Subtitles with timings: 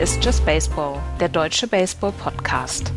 [0.00, 2.90] ist Just Baseball, der deutsche Baseball-Podcast.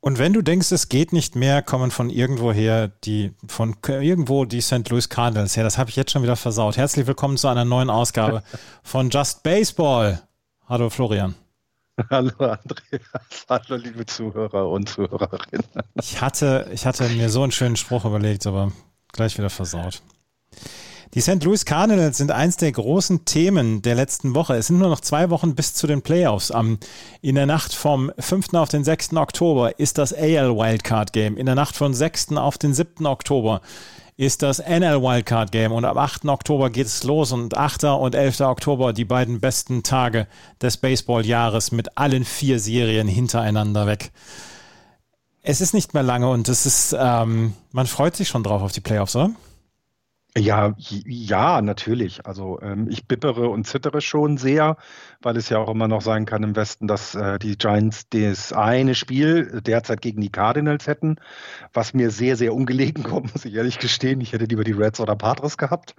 [0.00, 4.60] Und wenn du denkst, es geht nicht mehr, kommen von irgendwoher die, von irgendwo die
[4.60, 4.88] St.
[4.88, 5.64] Louis Cardinals her.
[5.64, 6.76] Das habe ich jetzt schon wieder versaut.
[6.76, 8.44] Herzlich willkommen zu einer neuen Ausgabe
[8.84, 10.22] von Just Baseball.
[10.68, 11.34] Hallo Florian.
[12.10, 15.66] Hallo Andreas, hallo liebe Zuhörer und Zuhörerinnen.
[15.94, 18.72] Ich hatte, ich hatte mir so einen schönen Spruch überlegt, aber
[19.12, 20.02] gleich wieder versaut.
[21.14, 21.42] Die St.
[21.42, 24.54] Louis Cardinals sind eins der großen Themen der letzten Woche.
[24.54, 26.50] Es sind nur noch zwei Wochen bis zu den Playoffs.
[26.50, 26.78] Am,
[27.22, 28.54] in der Nacht vom 5.
[28.54, 29.14] auf den 6.
[29.14, 31.36] Oktober ist das AL Wildcard Game.
[31.36, 32.32] In der Nacht von 6.
[32.36, 33.06] auf den 7.
[33.06, 33.62] Oktober
[34.18, 36.24] ist das NL Wildcard Game und am 8.
[36.26, 37.84] Oktober geht es los und 8.
[37.84, 38.40] und 11.
[38.40, 40.26] Oktober die beiden besten Tage
[40.60, 44.10] des Baseballjahres mit allen vier Serien hintereinander weg.
[45.40, 48.72] Es ist nicht mehr lange und es ist, ähm, man freut sich schon drauf auf
[48.72, 49.30] die Playoffs, oder?
[50.36, 52.24] Ja, ja, natürlich.
[52.26, 54.76] Also ähm, ich bippere und zittere schon sehr,
[55.20, 58.52] weil es ja auch immer noch sein kann im Westen, dass äh, die Giants das
[58.52, 61.16] eine Spiel derzeit gegen die Cardinals hätten,
[61.72, 64.20] was mir sehr, sehr ungelegen kommt, muss ich ehrlich gestehen.
[64.20, 65.94] Ich hätte lieber die Reds oder Padres gehabt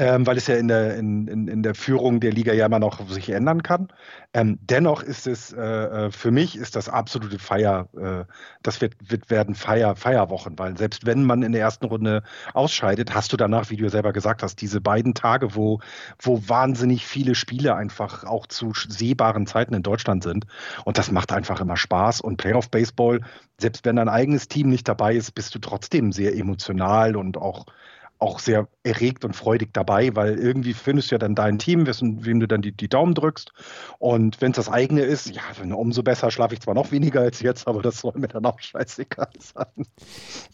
[0.00, 2.78] ähm, weil es ja in der, in, in, in der Führung der Liga ja immer
[2.78, 3.88] noch sich ändern kann.
[4.32, 8.24] Ähm, dennoch ist es äh, äh, für mich ist das absolute Feier, äh,
[8.62, 12.22] das wird, wird werden Feier, Feierwochen, weil selbst wenn man in der ersten Runde
[12.54, 15.80] ausscheidet, hast du danach, wie du ja selber gesagt hast, diese beiden Tage, wo,
[16.18, 20.46] wo wahnsinnig viele Spiele einfach auch zu sehbaren Zeiten in Deutschland sind.
[20.86, 22.22] Und das macht einfach immer Spaß.
[22.22, 23.20] Und Playoff Baseball,
[23.58, 27.66] selbst wenn dein eigenes Team nicht dabei ist, bist du trotzdem sehr emotional und auch
[28.20, 32.24] auch sehr erregt und freudig dabei, weil irgendwie findest du ja dann dein Team, wissen,
[32.24, 33.50] wem du dann die, die Daumen drückst.
[33.98, 35.42] Und wenn es das eigene ist, ja,
[35.74, 38.60] umso besser schlafe ich zwar noch weniger als jetzt, aber das soll mir dann auch
[38.60, 39.86] scheißegal sein.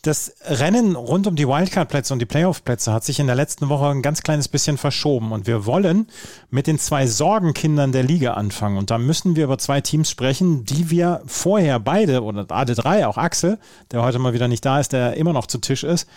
[0.03, 3.89] Das Rennen rund um die Wildcard-Plätze und die Playoff-Plätze hat sich in der letzten Woche
[3.89, 5.33] ein ganz kleines bisschen verschoben.
[5.33, 6.07] Und wir wollen
[6.51, 8.79] mit den zwei Sorgenkindern der Liga anfangen.
[8.79, 13.07] Und da müssen wir über zwei Teams sprechen, die wir vorher beide, oder alle drei,
[13.07, 13.59] auch Axel,
[13.91, 16.09] der heute mal wieder nicht da ist, der immer noch zu Tisch ist,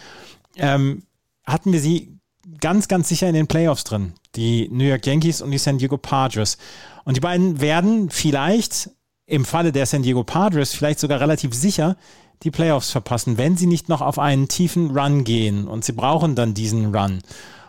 [0.58, 1.04] ähm,
[1.52, 2.20] hatten wir sie
[2.60, 4.14] ganz, ganz sicher in den Playoffs drin.
[4.36, 6.58] Die New York Yankees und die San Diego Padres.
[7.06, 8.90] Und die beiden werden vielleicht
[9.26, 11.96] im Falle der San Diego Padres vielleicht sogar relativ sicher
[12.44, 15.68] die Playoffs verpassen, wenn sie nicht noch auf einen tiefen Run gehen.
[15.68, 17.20] Und sie brauchen dann diesen Run.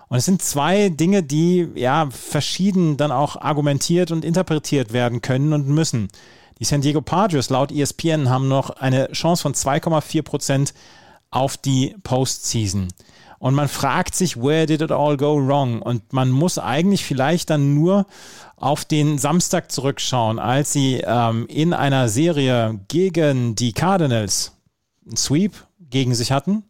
[0.09, 5.53] Und es sind zwei Dinge, die ja verschieden dann auch argumentiert und interpretiert werden können
[5.53, 6.09] und müssen.
[6.59, 10.75] Die San Diego Padres laut ESPN haben noch eine Chance von 2,4 Prozent
[11.31, 12.89] auf die Postseason.
[13.41, 15.81] Und man fragt sich, where did it all go wrong?
[15.81, 18.05] Und man muss eigentlich vielleicht dann nur
[18.57, 24.53] auf den Samstag zurückschauen, als sie ähm, in einer Serie gegen die Cardinals
[25.07, 26.65] einen Sweep gegen sich hatten.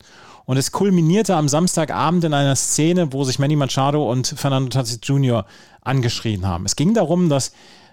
[0.44, 5.00] Und es kulminierte am Samstagabend in einer Szene, wo sich Manny Machado und Fernando Tatis
[5.02, 5.47] Jr.
[5.82, 6.66] angeschrien haben.
[6.66, 7.50] Es ging darum, dass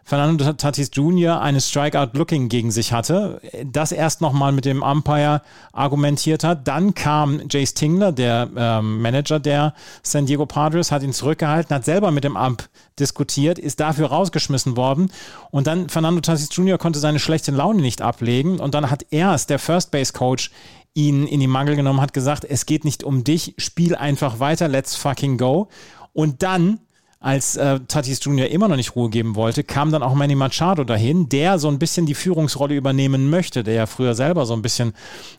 [0.07, 1.41] Fernando Tatis Jr.
[1.41, 5.41] eine Strikeout-Looking gegen sich hatte, das erst nochmal mit dem Umpire
[5.73, 6.65] argumentiert hat.
[6.65, 9.73] Dann kam Jace Tingler, der ähm, Manager der
[10.03, 14.77] San Diego Padres, hat ihn zurückgehalten, hat selber mit dem Ump diskutiert, ist dafür rausgeschmissen
[14.77, 15.11] worden.
[15.51, 16.77] Und dann Fernando Tatis Jr.
[16.77, 18.61] konnte seine schlechte Laune nicht ablegen.
[18.61, 20.51] Und dann hat erst der First Base Coach
[20.93, 24.69] ihn in die Mangel genommen, hat gesagt, es geht nicht um dich, spiel einfach weiter,
[24.69, 25.67] let's fucking go.
[26.13, 26.79] Und dann
[27.27, 28.47] als äh, Tatis Jr.
[28.47, 31.77] immer noch nicht Ruhe geben wollte, kam dann auch Manny Machado dahin, der so ein
[31.77, 34.93] bisschen die Führungsrolle übernehmen möchte, der ja früher selber so ein bisschen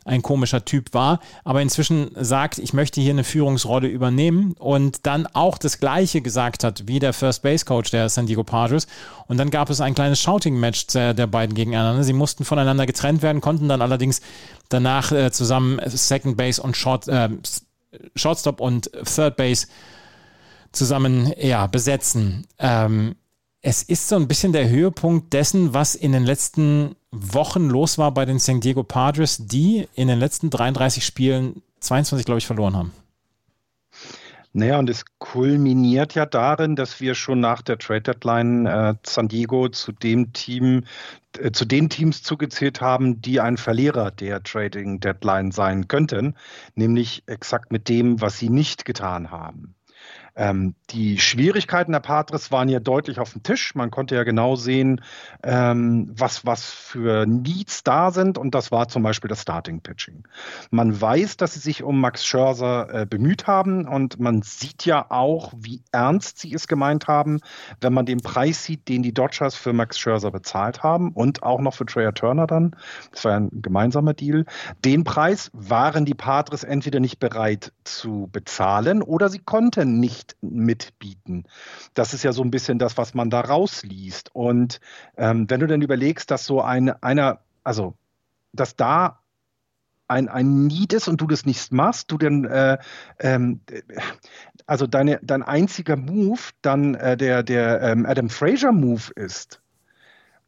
[0.05, 5.27] ein komischer Typ war, aber inzwischen sagt, ich möchte hier eine Führungsrolle übernehmen und dann
[5.33, 8.87] auch das Gleiche gesagt hat wie der First Base Coach der San Diego Padres.
[9.27, 12.05] Und dann gab es ein kleines Shouting-Match der, der beiden gegeneinander.
[12.05, 14.21] Sie mussten voneinander getrennt werden, konnten dann allerdings
[14.69, 17.31] danach äh, zusammen Second Base und Short, äh,
[18.15, 19.69] Shortstop und Third Base
[20.79, 22.47] zusammen ja, besetzen.
[22.59, 23.17] Ähm,
[23.61, 28.13] es ist so ein bisschen der Höhepunkt dessen, was in den letzten Wochen los war
[28.13, 32.77] bei den San Diego Padres, die in den letzten 33 Spielen 22, glaube ich, verloren
[32.77, 32.93] haben.
[34.53, 39.29] Naja, und es kulminiert ja darin, dass wir schon nach der Trade Deadline äh, San
[39.29, 40.85] Diego zu dem Team,
[41.39, 46.35] äh, zu den Teams zugezählt haben, die ein Verlierer der Trading Deadline sein könnten,
[46.75, 49.75] nämlich exakt mit dem, was sie nicht getan haben.
[50.39, 53.75] Ähm, die Schwierigkeiten der Patres waren ja deutlich auf dem Tisch.
[53.75, 55.01] Man konnte ja genau sehen,
[55.43, 60.29] ähm, was, was für Needs da sind und das war zum Beispiel das Starting Pitching.
[60.71, 65.07] Man weiß, dass sie sich um Max Scherzer äh, bemüht haben und man sieht ja
[65.11, 67.41] auch, wie ernst sie es gemeint haben,
[67.81, 71.61] wenn man den Preis sieht, den die Dodgers für Max Scherzer bezahlt haben und auch
[71.61, 72.77] noch für Trey Turner dann.
[73.11, 74.45] Das war ein gemeinsamer Deal.
[74.85, 81.45] Den Preis waren die Padres entweder nicht bereit zu bezahlen oder sie konnten nicht mitbieten.
[81.95, 84.35] Das ist ja so ein bisschen das, was man da rausliest.
[84.35, 84.81] Und
[85.17, 87.95] ähm, wenn du dann überlegst, dass so ein, einer, also
[88.53, 89.21] dass da
[90.09, 92.79] ein, ein Need ist und du das nicht machst, du dann, äh,
[93.19, 93.61] ähm,
[94.67, 99.61] also deine, dein einziger Move dann äh, der, der ähm, Adam Fraser Move ist,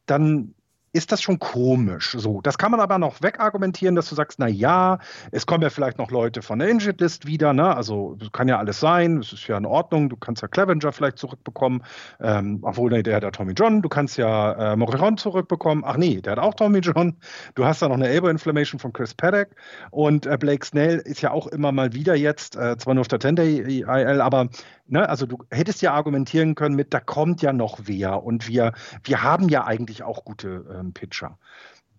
[0.07, 0.55] dann
[0.93, 2.15] ist das schon komisch.
[2.17, 4.99] So, das kann man aber noch wegargumentieren, dass du sagst, na ja,
[5.31, 7.75] es kommen ja vielleicht noch Leute von der Injured List wieder, ne?
[7.75, 10.09] Also kann ja alles sein, es ist ja in Ordnung.
[10.09, 11.83] Du kannst ja Clevenger vielleicht zurückbekommen,
[12.19, 13.81] ähm, obwohl nee, der hat ja Tommy John.
[13.81, 15.83] Du kannst ja äh, Morillon zurückbekommen.
[15.85, 17.15] Ach nee, der hat auch Tommy John.
[17.55, 19.49] Du hast da noch eine Elbow Inflammation von Chris Paddock
[19.91, 23.07] und äh, Blake Snell ist ja auch immer mal wieder jetzt, äh, zwar nur auf
[23.07, 24.49] der 10 Day IL, aber
[24.91, 28.73] ne, also du hättest ja argumentieren können mit, da kommt ja noch wer und wir,
[29.03, 31.37] wir haben ja eigentlich auch gute ähm, Pitcher.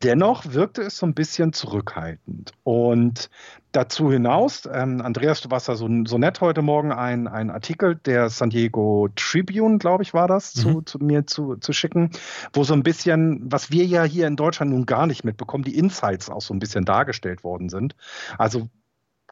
[0.02, 2.52] Dennoch wirkte es so ein bisschen zurückhaltend.
[2.64, 3.30] Und
[3.70, 7.94] dazu hinaus, ähm, Andreas, du warst da so, so nett heute Morgen, ein, ein Artikel
[7.94, 10.60] der San Diego Tribune, glaube ich, war das, mhm.
[10.60, 12.10] zu, zu, mir zu, zu schicken,
[12.52, 15.78] wo so ein bisschen, was wir ja hier in Deutschland nun gar nicht mitbekommen, die
[15.78, 17.94] Insights auch so ein bisschen dargestellt worden sind.
[18.38, 18.68] Also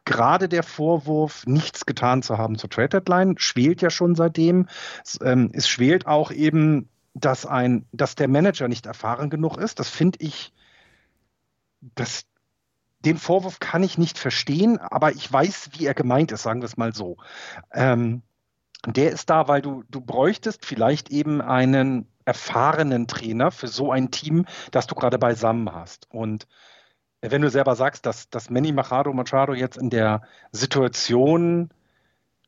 [0.05, 4.67] gerade der Vorwurf, nichts getan zu haben zur Trade Deadline, schwelt ja schon seitdem.
[5.03, 9.79] Es, ähm, es schwelt auch eben, dass ein, dass der Manager nicht erfahren genug ist.
[9.79, 10.53] Das finde ich,
[11.95, 12.25] das,
[12.99, 16.67] den Vorwurf kann ich nicht verstehen, aber ich weiß, wie er gemeint ist, sagen wir
[16.67, 17.17] es mal so.
[17.73, 18.21] Ähm,
[18.85, 24.11] der ist da, weil du, du bräuchtest vielleicht eben einen erfahrenen Trainer für so ein
[24.11, 26.07] Team, das du gerade beisammen hast.
[26.09, 26.47] Und
[27.21, 31.69] wenn du selber sagst, dass, dass Manny Machado Machado jetzt in der Situation,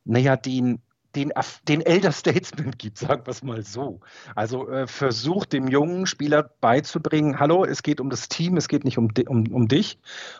[0.03, 0.81] naja, den,
[1.15, 1.31] den,
[1.67, 3.99] den Elder Statesman gibt, sagen wir es mal so.
[4.35, 8.83] Also äh, versucht dem jungen Spieler beizubringen, hallo, es geht um das Team, es geht
[8.83, 9.99] nicht um, um, um dich.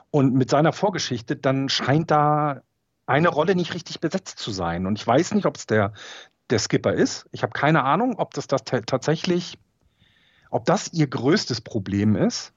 [0.09, 2.63] Und mit seiner Vorgeschichte, dann scheint da
[3.05, 4.87] eine Rolle nicht richtig besetzt zu sein.
[4.87, 5.93] Und ich weiß nicht, ob es der,
[6.49, 7.27] der Skipper ist.
[7.31, 9.59] Ich habe keine Ahnung, ob das, das tatsächlich,
[10.49, 12.53] ob das ihr größtes Problem ist.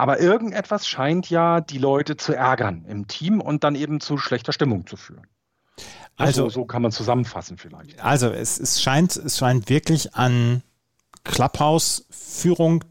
[0.00, 4.54] Aber irgendetwas scheint ja die Leute zu ärgern im Team und dann eben zu schlechter
[4.54, 5.26] Stimmung zu führen.
[6.16, 8.02] Also, also so kann man zusammenfassen vielleicht.
[8.02, 10.62] Also es, es, scheint, es scheint wirklich an
[11.24, 12.82] Clubhouse-Führung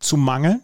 [0.00, 0.62] zu mangeln.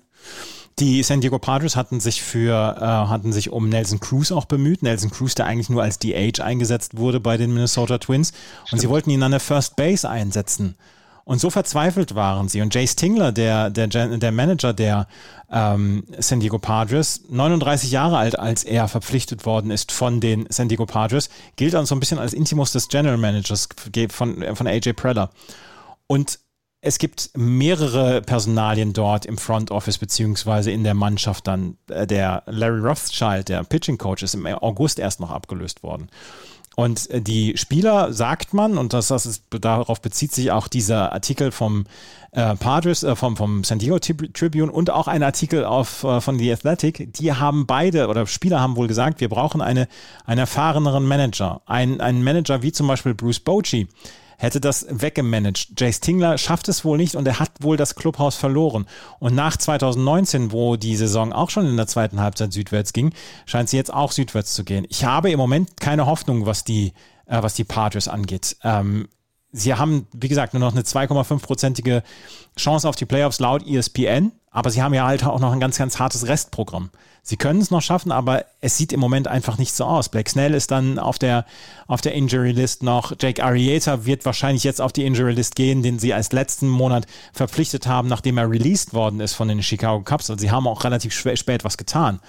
[0.79, 4.83] Die San Diego Padres hatten sich für, äh, hatten sich um Nelson Cruz auch bemüht.
[4.83, 8.31] Nelson Cruz, der eigentlich nur als DH eingesetzt wurde bei den Minnesota Twins.
[8.31, 8.81] Und Stimmt.
[8.81, 10.77] sie wollten ihn an der First Base einsetzen.
[11.25, 12.61] Und so verzweifelt waren sie.
[12.61, 15.09] Und Jace Tingler, der, der, der Manager der
[15.51, 20.69] ähm, San Diego Padres, 39 Jahre alt, als er verpflichtet worden ist von den San
[20.69, 23.69] Diego Padres, gilt dann so ein bisschen als Intimus des General Managers
[24.11, 25.31] von, von AJ Preller.
[26.07, 26.39] Und
[26.87, 31.79] es gibt mehrere Personalien dort im Front Office beziehungsweise in der Mannschaft dann.
[31.89, 36.11] Äh, der Larry Rothschild, der Pitching Coach, ist im August erst noch abgelöst worden.
[36.77, 41.13] Und äh, die Spieler, sagt man, und das, das ist, darauf bezieht sich auch dieser
[41.13, 41.87] Artikel vom
[42.33, 46.39] äh, Padres, äh, vom, vom San Diego Tribune und auch ein Artikel auf, äh, von
[46.39, 49.89] The Athletic, die haben beide, oder Spieler haben wohl gesagt, wir brauchen eine,
[50.27, 51.63] einen erfahreneren Manager.
[51.67, 53.89] Ein, einen Manager wie zum Beispiel Bruce Bochy,
[54.45, 55.81] hätte das weggemanagt.
[55.81, 58.87] Jace Tingler schafft es wohl nicht und er hat wohl das Clubhaus verloren.
[59.19, 63.13] Und nach 2019, wo die Saison auch schon in der zweiten Halbzeit südwärts ging,
[63.47, 64.87] scheint sie jetzt auch südwärts zu gehen.
[64.89, 66.93] Ich habe im Moment keine Hoffnung, was die,
[67.27, 68.57] äh, was die Padres angeht.
[68.63, 69.09] Ähm,
[69.51, 72.03] sie haben, wie gesagt, nur noch eine 2,5-prozentige
[72.57, 75.77] Chance auf die Playoffs laut ESPN, aber sie haben ja halt auch noch ein ganz,
[75.77, 76.91] ganz hartes Restprogramm.
[77.25, 80.09] Sie können es noch schaffen, aber es sieht im Moment einfach nicht so aus.
[80.09, 81.45] Blake Snell ist dann auf der,
[81.89, 83.13] auf der Injury List noch.
[83.21, 87.07] Jake Arrieta wird wahrscheinlich jetzt auf die Injury List gehen, den sie als letzten Monat
[87.33, 90.31] verpflichtet haben, nachdem er released worden ist von den Chicago Cubs.
[90.31, 92.21] Also sie haben auch relativ spät was getan.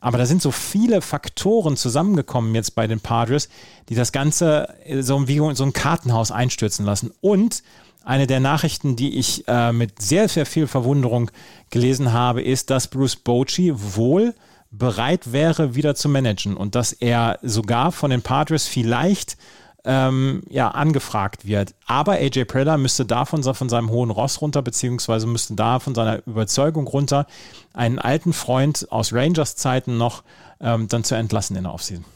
[0.00, 3.50] Aber da sind so viele Faktoren zusammengekommen jetzt bei den Padres,
[3.90, 7.12] die das Ganze so wie so ein Kartenhaus einstürzen lassen.
[7.20, 7.62] Und
[8.08, 11.30] eine der Nachrichten, die ich äh, mit sehr, sehr viel Verwunderung
[11.68, 14.34] gelesen habe, ist, dass Bruce Bochy wohl
[14.70, 19.36] bereit wäre, wieder zu managen und dass er sogar von den Padres vielleicht
[19.84, 21.74] ähm, ja, angefragt wird.
[21.86, 26.26] Aber AJ Preller müsste da von, seinem hohen Ross runter, beziehungsweise müsste da von seiner
[26.26, 27.26] Überzeugung runter,
[27.74, 30.22] einen alten Freund aus Rangers-Zeiten noch
[30.62, 32.06] ähm, dann zu entlassen in der Offseason.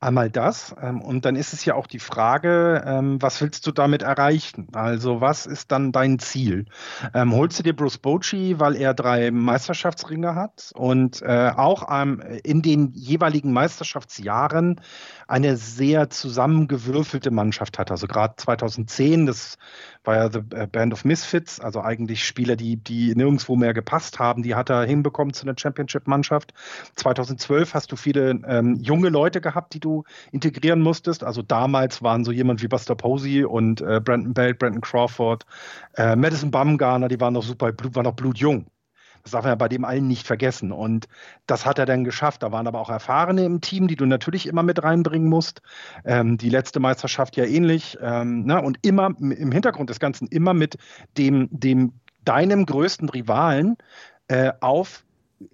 [0.00, 3.72] Einmal das ähm, und dann ist es ja auch die Frage, ähm, was willst du
[3.72, 4.68] damit erreichen?
[4.72, 6.66] Also was ist dann dein Ziel?
[7.14, 12.22] Ähm, holst du dir Bruce Bochy, weil er drei Meisterschaftsringe hat und äh, auch ähm,
[12.44, 14.80] in den jeweiligen Meisterschaftsjahren
[15.28, 17.90] eine sehr zusammengewürfelte Mannschaft hat.
[17.90, 19.58] Also gerade 2010, das
[20.02, 24.18] war ja The äh, Band of Misfits, also eigentlich Spieler, die, die nirgendwo mehr gepasst
[24.18, 26.54] haben, die hat er hinbekommen zu einer Championship-Mannschaft.
[26.96, 31.22] 2012 hast du viele ähm, junge Leute gehabt, die du integrieren musstest.
[31.22, 35.44] Also damals waren so jemand wie Buster Posey und äh, Brandon Belt, Brandon Crawford,
[35.96, 38.66] äh, Madison Bumgarner, die waren noch super, waren noch blutjung.
[39.22, 40.72] Das darf man ja bei dem allen nicht vergessen.
[40.72, 41.08] Und
[41.46, 42.42] das hat er dann geschafft.
[42.42, 45.62] Da waren aber auch Erfahrene im Team, die du natürlich immer mit reinbringen musst.
[46.04, 47.98] Ähm, die letzte Meisterschaft ja ähnlich.
[48.00, 48.60] Ähm, ne?
[48.60, 50.76] Und immer im Hintergrund des Ganzen immer mit
[51.16, 51.92] dem, dem
[52.24, 53.76] deinem größten Rivalen
[54.28, 55.04] äh, auf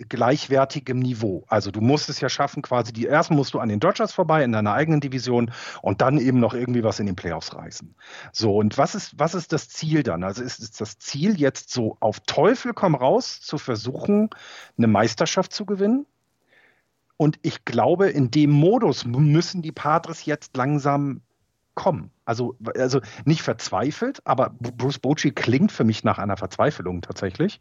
[0.08, 1.44] gleichwertigem Niveau.
[1.48, 4.42] Also du musst es ja schaffen, quasi die ersten musst du an den Dodgers vorbei
[4.42, 5.50] in deiner eigenen Division
[5.82, 7.94] und dann eben noch irgendwie was in den Playoffs reißen.
[8.32, 10.24] So, und was ist, was ist das Ziel dann?
[10.24, 14.30] Also ist, ist das Ziel jetzt so auf Teufel komm raus zu versuchen,
[14.78, 16.06] eine Meisterschaft zu gewinnen?
[17.16, 21.20] Und ich glaube, in dem Modus müssen die Padres jetzt langsam
[21.74, 22.10] kommen.
[22.26, 27.60] Also, also nicht verzweifelt, aber Bruce Bochy klingt für mich nach einer Verzweiflung tatsächlich,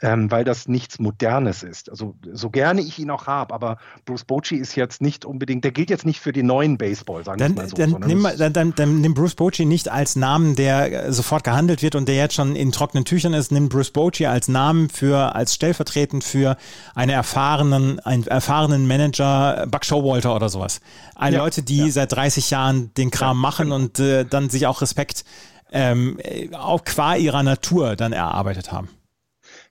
[0.00, 1.90] ähm, weil das nichts Modernes ist.
[1.90, 5.72] Also so gerne ich ihn auch habe, aber Bruce Bochy ist jetzt nicht unbedingt, der
[5.72, 7.76] gilt jetzt nicht für den neuen Baseball, sagen wir mal so.
[7.76, 11.82] Dann nimm, dann, dann, dann nimm Bruce Bochy nicht als Namen, der äh, sofort gehandelt
[11.82, 13.52] wird und der jetzt schon in trockenen Tüchern ist.
[13.52, 16.56] Nimm Bruce Bochy als Namen für, als stellvertretend für
[16.94, 20.80] einen erfahrenen, einen erfahrenen Manager, Buck Showalter oder sowas.
[21.14, 21.90] Alle ja, Leute, die ja.
[21.90, 23.76] seit 30 Jahren den Kram ja, machen genau.
[23.76, 25.24] und äh, dann sich auch Respekt
[25.70, 26.18] ähm,
[26.52, 28.88] auch qua ihrer Natur dann erarbeitet haben.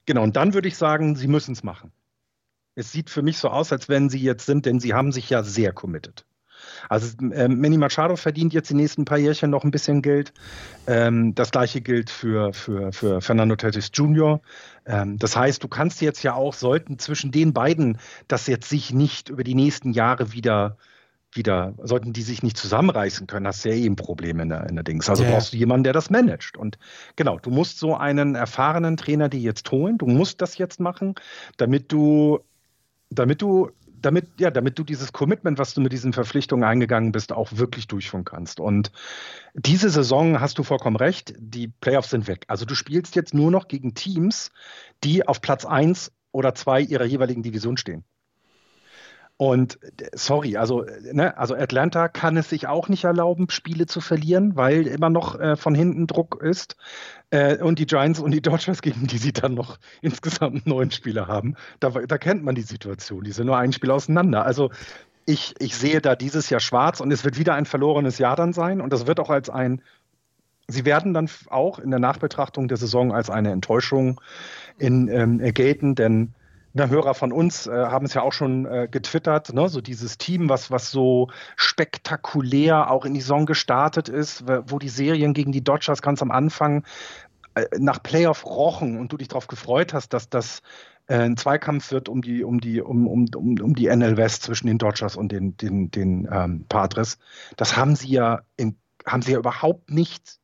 [0.06, 1.92] Genau, und dann würde ich sagen, sie müssen es machen.
[2.76, 5.30] Es sieht für mich so aus, als wenn sie jetzt sind, denn sie haben sich
[5.30, 6.26] ja sehr committed.
[6.90, 10.34] Also ähm, Manny Machado verdient jetzt die nächsten paar Jährchen noch ein bisschen Geld.
[10.86, 14.42] Ähm, das gleiche gilt für, für, für Fernando Tatis Jr.
[14.86, 18.94] Ähm, das heißt, du kannst jetzt ja auch, sollten zwischen den beiden das jetzt sich
[18.94, 20.78] nicht über die nächsten Jahre wieder
[21.38, 24.68] wieder, sollten die sich nicht zusammenreißen können, hast du ja eh ein Problem in der,
[24.68, 25.10] in der Dings.
[25.10, 25.34] Also yeah.
[25.34, 26.58] brauchst du jemanden, der das managt.
[26.58, 26.78] Und
[27.16, 29.98] genau, du musst so einen erfahrenen Trainer dir jetzt holen.
[29.98, 31.16] Du musst das jetzt machen,
[31.58, 32.40] damit du,
[33.10, 33.70] damit du,
[34.02, 37.88] damit, ja, damit du dieses Commitment, was du mit diesen Verpflichtungen eingegangen bist, auch wirklich
[37.88, 38.60] durchführen kannst.
[38.60, 38.92] Und
[39.54, 42.46] diese Saison hast du vollkommen recht, die Playoffs sind weg.
[42.48, 44.52] Also du spielst jetzt nur noch gegen Teams,
[45.04, 48.04] die auf Platz 1 oder 2 ihrer jeweiligen Division stehen.
[49.38, 49.78] Und
[50.16, 54.88] sorry, also, ne, also Atlanta kann es sich auch nicht erlauben, Spiele zu verlieren, weil
[54.88, 56.76] immer noch äh, von hinten Druck ist.
[57.30, 61.28] Äh, und die Giants und die Dodgers, gegen die sie dann noch insgesamt neun Spiele
[61.28, 63.24] haben, da, da kennt man die Situation.
[63.24, 64.44] Die sind nur ein Spiel auseinander.
[64.44, 64.72] Also
[65.28, 68.54] ich, ich sehe da dieses Jahr schwarz und es wird wieder ein verlorenes Jahr dann
[68.54, 68.82] sein.
[68.82, 69.84] Und das wird auch als ein,
[70.68, 74.20] sie werden dann auch in der Nachbetrachtung der Saison als eine Enttäuschung
[74.80, 76.34] in, ähm, gelten, denn
[76.78, 79.68] na, Hörer von uns äh, haben es ja auch schon äh, getwittert, ne?
[79.68, 84.90] so dieses Team, was, was so spektakulär auch in die Saison gestartet ist, wo die
[84.90, 86.86] Serien gegen die Dodgers ganz am Anfang
[87.56, 90.62] äh, nach Playoff rochen und du dich darauf gefreut hast, dass das
[91.08, 94.44] äh, ein Zweikampf wird um die, um die, um, um, um, um die NL West
[94.44, 97.18] zwischen den Dodgers und den, den, den ähm, Padres.
[97.56, 100.40] Das haben sie ja in, haben sie ja überhaupt nicht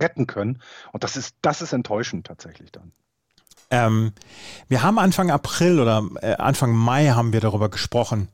[0.00, 0.62] retten können.
[0.92, 2.92] Und das ist, das ist enttäuschend tatsächlich dann.
[3.72, 4.12] Ähm,
[4.68, 8.28] wir haben Anfang April oder äh, Anfang Mai haben wir darüber gesprochen,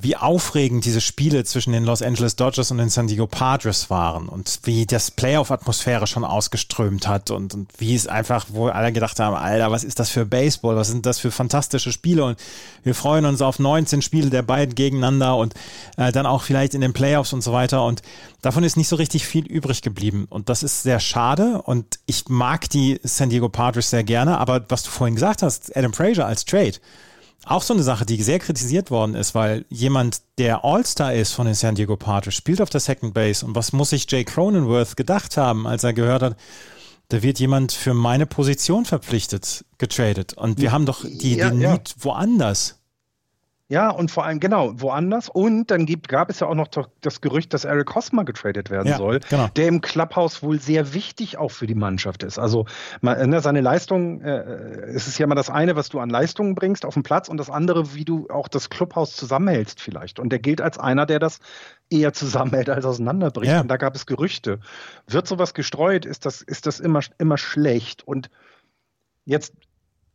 [0.00, 4.28] wie aufregend diese Spiele zwischen den Los Angeles Dodgers und den San Diego Padres waren
[4.28, 9.18] und wie das Playoff-Atmosphäre schon ausgeströmt hat und, und wie es einfach, wo alle gedacht
[9.18, 12.24] haben, Alter, was ist das für Baseball, was sind das für fantastische Spiele?
[12.24, 12.38] Und
[12.84, 15.54] wir freuen uns auf 19 Spiele der beiden gegeneinander und
[15.96, 17.84] äh, dann auch vielleicht in den Playoffs und so weiter.
[17.84, 18.02] Und
[18.40, 20.26] davon ist nicht so richtig viel übrig geblieben.
[20.30, 21.60] Und das ist sehr schade.
[21.62, 25.76] Und ich mag die San Diego Padres sehr gerne, aber was du vorhin gesagt hast,
[25.76, 26.74] Adam Frazier als Trade,
[27.44, 31.46] auch so eine Sache, die sehr kritisiert worden ist, weil jemand, der All-Star ist von
[31.46, 33.44] den San Diego Padres, spielt auf der Second Base.
[33.44, 36.36] Und was muss sich Jay Cronenworth gedacht haben, als er gehört hat,
[37.08, 40.34] da wird jemand für meine Position verpflichtet, getradet.
[40.34, 41.72] Und wir haben doch die, ja, den ja.
[41.72, 42.77] Need woanders.
[43.70, 45.28] Ja, und vor allem, genau, woanders.
[45.28, 46.68] Und dann gibt, gab es ja auch noch
[47.02, 49.48] das Gerücht, dass Eric Hosmer getradet werden ja, soll, genau.
[49.56, 52.38] der im Clubhouse wohl sehr wichtig auch für die Mannschaft ist.
[52.38, 52.64] Also
[53.02, 54.38] ne, seine Leistung, äh,
[54.94, 57.36] es ist ja immer das eine, was du an Leistungen bringst auf den Platz und
[57.36, 60.18] das andere, wie du auch das Clubhouse zusammenhältst vielleicht.
[60.18, 61.38] Und der gilt als einer, der das
[61.90, 63.52] eher zusammenhält als auseinanderbricht.
[63.52, 63.60] Ja.
[63.60, 64.60] Und da gab es Gerüchte.
[65.06, 68.02] Wird sowas gestreut, ist das, ist das immer, immer schlecht.
[68.08, 68.30] Und
[69.26, 69.52] jetzt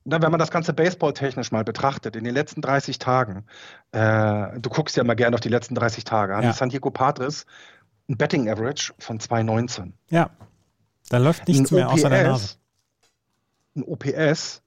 [0.06, 3.46] na, wenn man das Ganze baseballtechnisch mal betrachtet, in den letzten 30 Tagen,
[3.92, 6.52] äh, du guckst ja mal gerne auf die letzten 30 Tage, haben ja.
[6.52, 7.46] die San Diego Padres
[8.10, 9.94] ein Betting Average von 2,19.
[10.10, 10.30] Ja,
[11.10, 12.56] da läuft nichts ein mehr OPS, außer der Nase.
[13.76, 14.62] Ein OPS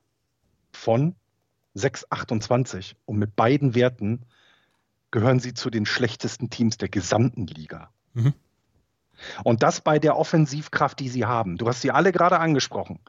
[0.73, 1.15] von
[1.77, 4.25] 6,28 und mit beiden Werten
[5.11, 7.91] gehören sie zu den schlechtesten Teams der gesamten Liga.
[8.15, 8.35] Mhm.
[9.45, 11.57] Und das bei der Offensivkraft, die sie haben.
[11.57, 13.01] Du hast sie alle gerade angesprochen.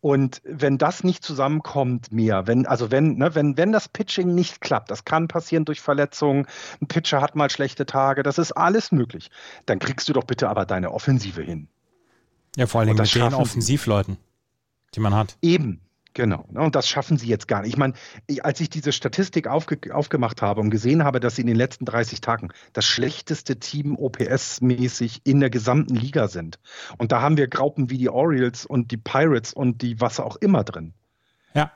[0.00, 4.60] Und wenn das nicht zusammenkommt mehr, wenn, also wenn, ne, wenn, wenn das Pitching nicht
[4.60, 6.46] klappt, das kann passieren durch Verletzungen,
[6.80, 9.30] ein Pitcher hat mal schlechte Tage, das ist alles möglich,
[9.64, 11.68] dann kriegst du doch bitte aber deine Offensive hin.
[12.56, 14.16] Ja, vor allem mit den Offensivleuten,
[14.94, 15.36] die man hat.
[15.42, 15.80] Eben,
[16.16, 16.46] Genau.
[16.50, 17.68] Ne, und das schaffen sie jetzt gar nicht.
[17.68, 17.92] Ich meine,
[18.40, 21.84] als ich diese Statistik aufge aufgemacht habe und gesehen habe, dass sie in den letzten
[21.84, 26.58] 30 Tagen das schlechteste Team OPS-mäßig in der gesamten Liga sind.
[26.96, 30.36] Und da haben wir Graupen wie die Orioles und die Pirates und die was auch
[30.36, 30.94] immer drin.
[31.52, 31.70] Ja.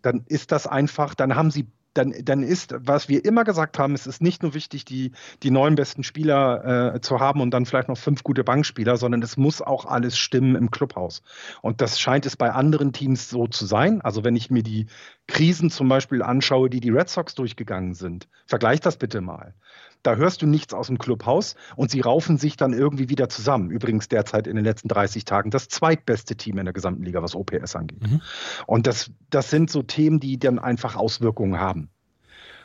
[0.00, 3.94] Dann ist das einfach, dann haben sie dann, dann ist, was wir immer gesagt haben,
[3.94, 7.66] es ist nicht nur wichtig, die, die neun besten Spieler äh, zu haben und dann
[7.66, 11.22] vielleicht noch fünf gute Bankspieler, sondern es muss auch alles stimmen im Clubhaus.
[11.60, 14.00] Und das scheint es bei anderen Teams so zu sein.
[14.00, 14.86] Also wenn ich mir die
[15.26, 19.54] Krisen zum Beispiel anschaue, die die Red Sox durchgegangen sind, vergleich das bitte mal.
[20.02, 23.70] Da hörst du nichts aus dem Clubhaus und sie raufen sich dann irgendwie wieder zusammen.
[23.70, 27.34] Übrigens derzeit in den letzten 30 Tagen das zweitbeste Team in der gesamten Liga, was
[27.34, 28.02] OPS angeht.
[28.02, 28.20] Mhm.
[28.66, 31.90] Und das, das sind so Themen, die dann einfach Auswirkungen haben.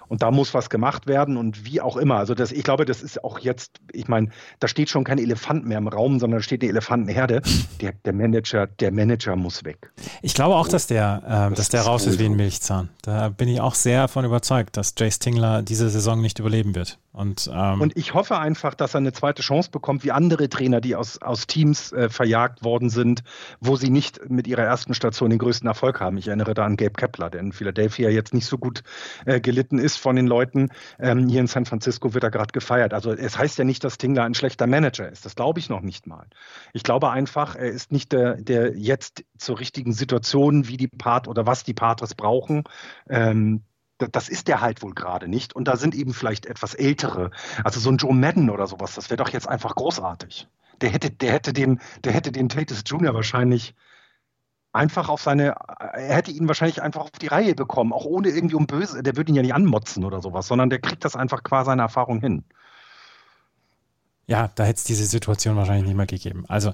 [0.08, 2.16] Und da muss was gemacht werden und wie auch immer.
[2.16, 4.30] Also das, ich glaube, das ist auch jetzt, ich meine,
[4.60, 7.42] da steht schon kein Elefant mehr im Raum, sondern da steht eine Elefantenherde.
[7.82, 9.92] Der, der Manager, der Manager muss weg.
[10.22, 12.90] Ich glaube auch, dass der, äh, das dass der raus ist wie ein Milchzahn.
[13.02, 16.98] Da bin ich auch sehr davon überzeugt, dass Jay Stingler diese Saison nicht überleben wird.
[17.18, 20.82] Und, ähm, und ich hoffe einfach, dass er eine zweite Chance bekommt, wie andere Trainer,
[20.82, 23.24] die aus, aus Teams äh, verjagt worden sind,
[23.60, 26.18] wo sie nicht mit ihrer ersten Station den größten Erfolg haben.
[26.18, 28.84] Ich erinnere da an Gabe Kepler, der in Philadelphia jetzt nicht so gut
[29.26, 30.70] äh, gelitten ist von den Leuten.
[31.00, 32.94] Ähm, hier in San Francisco wird er gerade gefeiert.
[32.94, 35.26] Also es heißt ja nicht, dass Tingler ein schlechter Manager ist.
[35.26, 36.28] Das glaube ich noch nicht mal.
[36.74, 41.28] Ich glaube einfach, er ist nicht der, der jetzt zur richtigen Situation, wie die Part
[41.28, 42.66] oder was die Patres brauchen.
[43.10, 43.64] Ähm,
[43.98, 45.56] das ist der halt wohl gerade nicht.
[45.56, 47.32] Und da sind eben vielleicht etwas ältere.
[47.64, 50.48] Also so ein Joe Madden oder sowas, das wäre doch jetzt einfach großartig.
[50.82, 53.14] Der hätte, der hätte den, der hätte den Tatus Jr.
[53.14, 53.76] wahrscheinlich
[54.74, 58.56] einfach auf seine, er hätte ihn wahrscheinlich einfach auf die Reihe bekommen, auch ohne irgendwie
[58.56, 61.42] um böse, der würde ihn ja nicht anmotzen oder sowas, sondern der kriegt das einfach
[61.44, 62.44] qua seiner Erfahrung hin
[64.28, 66.44] ja, da hätte es diese Situation wahrscheinlich nicht mehr gegeben.
[66.50, 66.74] Also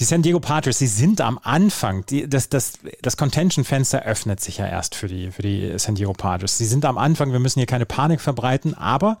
[0.00, 4.56] die San Diego Padres, sie sind am Anfang, die, das, das, das Contention-Fenster öffnet sich
[4.56, 6.56] ja erst für die, für die San Diego Padres.
[6.56, 9.18] Sie sind am Anfang, wir müssen hier keine Panik verbreiten, aber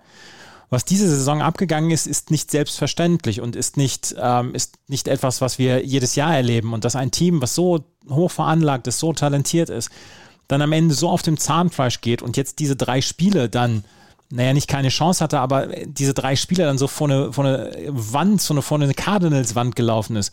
[0.70, 5.42] was diese Saison abgegangen ist, ist nicht selbstverständlich und ist nicht, ähm, ist nicht etwas,
[5.42, 6.72] was wir jedes Jahr erleben.
[6.72, 9.90] Und dass ein Team, was so hoch veranlagt ist, so talentiert ist,
[10.46, 13.84] dann am Ende so auf dem Zahnfleisch geht und jetzt diese drei Spiele dann
[14.30, 17.72] naja, nicht keine Chance hatte, aber diese drei Spieler dann so vor eine, vor eine
[17.88, 20.32] Wand, so eine, vor eine Cardinals-Wand gelaufen ist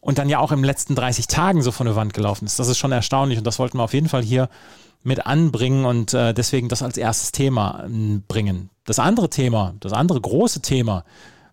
[0.00, 2.58] und dann ja auch im letzten 30 Tagen so vor eine Wand gelaufen ist.
[2.58, 4.48] Das ist schon erstaunlich und das wollten wir auf jeden Fall hier
[5.02, 8.70] mit anbringen und äh, deswegen das als erstes Thema äh, bringen.
[8.84, 11.04] Das andere Thema, das andere große Thema,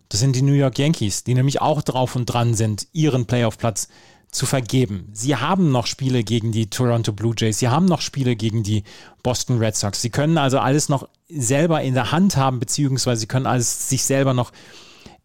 [0.08, 3.88] das sind die New York Yankees, die nämlich auch drauf und dran sind, ihren Playoff-Platz
[4.30, 5.08] zu vergeben.
[5.12, 8.84] Sie haben noch Spiele gegen die Toronto Blue Jays, sie haben noch Spiele gegen die
[9.22, 10.02] Boston Red Sox.
[10.02, 14.04] Sie können also alles noch selber in der Hand haben, beziehungsweise sie können alles sich
[14.04, 14.52] selber noch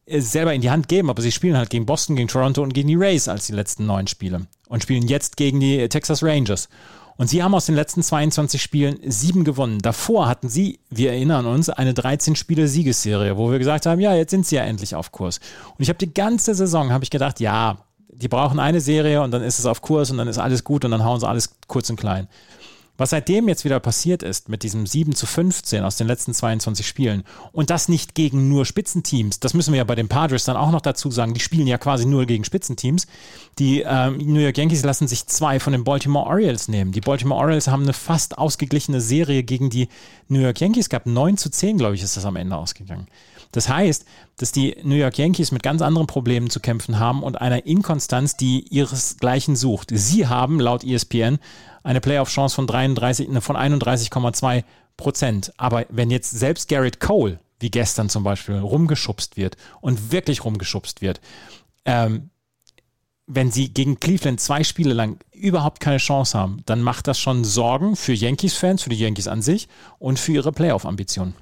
[0.06, 2.74] äh, selber in die Hand geben, aber sie spielen halt gegen Boston, gegen Toronto und
[2.74, 6.70] gegen die Rays als die letzten neun Spiele und spielen jetzt gegen die Texas Rangers.
[7.20, 9.80] Und sie haben aus den letzten 22 Spielen sieben gewonnen.
[9.80, 14.48] Davor hatten sie, wir erinnern uns, eine 13-Spiele-Siegesserie, wo wir gesagt haben, ja, jetzt sind
[14.48, 15.42] sie ja endlich auf Kurs.
[15.78, 17.80] Und ich habe die ganze Saison, habe ich gedacht, ja,
[18.21, 20.86] die brauchen eine Serie und dann ist es auf Kurs und dann ist alles gut
[20.86, 22.27] und dann hauen sie alles kurz und klein.
[22.99, 26.86] Was seitdem jetzt wieder passiert ist mit diesem 7 zu 15 aus den letzten 22
[26.86, 30.58] Spielen und das nicht gegen nur Spitzenteams, das müssen wir ja bei den Padres dann
[30.58, 33.08] auch noch dazu sagen, die spielen ja quasi nur gegen Spitzenteams.
[33.58, 36.91] Die ähm, New York Yankees lassen sich zwei von den Baltimore Orioles nehmen.
[36.91, 39.88] Die Baltimore Orioles haben eine fast ausgeglichene Serie gegen die
[40.27, 41.08] New York Yankees gehabt.
[41.08, 43.08] 9 zu 10, glaube ich, ist das am Ende ausgegangen.
[43.52, 44.06] Das heißt,
[44.38, 48.38] dass die New York Yankees mit ganz anderen Problemen zu kämpfen haben und einer Inkonstanz,
[48.38, 49.90] die ihresgleichen sucht.
[49.92, 51.40] Sie haben laut ESPN
[51.84, 54.64] eine Playoff-Chance von 33, von 31,2
[54.98, 55.54] Prozent.
[55.58, 61.02] Aber wenn jetzt selbst Garrett Cole, wie gestern zum Beispiel, rumgeschubst wird und wirklich rumgeschubst
[61.02, 61.20] wird,
[61.86, 62.30] ähm,
[63.26, 67.44] wenn sie gegen Cleveland zwei Spiele lang überhaupt keine Chance haben, dann macht das schon
[67.44, 69.68] Sorgen für Yankees-Fans, für die Yankees an sich
[70.00, 71.36] und für ihre Playoff-Ambitionen.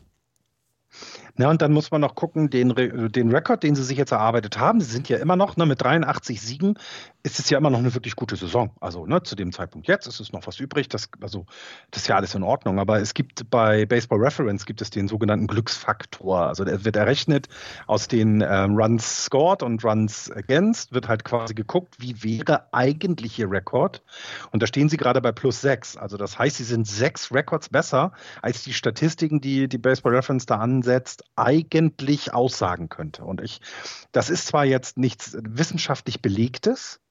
[1.37, 4.57] Na, und dann muss man noch gucken, den, den Rekord, den sie sich jetzt erarbeitet
[4.59, 6.79] haben, sie sind ja immer noch ne, mit 83 Siegen,
[7.23, 8.71] ist es ja immer noch eine wirklich gute Saison.
[8.79, 10.87] Also ne, zu dem Zeitpunkt jetzt ist es noch was übrig.
[10.87, 11.45] Das, also,
[11.91, 12.79] das ist ja alles in Ordnung.
[12.79, 16.47] Aber es gibt bei Baseball Reference gibt es den sogenannten Glücksfaktor.
[16.47, 17.47] Also der wird errechnet
[17.85, 23.37] aus den ähm, Runs scored und Runs against, wird halt quasi geguckt, wie wäre eigentlich
[23.39, 24.03] ihr Rekord.
[24.51, 25.97] Und da stehen sie gerade bei plus sechs.
[25.97, 30.45] Also das heißt, sie sind sechs Records besser, als die Statistiken, die die Baseball Reference
[30.45, 33.23] da ansetzt, eigentlich aussagen könnte.
[33.23, 33.59] Und ich,
[34.11, 37.01] das ist zwar jetzt nichts wissenschaftlich Belegtes,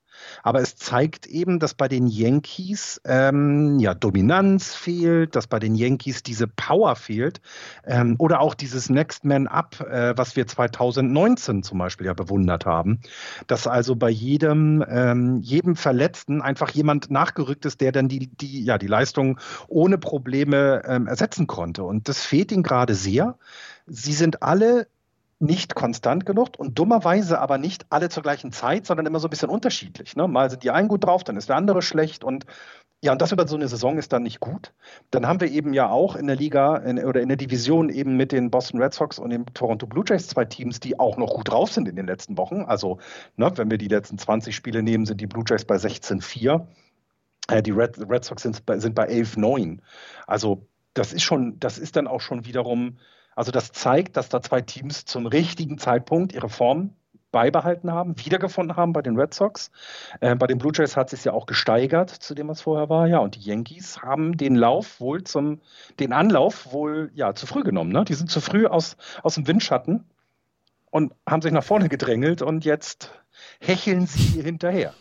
[0.42, 5.74] aber es zeigt eben, dass bei den Yankees ähm, ja Dominanz fehlt, dass bei den
[5.74, 7.40] Yankees diese Power fehlt
[7.84, 12.66] ähm, oder auch dieses Next Man Up, äh, was wir 2019 zum Beispiel ja bewundert
[12.66, 13.00] haben,
[13.46, 18.64] dass also bei jedem ähm, jedem Verletzten einfach jemand nachgerückt ist, der dann die die
[18.64, 23.38] ja die Leistung ohne Probleme ähm, ersetzen konnte und das fehlt ihnen gerade sehr.
[23.86, 24.88] Sie sind alle
[25.38, 29.30] nicht konstant genug und dummerweise aber nicht alle zur gleichen Zeit, sondern immer so ein
[29.30, 30.16] bisschen unterschiedlich.
[30.16, 30.28] Ne?
[30.28, 32.46] Mal sind die einen gut drauf, dann ist der andere schlecht und
[33.02, 34.72] ja, und das über so eine Saison ist dann nicht gut.
[35.10, 38.16] Dann haben wir eben ja auch in der Liga in, oder in der Division eben
[38.16, 41.34] mit den Boston Red Sox und den Toronto Blue Jays zwei Teams, die auch noch
[41.34, 42.62] gut drauf sind in den letzten Wochen.
[42.62, 42.98] Also,
[43.36, 46.66] ne, wenn wir die letzten 20 Spiele nehmen, sind die Blue Jays bei 16-4.
[47.48, 49.80] Äh, die Red, Red Sox sind bei, sind bei 11-9.
[50.26, 52.96] Also, das ist schon, das ist dann auch schon wiederum
[53.36, 56.90] also das zeigt, dass da zwei Teams zum richtigen Zeitpunkt ihre Form
[57.30, 59.70] beibehalten haben, wiedergefunden haben bei den Red Sox.
[60.20, 63.06] Äh, bei den Blue Jays hat es ja auch gesteigert zu dem, was vorher war.
[63.06, 65.60] Ja, und die Yankees haben den Lauf wohl zum,
[66.00, 67.92] den Anlauf wohl ja zu früh genommen.
[67.92, 68.06] Ne?
[68.06, 70.04] Die sind zu früh aus, aus dem Windschatten
[70.90, 73.10] und haben sich nach vorne gedrängelt und jetzt
[73.60, 74.94] hecheln sie hinterher.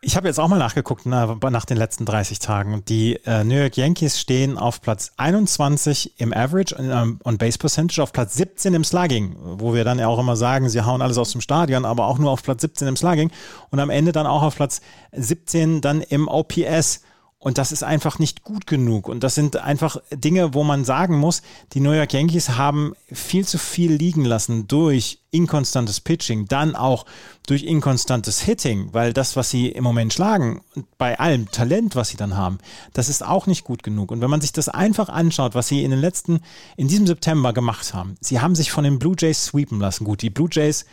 [0.00, 2.84] Ich habe jetzt auch mal nachgeguckt na, nach den letzten 30 Tagen.
[2.84, 7.58] Die äh, New York Yankees stehen auf Platz 21 im Average und ähm, on Base
[7.58, 11.02] Percentage, auf Platz 17 im Slugging, wo wir dann ja auch immer sagen, sie hauen
[11.02, 13.32] alles aus dem Stadion, aber auch nur auf Platz 17 im Slugging
[13.70, 17.02] und am Ende dann auch auf Platz 17 dann im OPS.
[17.40, 19.06] Und das ist einfach nicht gut genug.
[19.08, 23.46] Und das sind einfach Dinge, wo man sagen muss, die New York Yankees haben viel
[23.46, 27.06] zu viel liegen lassen durch inkonstantes Pitching, dann auch
[27.46, 30.62] durch inkonstantes Hitting, weil das, was sie im Moment schlagen,
[30.96, 32.58] bei allem Talent, was sie dann haben,
[32.92, 34.10] das ist auch nicht gut genug.
[34.10, 36.40] Und wenn man sich das einfach anschaut, was sie in den letzten,
[36.76, 40.04] in diesem September gemacht haben, sie haben sich von den Blue Jays sweepen lassen.
[40.04, 40.86] Gut, die Blue Jays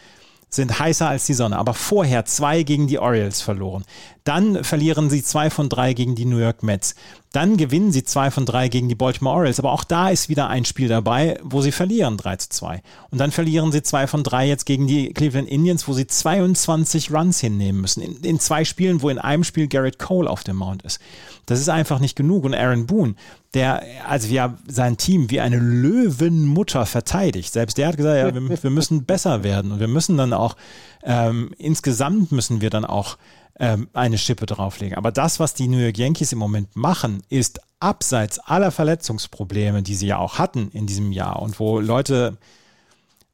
[0.55, 3.83] sind heißer als die Sonne, aber vorher zwei gegen die Orioles verloren.
[4.23, 6.95] Dann verlieren sie zwei von drei gegen die New York Mets.
[7.31, 9.59] Dann gewinnen sie zwei von drei gegen die Baltimore Orioles.
[9.59, 12.81] Aber auch da ist wieder ein Spiel dabei, wo sie verlieren 3 zu 2.
[13.11, 17.11] Und dann verlieren sie zwei von drei jetzt gegen die Cleveland Indians, wo sie 22
[17.11, 18.01] Runs hinnehmen müssen.
[18.01, 20.99] In, in zwei Spielen, wo in einem Spiel Garrett Cole auf dem Mount ist.
[21.45, 22.45] Das ist einfach nicht genug.
[22.45, 23.15] Und Aaron Boone,
[23.55, 27.53] der, also ja, sein Team wie eine Löwenmutter verteidigt.
[27.53, 29.71] Selbst der hat gesagt, ja, wir, wir müssen besser werden.
[29.71, 30.55] Und wir müssen dann auch,
[31.03, 33.17] ähm, insgesamt müssen wir dann auch
[33.59, 34.97] ähm, eine Schippe drauflegen.
[34.97, 39.95] Aber das, was die New York Yankees im Moment machen, ist abseits aller Verletzungsprobleme, die
[39.95, 42.37] sie ja auch hatten in diesem Jahr und wo Leute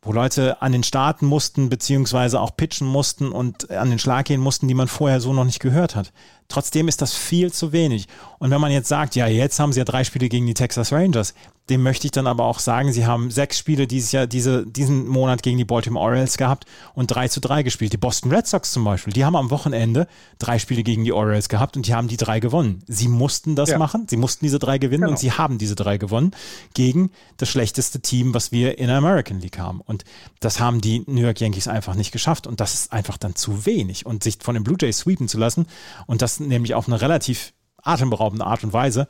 [0.03, 4.41] wo Leute an den Starten mussten, beziehungsweise auch pitchen mussten und an den Schlag gehen
[4.41, 6.12] mussten, die man vorher so noch nicht gehört hat.
[6.47, 8.08] Trotzdem ist das viel zu wenig.
[8.39, 10.91] Und wenn man jetzt sagt, ja, jetzt haben sie ja drei Spiele gegen die Texas
[10.91, 11.34] Rangers,
[11.71, 15.08] dem möchte ich dann aber auch sagen, sie haben sechs Spiele dieses Jahr, diese, diesen
[15.08, 17.93] Monat gegen die Baltimore Orioles gehabt und drei zu drei gespielt.
[17.93, 21.47] Die Boston Red Sox zum Beispiel, die haben am Wochenende drei Spiele gegen die Orioles
[21.47, 22.84] gehabt und die haben die drei gewonnen.
[22.88, 23.77] Sie mussten das ja.
[23.77, 25.12] machen, sie mussten diese drei gewinnen genau.
[25.12, 26.32] und sie haben diese drei gewonnen
[26.73, 29.80] gegen das schlechteste Team, was wir in der American League haben.
[29.80, 30.04] Und
[30.41, 33.65] das haben die New York Yankees einfach nicht geschafft und das ist einfach dann zu
[33.65, 34.06] wenig.
[34.06, 35.67] Und sich von den Blue Jays sweepen zu lassen
[36.06, 39.08] und das nämlich auf eine relativ atemberaubende Art und Weise,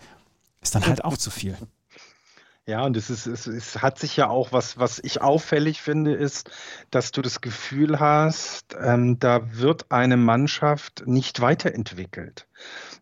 [0.61, 1.57] ist dann halt auch zu viel.
[2.67, 6.13] Ja, und es, ist, es, es hat sich ja auch, was, was ich auffällig finde,
[6.13, 6.51] ist,
[6.91, 12.47] dass du das Gefühl hast, ähm, da wird eine Mannschaft nicht weiterentwickelt.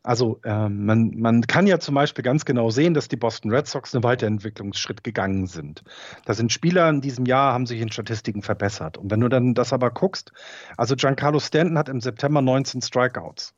[0.01, 3.67] Also ähm, man, man kann ja zum Beispiel ganz genau sehen, dass die Boston Red
[3.67, 5.83] Sox einen Weiterentwicklungsschritt gegangen sind.
[6.23, 8.97] Da sind Spieler in diesem Jahr, haben sich in Statistiken verbessert.
[8.97, 10.31] Und wenn du dann das aber guckst,
[10.77, 13.53] also Giancarlo Stanton hat im September 19 Strikeouts,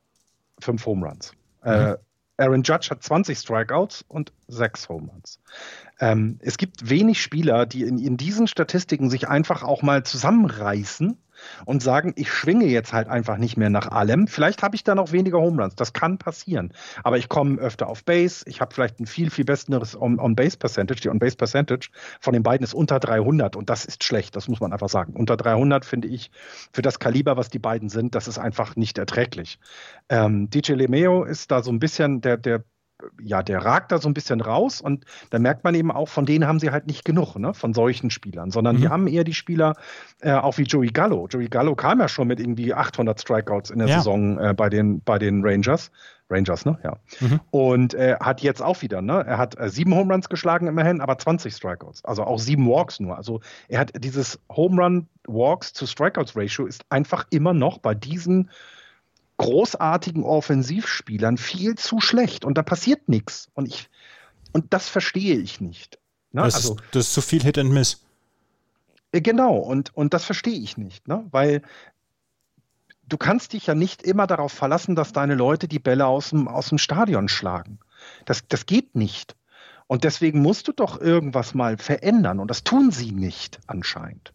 [0.61, 1.33] fünf Home Runs.
[1.63, 1.71] Mhm.
[1.71, 1.97] Äh,
[2.37, 5.39] Aaron Judge hat 20 Strikeouts und sechs Home Runs.
[5.99, 11.17] Ähm, es gibt wenig Spieler, die in, in diesen Statistiken sich einfach auch mal zusammenreißen
[11.65, 14.27] und sagen, ich schwinge jetzt halt einfach nicht mehr nach allem.
[14.27, 16.73] Vielleicht habe ich da noch weniger Homeruns, das kann passieren.
[17.03, 21.01] Aber ich komme öfter auf Base, ich habe vielleicht ein viel, viel besseres On-Base-Percentage.
[21.01, 24.73] Die On-Base-Percentage von den beiden ist unter 300 und das ist schlecht, das muss man
[24.73, 25.13] einfach sagen.
[25.13, 26.31] Unter 300 finde ich
[26.73, 29.59] für das Kaliber, was die beiden sind, das ist einfach nicht erträglich.
[30.09, 32.63] Ähm, DJ LeMeo ist da so ein bisschen der, der
[33.21, 36.25] ja, der ragt da so ein bisschen raus und da merkt man eben auch, von
[36.25, 38.81] denen haben sie halt nicht genug, ne, von solchen Spielern, sondern mhm.
[38.81, 39.75] die haben eher die Spieler,
[40.21, 41.27] äh, auch wie Joey Gallo.
[41.27, 43.97] Joey Gallo kam ja schon mit irgendwie 800 Strikeouts in der ja.
[43.97, 45.91] Saison äh, bei, den, bei den Rangers.
[46.31, 46.79] Rangers, ne?
[46.83, 46.97] Ja.
[47.19, 47.39] Mhm.
[47.51, 49.23] Und äh, hat jetzt auch wieder, ne?
[49.27, 52.05] Er hat äh, sieben Home Runs geschlagen immerhin, aber 20 Strikeouts.
[52.05, 53.17] Also auch sieben Walks nur.
[53.17, 57.93] Also er hat dieses Home Run Walks to Strikeouts Ratio ist einfach immer noch bei
[57.93, 58.49] diesen
[59.41, 63.49] großartigen Offensivspielern viel zu schlecht und da passiert nichts.
[63.53, 63.89] Und ich,
[64.53, 65.99] und das verstehe ich nicht.
[66.31, 66.43] Ne?
[66.43, 68.03] Das, also, ist, das ist zu viel Hit and Miss.
[69.11, 71.25] Äh, genau, und, und das verstehe ich nicht, ne?
[71.31, 71.61] weil
[73.07, 76.47] du kannst dich ja nicht immer darauf verlassen, dass deine Leute die Bälle aus dem,
[76.47, 77.79] aus dem Stadion schlagen.
[78.25, 79.35] Das, das geht nicht.
[79.87, 82.39] Und deswegen musst du doch irgendwas mal verändern.
[82.39, 84.31] Und das tun sie nicht anscheinend.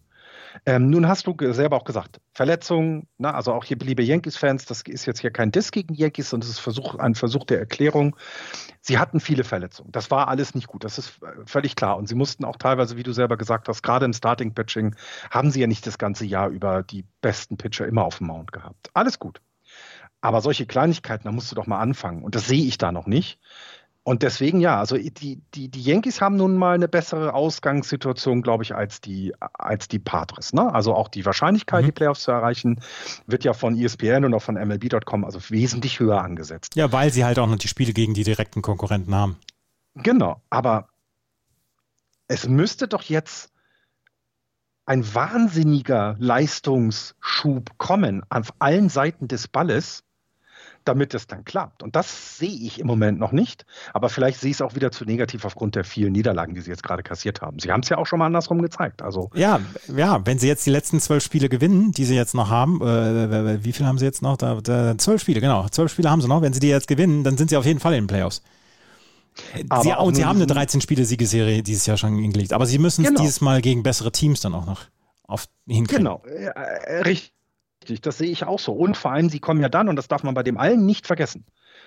[0.64, 4.82] Ähm, nun hast du selber auch gesagt, Verletzungen, na, also auch hier liebe Yankees-Fans, das
[4.82, 8.16] ist jetzt hier kein Diss gegen Yankees, sondern es ist Versuch, ein Versuch der Erklärung.
[8.80, 9.92] Sie hatten viele Verletzungen.
[9.92, 10.84] Das war alles nicht gut.
[10.84, 11.96] Das ist äh, völlig klar.
[11.96, 14.96] Und sie mussten auch teilweise, wie du selber gesagt hast, gerade im Starting-Pitching,
[15.30, 18.52] haben sie ja nicht das ganze Jahr über die besten Pitcher immer auf dem Mount
[18.52, 18.90] gehabt.
[18.94, 19.40] Alles gut.
[20.20, 22.22] Aber solche Kleinigkeiten, da musst du doch mal anfangen.
[22.22, 23.38] Und das sehe ich da noch nicht.
[24.06, 28.62] Und deswegen ja, also die, die, die Yankees haben nun mal eine bessere Ausgangssituation, glaube
[28.62, 30.52] ich, als die, als die Padres.
[30.52, 30.72] Ne?
[30.72, 31.86] Also auch die Wahrscheinlichkeit, mhm.
[31.86, 32.80] die Playoffs zu erreichen,
[33.26, 36.76] wird ja von ESPN und auch von MLB.com also wesentlich höher angesetzt.
[36.76, 39.38] Ja, weil sie halt auch noch die Spiele gegen die direkten Konkurrenten haben.
[39.96, 40.86] Genau, aber
[42.28, 43.50] es müsste doch jetzt
[44.84, 50.04] ein wahnsinniger Leistungsschub kommen auf allen Seiten des Balles,
[50.88, 51.82] damit es dann klappt.
[51.82, 53.66] Und das sehe ich im Moment noch nicht.
[53.92, 56.70] Aber vielleicht sehe ich es auch wieder zu negativ aufgrund der vielen Niederlagen, die sie
[56.70, 57.58] jetzt gerade kassiert haben.
[57.58, 59.02] Sie haben es ja auch schon mal andersrum gezeigt.
[59.02, 59.60] Also ja,
[59.94, 63.64] ja, wenn sie jetzt die letzten zwölf Spiele gewinnen, die sie jetzt noch haben, äh,
[63.64, 64.36] wie viel haben sie jetzt noch?
[64.36, 65.68] Da, da, zwölf Spiele, genau.
[65.68, 66.42] Zwölf Spiele haben sie noch.
[66.42, 68.42] Wenn sie die jetzt gewinnen, dann sind sie auf jeden Fall in den Playoffs.
[69.82, 72.54] Sie, und sie haben eine 13-Spiele-Siegeserie dieses Jahr schon hingelegt.
[72.54, 73.20] Aber sie müssen es genau.
[73.20, 74.84] dieses Mal gegen bessere Teams dann auch noch
[75.24, 76.04] auf, hinkriegen.
[76.04, 77.35] Genau, äh, richtig
[77.86, 78.72] richtig, das sehe ich auch so.
[78.72, 81.06] Und vor allem, sie kommen ja dann, und das darf man bei dem allen nicht
[81.06, 81.46] vergessen,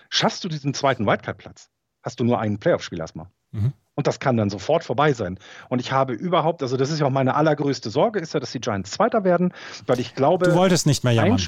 [0.10, 1.70] schaffst du diesen zweiten Wildcard-Platz,
[2.04, 3.28] hast du nur einen Playoff-Spiel erstmal.
[3.52, 3.74] Mhm.
[3.96, 5.40] Und das kann dann sofort vorbei sein.
[5.68, 8.52] Und ich habe überhaupt, also das ist ja auch meine allergrößte Sorge, ist ja, dass
[8.52, 9.54] die Giants Zweiter werden,
[9.88, 10.46] weil ich glaube.
[10.46, 11.42] Du wolltest nicht mehr jammern.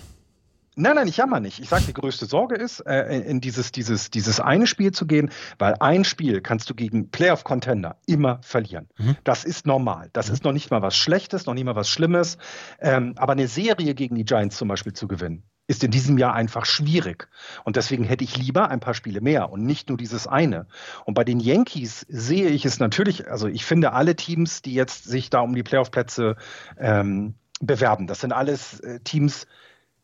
[0.77, 1.59] Nein, nein, ich jammer nicht.
[1.59, 5.29] Ich sage, die größte Sorge ist, äh, in dieses, dieses, dieses eine Spiel zu gehen,
[5.59, 8.87] weil ein Spiel kannst du gegen Playoff-Contender immer verlieren.
[8.97, 9.17] Mhm.
[9.25, 10.09] Das ist normal.
[10.13, 10.33] Das mhm.
[10.33, 12.37] ist noch nicht mal was Schlechtes, noch nicht mal was Schlimmes.
[12.79, 16.35] Ähm, aber eine Serie gegen die Giants zum Beispiel zu gewinnen, ist in diesem Jahr
[16.35, 17.27] einfach schwierig.
[17.65, 20.67] Und deswegen hätte ich lieber ein paar Spiele mehr und nicht nur dieses eine.
[21.03, 25.03] Und bei den Yankees sehe ich es natürlich, also ich finde alle Teams, die jetzt
[25.03, 26.37] sich da um die Playoff-Plätze
[26.77, 29.47] ähm, bewerben, das sind alles äh, Teams,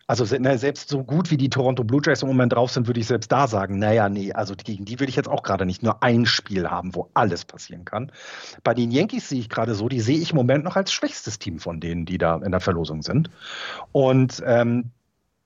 [0.08, 3.00] also ne, selbst so gut wie die Toronto Blue Jays im Moment drauf sind, würde
[3.00, 5.84] ich selbst da sagen, naja, nee, also gegen die würde ich jetzt auch gerade nicht
[5.84, 8.12] nur ein Spiel haben, wo alles passieren kann.
[8.64, 11.40] Bei den Yankees sehe ich gerade so, die sehe ich im Moment noch als schwächstes
[11.40, 13.30] Team von denen, die da in der Verlosung sind.
[13.92, 14.92] Und ähm,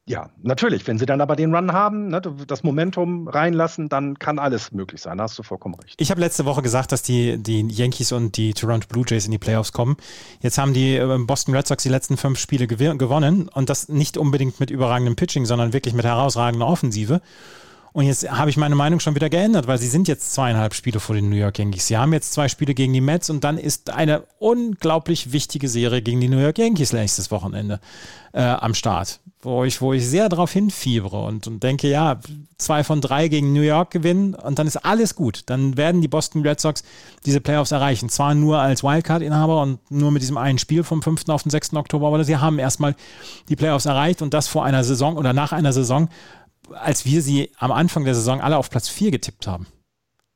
[0.07, 0.87] ja, natürlich.
[0.87, 5.01] Wenn sie dann aber den Run haben, ne, das Momentum reinlassen, dann kann alles möglich
[5.01, 5.19] sein.
[5.19, 6.01] Da hast du vollkommen recht.
[6.01, 9.31] Ich habe letzte Woche gesagt, dass die, die Yankees und die Toronto Blue Jays in
[9.31, 9.97] die Playoffs kommen.
[10.41, 14.17] Jetzt haben die äh, Boston Red Sox die letzten fünf Spiele gewonnen und das nicht
[14.17, 17.21] unbedingt mit überragendem Pitching, sondern wirklich mit herausragender Offensive.
[17.93, 20.99] Und jetzt habe ich meine Meinung schon wieder geändert, weil sie sind jetzt zweieinhalb Spiele
[20.99, 21.87] vor den New York Yankees.
[21.87, 26.01] Sie haben jetzt zwei Spiele gegen die Mets und dann ist eine unglaublich wichtige Serie
[26.01, 27.81] gegen die New York Yankees nächstes Wochenende
[28.31, 32.21] äh, am Start, wo ich, wo ich sehr darauf hinfiebere und, und denke, ja,
[32.57, 35.43] zwei von drei gegen New York gewinnen und dann ist alles gut.
[35.47, 36.83] Dann werden die Boston Red Sox
[37.25, 38.07] diese Playoffs erreichen.
[38.07, 41.27] Zwar nur als Wildcard-Inhaber und nur mit diesem einen Spiel vom 5.
[41.27, 41.73] auf den 6.
[41.73, 42.95] Oktober, aber sie haben erstmal
[43.49, 46.07] die Playoffs erreicht und das vor einer Saison oder nach einer Saison,
[46.73, 49.67] als wir sie am Anfang der Saison alle auf Platz 4 getippt haben.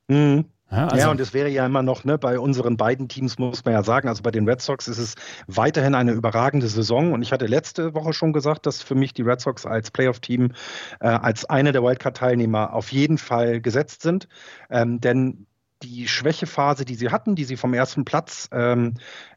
[0.07, 0.45] Mhm.
[0.71, 3.63] Ja, also ja, und es wäre ja immer noch, ne, bei unseren beiden Teams muss
[3.65, 5.15] man ja sagen, also bei den Red Sox ist es
[5.47, 7.13] weiterhin eine überragende Saison.
[7.13, 10.53] Und ich hatte letzte Woche schon gesagt, dass für mich die Red Sox als Playoff-Team,
[10.99, 14.27] äh, als eine der Wildcard-Teilnehmer auf jeden Fall gesetzt sind.
[14.69, 15.45] Ähm, denn
[15.83, 18.95] die Schwächephase, die sie hatten, die sie vom ersten Platz, ähm,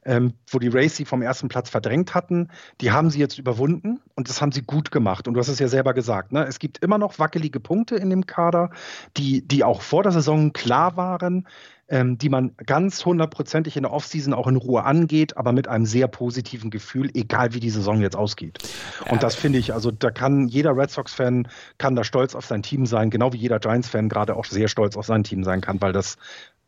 [0.09, 2.49] ähm, wo die Race sie vom ersten Platz verdrängt hatten,
[2.81, 5.29] die haben sie jetzt überwunden und das haben sie gut gemacht.
[5.29, 6.47] Und du hast es ja selber gesagt, ne?
[6.47, 8.71] es gibt immer noch wackelige Punkte in dem Kader,
[9.17, 11.47] die, die auch vor der Saison klar waren
[11.91, 15.87] ähm, die man ganz hundertprozentig in der Offseason auch in Ruhe angeht, aber mit einem
[15.87, 18.59] sehr positiven Gefühl, egal wie die Saison jetzt ausgeht.
[19.11, 22.63] Und das finde ich, also da kann jeder Red Sox-Fan kann da stolz auf sein
[22.63, 25.81] Team sein, genau wie jeder Giants-Fan gerade auch sehr stolz auf sein Team sein kann,
[25.81, 26.19] weil das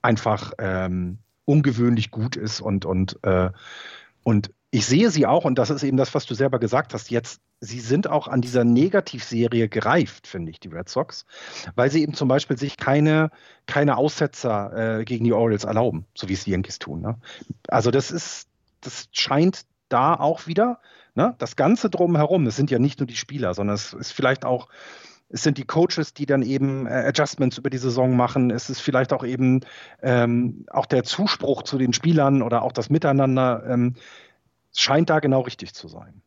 [0.00, 1.18] einfach ähm,
[1.50, 3.50] ungewöhnlich gut ist und, und, äh,
[4.22, 7.10] und ich sehe sie auch, und das ist eben das, was du selber gesagt hast,
[7.10, 11.26] jetzt, sie sind auch an dieser Negativserie gereift, finde ich, die Red Sox,
[11.74, 13.30] weil sie eben zum Beispiel sich keine,
[13.66, 17.00] keine Aussetzer äh, gegen die Orioles erlauben, so wie es die Yankees tun.
[17.00, 17.18] Ne?
[17.66, 18.46] Also das ist,
[18.80, 20.78] das scheint da auch wieder,
[21.16, 21.34] ne?
[21.38, 24.68] das Ganze drumherum, es sind ja nicht nur die Spieler, sondern es ist vielleicht auch
[25.32, 28.50] es sind die Coaches, die dann eben äh, Adjustments über die Saison machen.
[28.50, 29.60] Es ist vielleicht auch eben
[30.02, 33.64] ähm, auch der Zuspruch zu den Spielern oder auch das Miteinander.
[33.68, 33.94] Ähm,
[34.76, 36.22] scheint da genau richtig zu sein.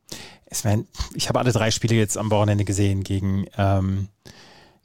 [1.15, 4.09] ich habe alle drei Spiele jetzt am Wochenende gesehen gegen, ähm,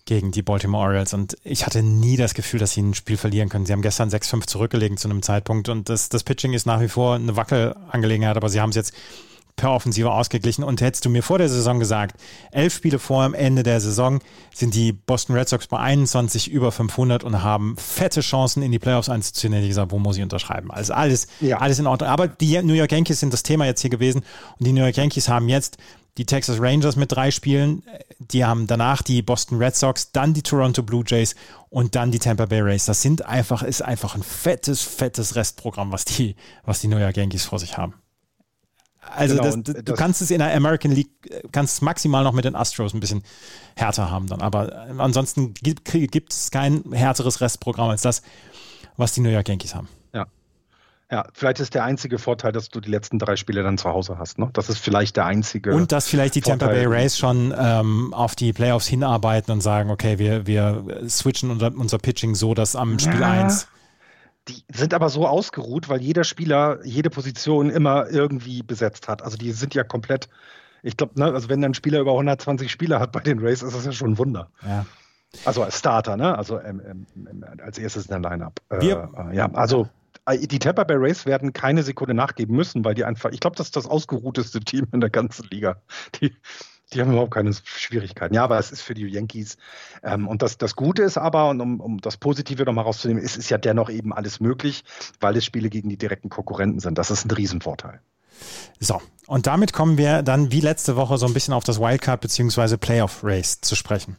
[0.04, 3.48] gegen die Baltimore Orioles und ich hatte nie das Gefühl, dass sie ein Spiel verlieren
[3.48, 3.66] können.
[3.66, 6.88] Sie haben gestern 6-5 zurückgelegen zu einem Zeitpunkt und das, das Pitching ist nach wie
[6.88, 8.94] vor eine Wackelangelegenheit, aber sie haben es jetzt
[9.58, 10.64] per Offensive ausgeglichen.
[10.64, 12.18] Und hättest du mir vor der Saison gesagt,
[12.50, 14.20] elf Spiele vor dem Ende der Saison
[14.54, 18.78] sind die Boston Red Sox bei 21 über 500 und haben fette Chancen in die
[18.78, 20.70] Playoffs einzuziehen, hätte ich gesagt, wo muss ich unterschreiben?
[20.70, 21.58] Also alles, ja.
[21.58, 22.08] alles in Ordnung.
[22.08, 24.22] Aber die New York Yankees sind das Thema jetzt hier gewesen
[24.58, 25.76] und die New York Yankees haben jetzt
[26.16, 27.82] die Texas Rangers mit drei Spielen.
[28.18, 31.36] Die haben danach die Boston Red Sox, dann die Toronto Blue Jays
[31.70, 32.86] und dann die Tampa Bay Rays.
[32.86, 37.16] Das sind einfach, ist einfach ein fettes, fettes Restprogramm, was die, was die New York
[37.16, 37.94] Yankees vor sich haben.
[39.14, 41.10] Also genau, das, das, du kannst es in der American League,
[41.52, 43.22] kannst es maximal noch mit den Astros ein bisschen
[43.76, 44.40] härter haben dann.
[44.40, 48.22] Aber äh, ansonsten gibt, es kein härteres Restprogramm als das,
[48.96, 49.88] was die New York Yankees haben.
[50.12, 50.26] Ja.
[51.10, 54.18] Ja, vielleicht ist der einzige Vorteil, dass du die letzten drei Spiele dann zu Hause
[54.18, 54.38] hast.
[54.38, 54.50] Ne?
[54.52, 55.74] Das ist vielleicht der einzige.
[55.74, 56.58] Und dass vielleicht die Vorteil.
[56.58, 61.50] Tampa Bay Rays schon ähm, auf die Playoffs hinarbeiten und sagen, okay, wir, wir switchen
[61.50, 63.30] unser, unser Pitching so, dass am Spiel ja.
[63.30, 63.68] 1
[64.48, 69.22] die sind aber so ausgeruht, weil jeder Spieler jede Position immer irgendwie besetzt hat.
[69.22, 70.28] Also die sind ja komplett,
[70.82, 73.76] ich glaube, ne, also wenn ein Spieler über 120 Spieler hat bei den Rays, ist
[73.76, 74.50] das ja schon ein Wunder.
[74.66, 74.86] Ja.
[75.44, 76.36] Also als Starter, ne?
[76.36, 78.60] Also ähm, ähm, als erstes in der Lineup.
[78.70, 79.88] Äh, äh, ja, also
[80.24, 83.56] äh, die Tampa Bay Rays werden keine Sekunde nachgeben müssen, weil die einfach, ich glaube,
[83.56, 85.82] das ist das ausgeruhteste Team in der ganzen Liga.
[86.20, 86.34] Die,
[86.92, 88.34] die haben überhaupt keine Schwierigkeiten.
[88.34, 89.56] Ja, aber es ist für die Yankees.
[90.02, 93.36] Ähm, und das, das Gute ist aber, und um, um das Positive nochmal rauszunehmen, ist,
[93.36, 94.84] ist ja dennoch eben alles möglich,
[95.20, 96.98] weil es Spiele gegen die direkten Konkurrenten sind.
[96.98, 98.00] Das ist ein Riesenvorteil.
[98.80, 102.20] So, und damit kommen wir dann wie letzte Woche so ein bisschen auf das Wildcard
[102.20, 102.76] bzw.
[102.76, 104.16] Playoff Race zu sprechen.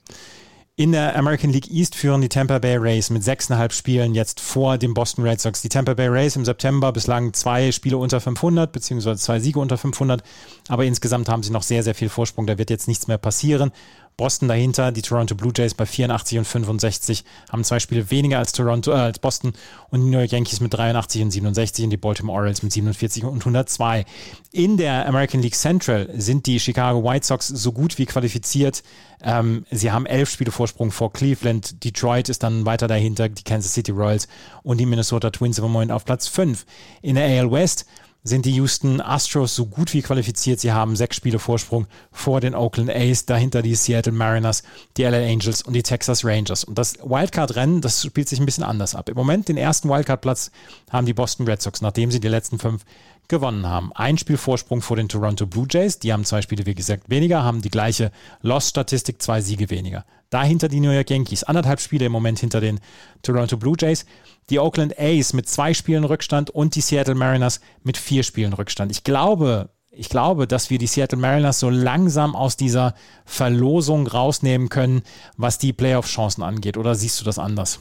[0.80, 4.78] In der American League East führen die Tampa Bay Rays mit sechseinhalb Spielen jetzt vor
[4.78, 5.62] den Boston Red Sox.
[5.62, 9.78] Die Tampa Bay Rays im September bislang zwei Spiele unter 500, beziehungsweise zwei Siege unter
[9.78, 10.24] 500.
[10.70, 12.48] Aber insgesamt haben sie noch sehr, sehr viel Vorsprung.
[12.48, 13.72] Da wird jetzt nichts mehr passieren.
[14.20, 18.52] Boston dahinter, die Toronto Blue Jays bei 84 und 65 haben zwei Spiele weniger als
[18.52, 19.54] Toronto, äh, als Boston
[19.92, 23.24] und die New York Yankees mit 83 und 67 und die Baltimore Orioles mit 47
[23.24, 24.04] und 102.
[24.52, 28.84] In der American League Central sind die Chicago White Sox so gut wie qualifiziert.
[29.24, 31.82] Ähm, sie haben elf Spiele Vorsprung vor Cleveland.
[31.86, 34.28] Detroit ist dann weiter dahinter, die Kansas City Royals
[34.64, 36.66] und die Minnesota Twins im Moment auf Platz 5.
[37.02, 37.86] In der AL West
[38.30, 40.60] sind die Houston Astros so gut wie qualifiziert.
[40.60, 44.64] Sie haben sechs Spiele Vorsprung vor den Oakland A's, dahinter die Seattle Mariners,
[44.96, 46.64] die LA Angels und die Texas Rangers.
[46.64, 49.10] Und das Wildcard-Rennen, das spielt sich ein bisschen anders ab.
[49.10, 50.52] Im Moment den ersten Wildcard-Platz
[50.90, 52.86] haben die Boston Red Sox, nachdem sie die letzten fünf
[53.30, 53.92] gewonnen haben.
[53.94, 57.44] Ein Spiel Vorsprung vor den Toronto Blue Jays, die haben zwei Spiele, wie gesagt, weniger,
[57.44, 58.12] haben die gleiche
[58.42, 60.06] Loss-Statistik, zwei Siege weniger.
[60.30, 62.80] Dahinter die New York Yankees, anderthalb Spiele im Moment hinter den
[63.22, 64.06] Toronto Blue Jays
[64.50, 68.92] die Oakland A's mit zwei Spielen Rückstand und die Seattle Mariners mit vier Spielen Rückstand.
[68.92, 72.94] Ich glaube, ich glaube, dass wir die Seattle Mariners so langsam aus dieser
[73.26, 75.04] Verlosung rausnehmen können,
[75.38, 76.78] was die Playoff-Chancen angeht.
[76.78, 77.80] Oder siehst du das anders?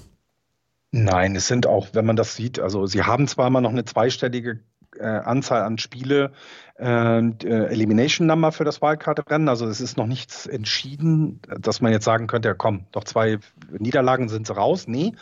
[0.90, 3.84] Nein, es sind auch, wenn man das sieht, also sie haben zwar immer noch eine
[3.84, 4.60] zweistellige
[4.98, 6.32] äh, Anzahl an Spiele
[6.78, 9.48] äh, Elimination Number für das Wildcard-Rennen.
[9.48, 13.38] Also es ist noch nichts entschieden, dass man jetzt sagen könnte, ja komm, doch zwei
[13.70, 14.86] Niederlagen sind sie raus.
[14.86, 15.12] Nee,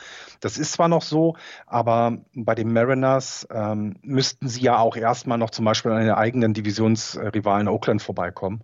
[0.40, 1.36] das ist zwar noch so,
[1.66, 6.10] aber bei den Mariners ähm, müssten sie ja auch erstmal noch zum Beispiel an den
[6.10, 8.62] eigenen Divisionsrivalen Oakland vorbeikommen.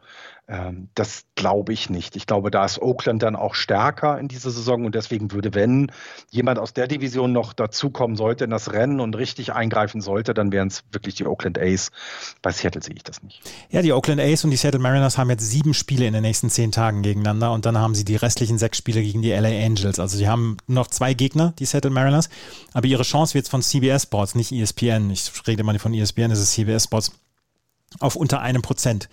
[0.53, 2.15] Ähm, das glaube ich nicht.
[2.15, 5.91] Ich glaube, da ist Oakland dann auch stärker in dieser Saison und deswegen würde, wenn
[6.31, 10.53] jemand aus der Division noch dazukommen sollte in das Rennen und richtig eingreifen sollte, dann
[10.53, 11.91] wären es wirklich die Oakland A's.
[12.43, 13.41] Bei Seattle sehe ich das nicht.
[13.71, 16.51] Ja, die Oakland A's und die Seattle Mariners haben jetzt sieben Spiele in den nächsten
[16.51, 19.99] zehn Tagen gegeneinander und dann haben sie die restlichen sechs Spiele gegen die LA Angels.
[19.99, 22.29] Also sie haben noch zwei Gegner, die Seattle Mariners,
[22.75, 26.41] aber ihre Chance wird von CBS Sports, nicht ESPN, ich rede mal von ESPN, es
[26.41, 27.13] ist CBS Sports,
[28.01, 29.09] auf unter einem Prozent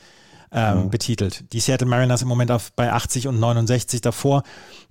[0.52, 0.90] ähm, mhm.
[0.90, 1.52] betitelt.
[1.54, 4.44] Die Seattle Mariners im Moment auf, bei 80 und 69 davor.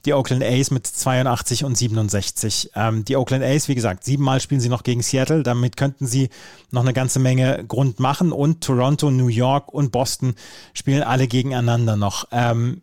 [0.04, 2.70] Die Oakland A's mit 82 und 67.
[2.74, 5.42] Ähm, die Oakland A's, wie gesagt, siebenmal spielen sie noch gegen Seattle.
[5.42, 6.28] Damit könnten sie
[6.70, 8.32] noch eine ganze Menge Grund machen.
[8.32, 10.34] Und Toronto, New York und Boston
[10.74, 12.28] spielen alle gegeneinander noch.
[12.30, 12.82] Ähm,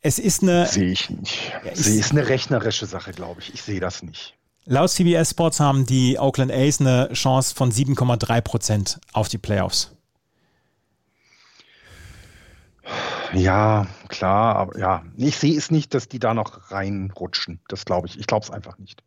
[0.00, 0.66] es ist eine.
[0.66, 1.52] Sehe ich nicht.
[1.64, 3.52] Ja, ich, ist eine rechnerische Sache, glaube ich.
[3.52, 4.34] Ich sehe das nicht.
[4.64, 9.95] Laut CBS Sports haben die Oakland A's eine Chance von 7,3 Prozent auf die Playoffs.
[13.34, 17.60] Ja, klar, aber ja, ich sehe es nicht, dass die da noch reinrutschen.
[17.68, 18.18] Das glaube ich.
[18.18, 19.02] Ich glaube es einfach nicht.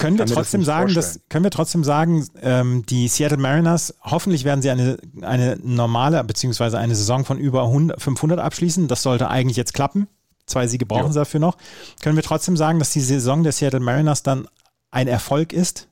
[0.00, 4.62] Können wir trotzdem sagen, dass, können wir trotzdem sagen, ähm, die Seattle Mariners, hoffentlich werden
[4.62, 8.88] sie eine, eine normale, beziehungsweise eine Saison von über 100, 500 abschließen.
[8.88, 10.08] Das sollte eigentlich jetzt klappen.
[10.46, 11.12] Zwei Siege brauchen ja.
[11.12, 11.58] sie dafür noch.
[12.02, 14.48] Können wir trotzdem sagen, dass die Saison der Seattle Mariners dann
[14.90, 15.89] ein Erfolg ist?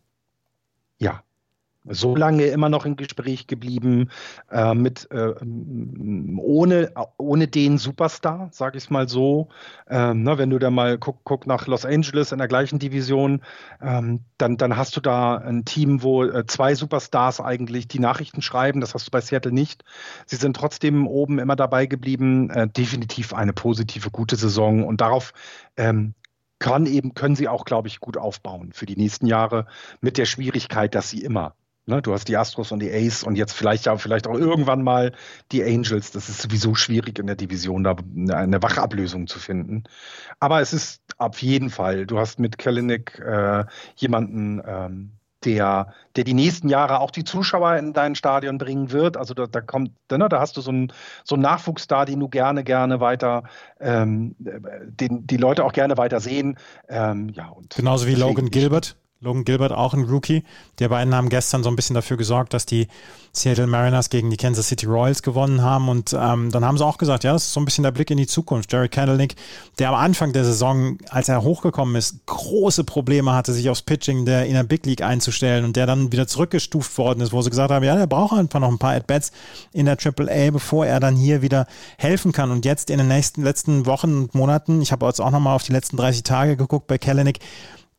[1.85, 4.11] So lange immer noch im Gespräch geblieben,
[4.51, 5.35] äh, mit äh,
[6.37, 9.49] ohne, ohne den Superstar, sage ich es mal so.
[9.89, 13.43] Ähm, ne, wenn du da mal guck, guck nach Los Angeles in der gleichen Division,
[13.81, 18.43] ähm, dann, dann hast du da ein Team, wo äh, zwei Superstars eigentlich die Nachrichten
[18.43, 18.81] schreiben.
[18.81, 19.85] Das hast du bei Seattle nicht.
[20.27, 22.51] Sie sind trotzdem oben immer dabei geblieben.
[22.51, 25.33] Äh, definitiv eine positive, gute Saison und darauf
[25.77, 26.15] ähm,
[26.59, 29.67] kann eben, können sie auch, glaube ich, gut aufbauen für die nächsten Jahre
[30.01, 31.55] mit der Schwierigkeit, dass sie immer
[31.89, 34.83] Ne, du hast die Astros und die Ace und jetzt vielleicht ja vielleicht auch irgendwann
[34.83, 35.13] mal
[35.53, 36.11] die Angels.
[36.11, 37.97] Das ist sowieso schwierig in der Division, da
[38.31, 39.85] eine Wachablösung zu finden.
[40.39, 43.65] Aber es ist auf jeden Fall, du hast mit Kalinick äh,
[43.97, 45.13] jemanden, ähm,
[45.47, 49.17] der, der die nächsten Jahre auch die Zuschauer in dein Stadion bringen wird.
[49.17, 50.93] Also da, da kommt, ne, da hast du so einen,
[51.25, 53.45] so einen Nachwuchs da, den du gerne, gerne weiter,
[53.81, 56.59] ähm, den die Leute auch gerne weiter sehen.
[56.89, 58.97] Ähm, ja, und Genauso wie Logan Gilbert.
[59.21, 60.45] Logan Gilbert auch ein Rookie.
[60.79, 62.87] Die beiden haben gestern so ein bisschen dafür gesorgt, dass die
[63.33, 65.89] Seattle Mariners gegen die Kansas City Royals gewonnen haben.
[65.89, 68.13] Und ähm, dann haben sie auch gesagt, ja, das ist so ein bisschen der Blick
[68.13, 68.73] in die Zukunft.
[68.73, 69.35] Jerry Candlenick,
[69.81, 74.25] der am Anfang der Saison, als er hochgekommen ist, große Probleme hatte, sich aufs Pitching
[74.25, 77.51] der in der Big League einzustellen und der dann wieder zurückgestuft worden ist, wo sie
[77.51, 79.33] gesagt haben, ja, der braucht einfach noch ein paar At-Bats
[79.73, 81.67] in der Triple A, bevor er dann hier wieder
[81.97, 82.53] helfen kann.
[82.53, 85.65] Und jetzt in den nächsten letzten Wochen und Monaten, ich habe jetzt auch nochmal auf
[85.65, 87.41] die letzten 30 Tage geguckt bei Candlenick,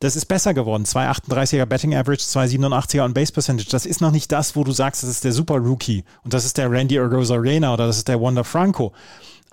[0.00, 0.84] das ist besser geworden.
[0.84, 3.70] 2,38er Betting Average, 2,87er on Base Percentage.
[3.70, 6.44] Das ist noch nicht das, wo du sagst, das ist der Super Rookie und das
[6.44, 8.92] ist der Randy Arena oder das ist der Wanda Franco.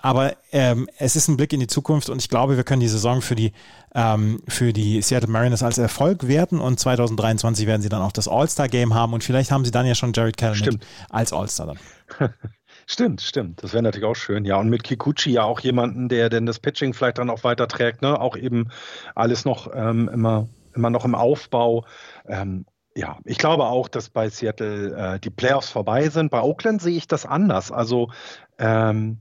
[0.00, 2.88] Aber ähm, es ist ein Blick in die Zukunft und ich glaube, wir können die
[2.88, 3.52] Saison für die,
[3.94, 8.28] ähm, für die Seattle Mariners als Erfolg werten und 2023 werden sie dann auch das
[8.28, 10.78] All-Star-Game haben und vielleicht haben sie dann ja schon Jared Kelly
[11.10, 12.30] als All-Star dann.
[12.90, 13.62] Stimmt, stimmt.
[13.62, 14.46] Das wäre natürlich auch schön.
[14.46, 17.68] Ja, und mit Kikuchi ja auch jemanden, der denn das Pitching vielleicht dann auch weiter
[17.68, 18.18] trägt, ne?
[18.18, 18.70] Auch eben
[19.14, 21.84] alles noch ähm, immer, immer noch im Aufbau.
[22.26, 22.64] Ähm,
[22.96, 26.30] ja, ich glaube auch, dass bei Seattle äh, die Playoffs vorbei sind.
[26.30, 27.70] Bei Oakland sehe ich das anders.
[27.70, 28.10] Also
[28.58, 29.18] ähm,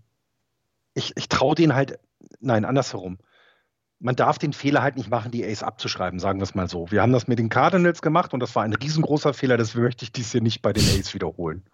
[0.93, 1.99] ich, ich traue denen halt,
[2.39, 3.18] nein, andersherum.
[3.99, 6.89] Man darf den Fehler halt nicht machen, die Ace abzuschreiben, sagen wir es mal so.
[6.89, 9.57] Wir haben das mit den Cardinals gemacht und das war ein riesengroßer Fehler.
[9.57, 11.65] Das möchte ich dies hier nicht bei den Ace wiederholen.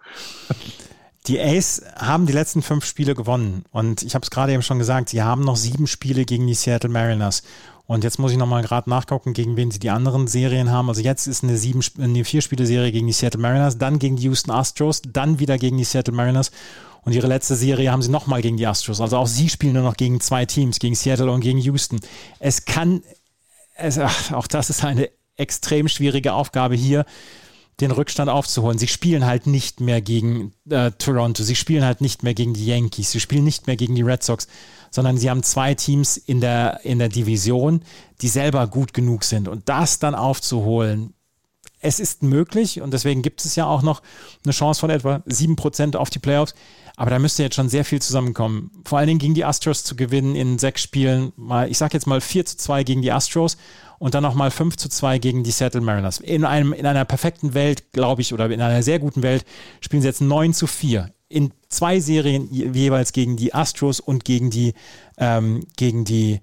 [1.28, 3.64] Die Ace haben die letzten fünf Spiele gewonnen.
[3.72, 6.54] Und ich habe es gerade eben schon gesagt, sie haben noch sieben Spiele gegen die
[6.54, 7.44] Seattle Mariners.
[7.86, 10.90] Und jetzt muss ich nochmal gerade nachgucken, gegen wen sie die anderen Serien haben.
[10.90, 14.52] Also jetzt ist eine, sieben, eine Vier-Spiele-Serie gegen die Seattle Mariners, dann gegen die Houston
[14.52, 16.52] Astros, dann wieder gegen die Seattle Mariners.
[17.04, 19.02] Und ihre letzte Serie haben sie nochmal gegen die Astros.
[19.02, 22.00] Also auch sie spielen nur noch gegen zwei Teams, gegen Seattle und gegen Houston.
[22.40, 23.04] Es kann,
[23.76, 27.06] es, ach, auch das ist eine extrem schwierige Aufgabe hier
[27.80, 28.78] den Rückstand aufzuholen.
[28.78, 32.66] Sie spielen halt nicht mehr gegen äh, Toronto, sie spielen halt nicht mehr gegen die
[32.66, 34.48] Yankees, sie spielen nicht mehr gegen die Red Sox,
[34.92, 37.82] sondern sie haben zwei Teams in der, in der Division,
[38.22, 39.48] die selber gut genug sind.
[39.48, 41.14] Und das dann aufzuholen,
[41.84, 44.02] es ist möglich und deswegen gibt es ja auch noch
[44.44, 46.56] eine Chance von etwa 7% auf die Playoffs.
[46.96, 48.72] Aber da müsste jetzt schon sehr viel zusammenkommen.
[48.86, 52.06] Vor allen Dingen gegen die Astros zu gewinnen in sechs Spielen, mal, ich sag jetzt
[52.06, 53.58] mal 4 zu 2 gegen die Astros
[53.98, 56.20] und dann nochmal 5 zu 2 gegen die Seattle Mariners.
[56.20, 59.44] In, einem, in einer perfekten Welt, glaube ich, oder in einer sehr guten Welt,
[59.82, 61.12] spielen sie jetzt 9 zu 4.
[61.30, 64.76] In zwei Serien jeweils gegen die Astros und gegen die,
[65.18, 66.42] ähm, gegen die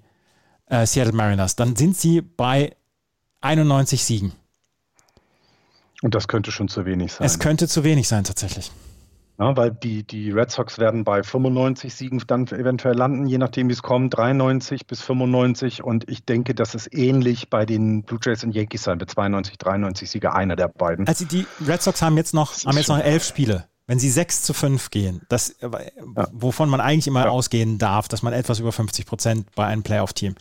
[0.65, 1.55] äh, Seattle Mariners.
[1.55, 2.75] Dann sind sie bei
[3.39, 4.33] 91 Siegen.
[6.01, 7.25] Und das könnte schon zu wenig sein.
[7.25, 8.71] Es könnte zu wenig sein, tatsächlich.
[9.39, 13.69] Ja, weil die, die Red Sox werden bei 95 Siegen dann eventuell landen, je nachdem
[13.69, 15.83] wie es kommt, 93 bis 95.
[15.83, 19.57] Und ich denke, das ist ähnlich bei den Blue Jays und Yankees sein, mit 92,
[19.57, 21.07] 93 Siege, einer der beiden.
[21.07, 23.65] Also die Red Sox haben jetzt noch, haben jetzt noch elf Spiele.
[23.87, 25.69] Wenn sie 6 zu 5 gehen, das, äh,
[26.15, 26.27] ja.
[26.31, 27.29] wovon man eigentlich immer ja.
[27.31, 30.35] ausgehen darf, dass man etwas über 50 Prozent bei einem Playoff-Team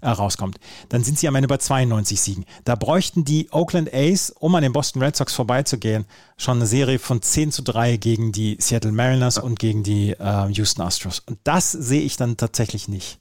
[0.00, 2.44] äh, rauskommt, dann sind sie am Ende bei 92 Siegen.
[2.64, 6.98] Da bräuchten die Oakland A's, um an den Boston Red Sox vorbeizugehen, schon eine Serie
[6.98, 11.20] von 10 zu 3 gegen die Seattle Mariners und gegen die äh, Houston Astros.
[11.20, 13.18] Und das sehe ich dann tatsächlich nicht.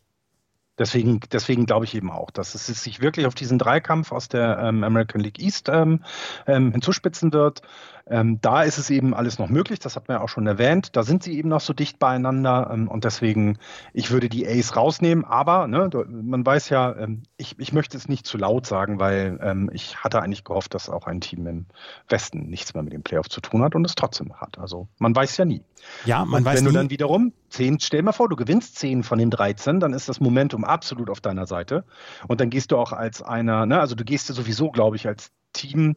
[0.78, 4.60] Deswegen, deswegen glaube ich eben auch, dass es sich wirklich auf diesen Dreikampf aus der
[4.60, 6.04] ähm, American League East ähm,
[6.48, 7.62] ähm, hinzuspitzen wird.
[8.08, 10.96] Ähm, da ist es eben alles noch möglich, das hat man ja auch schon erwähnt.
[10.96, 13.58] Da sind sie eben noch so dicht beieinander ähm, und deswegen,
[13.94, 18.08] ich würde die Ace rausnehmen, aber ne, man weiß ja, ähm, ich, ich möchte es
[18.08, 21.66] nicht zu laut sagen, weil ähm, ich hatte eigentlich gehofft, dass auch ein Team im
[22.08, 24.60] Westen nichts mehr mit dem Playoff zu tun hat und es trotzdem hat.
[24.60, 25.64] Also man weiß ja nie.
[26.06, 26.72] Ja, man und weiß wenn nie.
[26.72, 30.10] du dann wiederum zehn, stell mal vor, du gewinnst zehn von den 13, dann ist
[30.10, 31.86] das Momentum absolut auf deiner Seite.
[32.28, 35.08] Und dann gehst du auch als einer, ne, also du gehst ja sowieso, glaube ich,
[35.08, 35.96] als Team,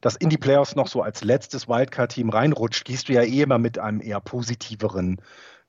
[0.00, 3.58] das in die Playoffs noch so als letztes Wildcard-Team reinrutscht, gehst du ja eh immer
[3.58, 5.20] mit einem eher positiveren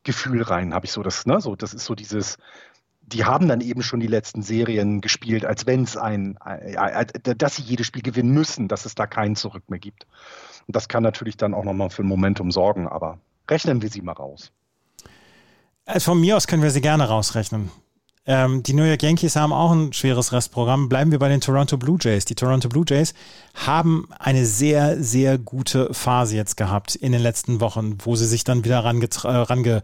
[0.03, 1.41] Gefühl rein, habe ich so das, ne?
[1.41, 2.37] So, das ist so dieses,
[3.01, 6.37] die haben dann eben schon die letzten Serien gespielt, als wenn es ein,
[7.23, 10.07] dass sie jedes Spiel gewinnen müssen, dass es da kein Zurück mehr gibt.
[10.67, 13.19] Und das kann natürlich dann auch nochmal für ein Momentum sorgen, aber
[13.49, 14.51] rechnen wir sie mal raus.
[15.85, 17.69] Also von mir aus können wir sie gerne rausrechnen.
[18.25, 20.89] Ähm, die New York Yankees haben auch ein schweres Restprogramm.
[20.89, 22.25] Bleiben wir bei den Toronto Blue Jays.
[22.25, 23.13] Die Toronto Blue Jays
[23.55, 28.43] haben eine sehr, sehr gute Phase jetzt gehabt in den letzten Wochen, wo sie sich
[28.43, 29.81] dann wieder range, äh, range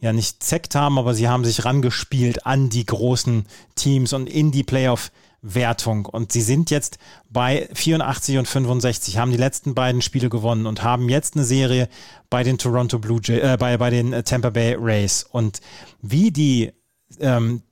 [0.00, 4.52] ja nicht zeckt haben, aber sie haben sich rangespielt an die großen Teams und in
[4.52, 5.10] die Playoff
[5.42, 6.06] Wertung.
[6.06, 10.84] Und sie sind jetzt bei 84 und 65, haben die letzten beiden Spiele gewonnen und
[10.84, 11.88] haben jetzt eine Serie
[12.30, 15.24] bei den Toronto Blue Jays, äh, bei, bei den Tampa Bay Rays.
[15.24, 15.60] Und
[16.00, 16.72] wie die
[17.18, 17.62] ähm,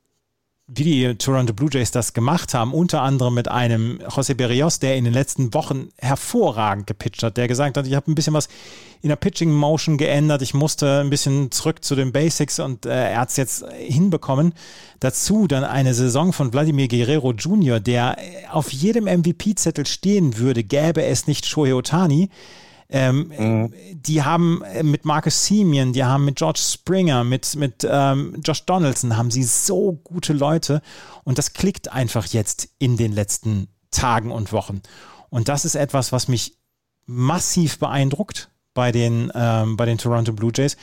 [0.73, 4.97] wie die Toronto Blue Jays das gemacht haben, unter anderem mit einem José Berrios, der
[4.97, 8.49] in den letzten Wochen hervorragend gepitcht hat, der gesagt hat, ich habe ein bisschen was
[9.03, 13.13] in der Pitching Motion geändert, ich musste ein bisschen zurück zu den Basics und äh,
[13.13, 14.53] er hat es jetzt hinbekommen.
[15.01, 18.17] Dazu dann eine Saison von Vladimir Guerrero Jr., der
[18.53, 22.29] auf jedem MVP-Zettel stehen würde, gäbe es nicht Shohei Otani.
[22.93, 23.75] Ähm, mhm.
[23.95, 28.65] Die haben äh, mit Marcus Simeon, die haben mit George Springer, mit, mit ähm, Josh
[28.67, 30.83] Donaldson, haben sie so gute Leute
[31.23, 34.83] und das klickt einfach jetzt in den letzten Tagen und Wochen.
[35.29, 36.57] Und das ist etwas, was mich
[37.07, 40.77] massiv beeindruckt bei den, ähm, bei den Toronto Blue Jays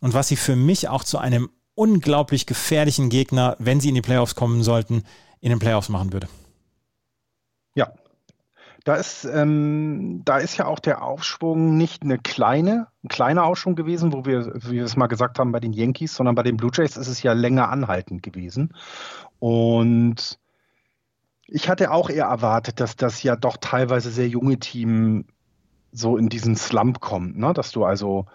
[0.00, 4.02] und was sie für mich auch zu einem unglaublich gefährlichen Gegner, wenn sie in die
[4.02, 5.04] Playoffs kommen sollten,
[5.40, 6.28] in den Playoffs machen würde.
[8.84, 13.74] Da ist, ähm, da ist ja auch der Aufschwung nicht eine kleine, ein kleiner Aufschwung
[13.74, 16.56] gewesen, wo wir, wie wir es mal gesagt haben, bei den Yankees, sondern bei den
[16.56, 18.74] Blue Jays ist es ja länger anhaltend gewesen.
[19.38, 20.38] Und
[21.46, 25.26] ich hatte auch eher erwartet, dass das ja doch teilweise sehr junge Team
[25.92, 27.52] so in diesen Slump kommt, ne?
[27.52, 28.26] dass du also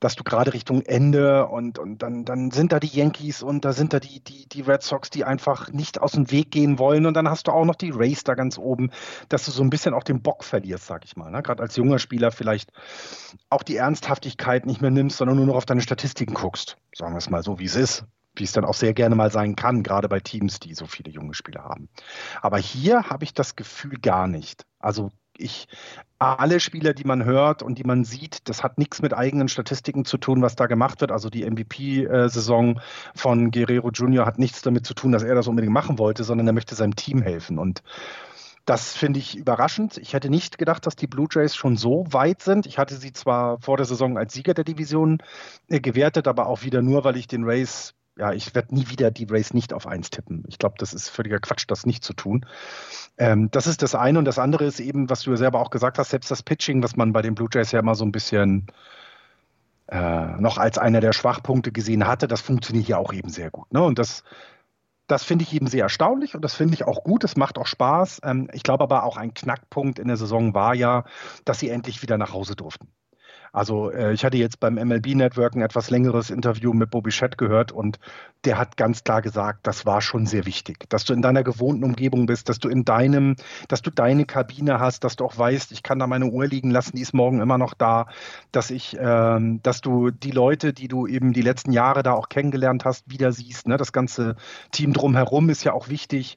[0.00, 3.72] dass du gerade Richtung Ende und, und dann, dann sind da die Yankees und da
[3.72, 7.06] sind da die, die, die Red Sox, die einfach nicht aus dem Weg gehen wollen.
[7.06, 8.90] Und dann hast du auch noch die Rays da ganz oben,
[9.28, 11.30] dass du so ein bisschen auch den Bock verlierst, sag ich mal.
[11.30, 11.42] Ne?
[11.42, 12.72] Gerade als junger Spieler vielleicht
[13.48, 16.76] auch die Ernsthaftigkeit nicht mehr nimmst, sondern nur noch auf deine Statistiken guckst.
[16.94, 18.04] Sagen wir es mal so, wie es ist
[18.38, 21.10] wie es dann auch sehr gerne mal sein kann, gerade bei Teams, die so viele
[21.10, 21.88] junge Spieler haben.
[22.42, 24.66] Aber hier habe ich das Gefühl gar nicht.
[24.78, 25.68] Also ich,
[26.18, 30.04] alle Spieler, die man hört und die man sieht, das hat nichts mit eigenen Statistiken
[30.04, 31.12] zu tun, was da gemacht wird.
[31.12, 32.80] Also die MVP-Saison
[33.14, 34.24] von Guerrero Jr.
[34.24, 36.96] hat nichts damit zu tun, dass er das unbedingt machen wollte, sondern er möchte seinem
[36.96, 37.58] Team helfen.
[37.58, 37.82] Und
[38.64, 39.96] das finde ich überraschend.
[39.98, 42.66] Ich hätte nicht gedacht, dass die Blue Jays schon so weit sind.
[42.66, 45.18] Ich hatte sie zwar vor der Saison als Sieger der Division
[45.68, 49.10] äh, gewertet, aber auch wieder nur, weil ich den Race ja, ich werde nie wieder
[49.10, 50.44] die Race nicht auf eins tippen.
[50.48, 52.46] Ich glaube, das ist völliger Quatsch, das nicht zu tun.
[53.18, 54.18] Ähm, das ist das eine.
[54.18, 56.82] Und das andere ist eben, was du ja selber auch gesagt hast, selbst das Pitching,
[56.82, 58.68] was man bei den Blue Jays ja immer so ein bisschen
[59.88, 63.72] äh, noch als einer der Schwachpunkte gesehen hatte, das funktioniert hier auch eben sehr gut.
[63.72, 63.82] Ne?
[63.82, 64.24] Und das,
[65.06, 67.22] das finde ich eben sehr erstaunlich und das finde ich auch gut.
[67.22, 68.22] Es macht auch Spaß.
[68.24, 71.04] Ähm, ich glaube aber auch ein Knackpunkt in der Saison war ja,
[71.44, 72.88] dass sie endlich wieder nach Hause durften.
[73.56, 77.38] Also äh, ich hatte jetzt beim MLB Network ein etwas längeres Interview mit Bobby Schett
[77.38, 77.98] gehört und
[78.44, 81.82] der hat ganz klar gesagt, das war schon sehr wichtig, dass du in deiner gewohnten
[81.82, 83.34] Umgebung bist, dass du in deinem,
[83.68, 86.70] dass du deine Kabine hast, dass du auch weißt, ich kann da meine Uhr liegen
[86.70, 88.08] lassen, die ist morgen immer noch da,
[88.52, 92.28] dass ich, ähm, dass du die Leute, die du eben die letzten Jahre da auch
[92.28, 93.68] kennengelernt hast, wieder siehst.
[93.68, 93.78] Ne?
[93.78, 94.36] Das ganze
[94.70, 96.36] Team drumherum ist ja auch wichtig.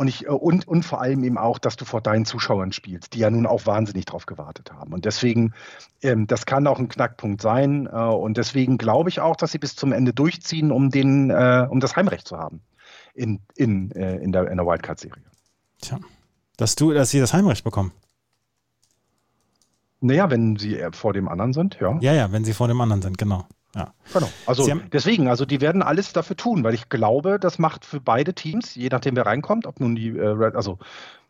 [0.00, 3.12] Und, ich, äh, und, und vor allem eben auch, dass du vor deinen Zuschauern spielst,
[3.12, 4.94] die ja nun auch wahnsinnig drauf gewartet haben.
[4.94, 5.52] Und deswegen,
[6.00, 7.84] ähm, das kann auch ein Knackpunkt sein.
[7.84, 11.66] Äh, und deswegen glaube ich auch, dass sie bis zum Ende durchziehen, um, den, äh,
[11.68, 12.62] um das Heimrecht zu haben
[13.12, 15.22] in, in, äh, in der, in der Wildcard-Serie.
[15.82, 15.98] Tja,
[16.56, 17.92] dass, du, dass sie das Heimrecht bekommen.
[20.00, 21.98] Naja, wenn sie vor dem anderen sind, ja.
[22.00, 23.44] Ja, ja, wenn sie vor dem anderen sind, genau.
[23.74, 23.94] Ja.
[24.12, 24.28] Genau.
[24.46, 28.34] Also deswegen, also die werden alles dafür tun, weil ich glaube, das macht für beide
[28.34, 30.78] Teams, je nachdem wer reinkommt, ob nun die, äh, also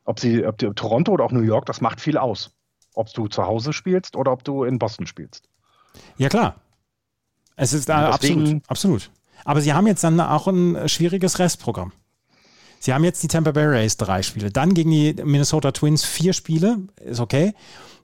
[0.05, 2.53] ob sie, ob die Toronto oder auch New York, das macht viel aus.
[2.95, 5.49] Ob du zu Hause spielst oder ob du in Boston spielst.
[6.16, 6.57] Ja, klar.
[7.57, 9.11] Es ist da absolut, absolut.
[9.45, 11.93] Aber sie haben jetzt dann auch ein schwieriges Restprogramm.
[12.78, 16.32] Sie haben jetzt die Tampa Bay Rays drei Spiele, dann gegen die Minnesota Twins vier
[16.32, 17.55] Spiele, ist okay.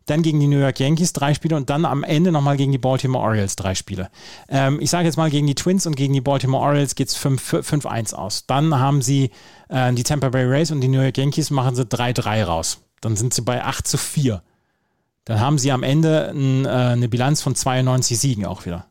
[0.07, 2.79] Dann gegen die New York Yankees drei Spiele und dann am Ende nochmal gegen die
[2.79, 4.09] Baltimore Orioles drei Spiele.
[4.49, 7.19] Ähm, ich sage jetzt mal, gegen die Twins und gegen die Baltimore Orioles geht es
[7.19, 8.47] 5-1 aus.
[8.47, 9.31] Dann haben sie
[9.69, 12.81] äh, die Tampa Bay Rays und die New York Yankees machen sie 3-3 raus.
[13.01, 14.43] Dann sind sie bei 8 zu 4.
[15.25, 18.87] Dann haben sie am Ende ein, äh, eine Bilanz von 92 Siegen auch wieder.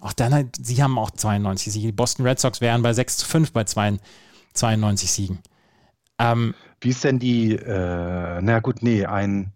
[0.00, 1.86] Auch dann, sie haben auch 92 Siege.
[1.86, 5.38] Die Boston Red Sox wären bei 6 zu 5 bei 92 Siegen.
[6.18, 9.53] Ähm, Wie ist denn die, äh, na gut, nee, ein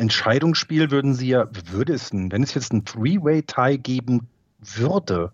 [0.00, 4.28] Entscheidungsspiel würden sie ja, würde es denn, wenn es jetzt ein Three-Way-Tie geben
[4.60, 5.32] würde,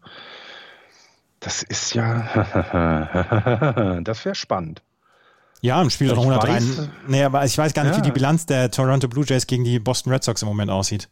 [1.40, 4.82] das ist ja, das wäre spannend.
[5.60, 6.60] Ja, im Spiel 103.
[7.08, 7.98] Nee, aber ich weiß gar nicht, ja.
[7.98, 11.08] wie die Bilanz der Toronto Blue Jays gegen die Boston Red Sox im Moment aussieht.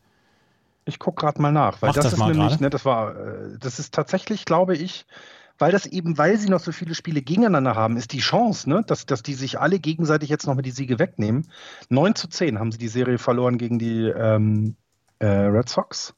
[0.84, 3.59] Ich gucke gerade mal nach, weil Mach das, das ist nämlich, ne, das war, äh,
[3.59, 5.07] das ist tatsächlich, glaube ich,
[5.59, 8.82] weil das eben, weil sie noch so viele Spiele gegeneinander haben, ist die Chance, ne,
[8.86, 11.50] dass, dass die sich alle gegenseitig jetzt noch mit die Siege wegnehmen.
[11.90, 14.76] 9 zu 10 haben sie die Serie verloren gegen die ähm,
[15.18, 16.14] äh, Red Sox.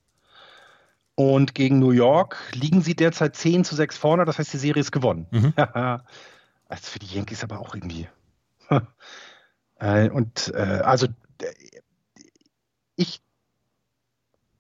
[1.14, 4.80] Und gegen New York liegen sie derzeit 10 zu 6 vorne, das heißt, die Serie
[4.80, 5.26] ist gewonnen.
[5.30, 5.53] Mhm.
[5.72, 6.03] also
[6.68, 8.09] für die Yankees aber auch irgendwie.
[9.78, 11.07] Äh, und äh, also
[12.97, 13.20] ich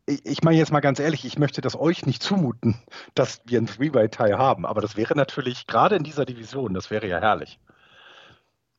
[0.06, 2.80] ich meine jetzt mal ganz ehrlich, ich möchte das euch nicht zumuten,
[3.14, 7.08] dass wir ein Three-Way-Tie haben, aber das wäre natürlich, gerade in dieser Division, das wäre
[7.08, 7.58] ja herrlich.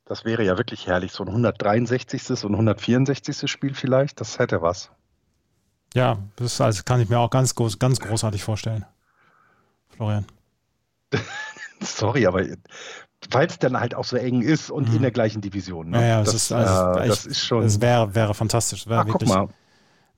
[0.06, 2.46] Das wäre ja wirklich herrlich, so ein 163.
[2.46, 3.52] und 164.
[3.52, 4.90] Spiel vielleicht, das hätte was.
[5.94, 8.86] Ja, das also kann ich mir auch ganz, groß, ganz großartig vorstellen.
[9.90, 10.26] Florian.
[11.82, 12.46] Sorry, aber
[13.32, 14.98] weil es dann halt auch so eng ist und mhm.
[14.98, 15.90] in der gleichen Division.
[15.90, 16.02] Ne?
[16.02, 17.64] Ja, ja, das, das, ist, also, äh, das ist schon.
[17.64, 18.88] Das wäre, wäre fantastisch.
[18.88, 19.50] Wäre Ach, guck mal,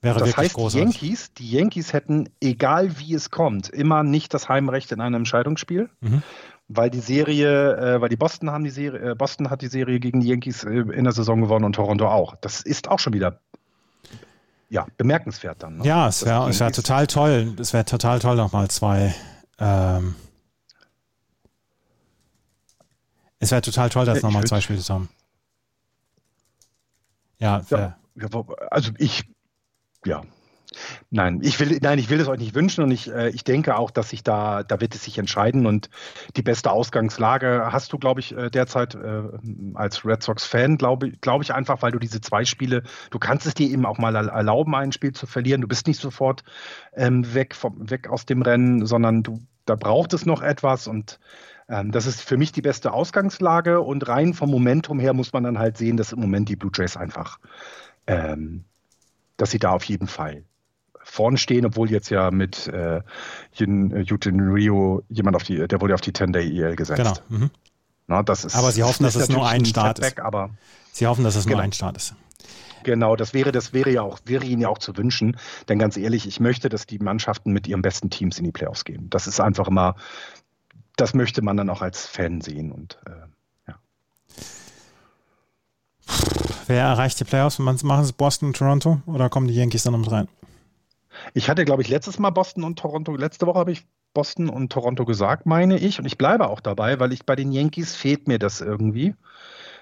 [0.01, 0.97] Wäre das heißt, großartig.
[0.99, 5.15] die Yankees, die Yankees hätten, egal wie es kommt, immer nicht das Heimrecht in einem
[5.15, 6.23] Entscheidungsspiel, mhm.
[6.69, 9.99] weil die Serie, äh, weil die Boston haben die Serie, äh, Boston hat die Serie
[9.99, 12.35] gegen die Yankees äh, in der Saison gewonnen und Toronto auch.
[12.37, 13.41] Das ist auch schon wieder
[14.69, 15.77] ja, bemerkenswert dann.
[15.77, 15.85] Ne?
[15.85, 17.55] Ja, es wäre wär total toll.
[17.59, 19.13] Es wäre total toll, nochmal zwei.
[19.57, 20.15] Ähm,
[23.39, 25.09] es wäre total toll, das nochmal zwei Spiele zu haben.
[27.39, 27.97] Ja, ja,
[28.69, 29.23] also ich
[30.05, 30.23] ja.
[31.09, 33.75] Nein, ich will, nein, ich will es euch nicht wünschen und ich, äh, ich denke
[33.75, 35.89] auch, dass sich da, da wird es sich entscheiden und
[36.35, 39.23] die beste Ausgangslage hast du, glaube ich, äh, derzeit äh,
[39.73, 43.55] als Red Sox-Fan, glaube glaub ich einfach, weil du diese zwei Spiele, du kannst es
[43.55, 45.61] dir eben auch mal erlauben, ein Spiel zu verlieren.
[45.61, 46.43] Du bist nicht sofort
[46.93, 51.19] ähm, weg, vom, weg aus dem Rennen, sondern du, da braucht es noch etwas und
[51.67, 55.43] ähm, das ist für mich die beste Ausgangslage und rein vom Momentum her muss man
[55.43, 57.39] dann halt sehen, dass im Moment die Blue Jays einfach
[58.05, 58.65] ähm,
[59.39, 60.43] dass sie da auf jeden Fall
[61.01, 63.01] vorne stehen, obwohl jetzt ja mit äh,
[63.55, 67.23] Yutin äh, Rio jemand auf die, der wurde auf die 10-Day-EL gesetzt.
[67.27, 67.43] Genau.
[67.43, 67.49] Mhm.
[68.07, 70.19] Na, das ist, aber sie hoffen, dass es nur ein Start ist.
[70.19, 70.51] Aber
[70.91, 71.57] sie hoffen, dass es genau.
[71.57, 72.15] nur ein Start ist.
[72.83, 75.37] Genau, das wäre, das wäre ja auch, wäre ihnen ja auch zu wünschen.
[75.67, 78.85] Denn ganz ehrlich, ich möchte, dass die Mannschaften mit ihren besten Teams in die Playoffs
[78.85, 79.09] gehen.
[79.09, 79.95] Das ist einfach immer,
[80.95, 83.11] das möchte man dann auch als Fan sehen und äh,
[86.69, 87.57] Wer erreicht die Playoffs?
[87.57, 90.27] Machen es Boston und Toronto oder kommen die Yankees dann mit rein?
[91.33, 93.15] Ich hatte, glaube ich, letztes Mal Boston und Toronto.
[93.15, 95.97] Letzte Woche habe ich Boston und Toronto gesagt, meine ich.
[95.97, 99.15] Und ich bleibe auch dabei, weil ich bei den Yankees fehlt mir das irgendwie.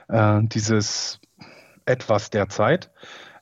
[0.08, 1.20] Äh, dieses
[1.86, 2.90] etwas derzeit.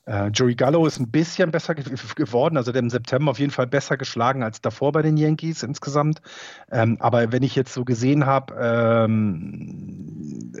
[0.06, 1.84] Äh, Joey Gallo ist ein bisschen besser ge
[2.14, 5.64] geworden, also der im September auf jeden Fall besser geschlagen als davor bei den Yankees
[5.64, 6.22] insgesamt.
[6.70, 10.52] Ähm, aber wenn ich jetzt so gesehen habe, ähm,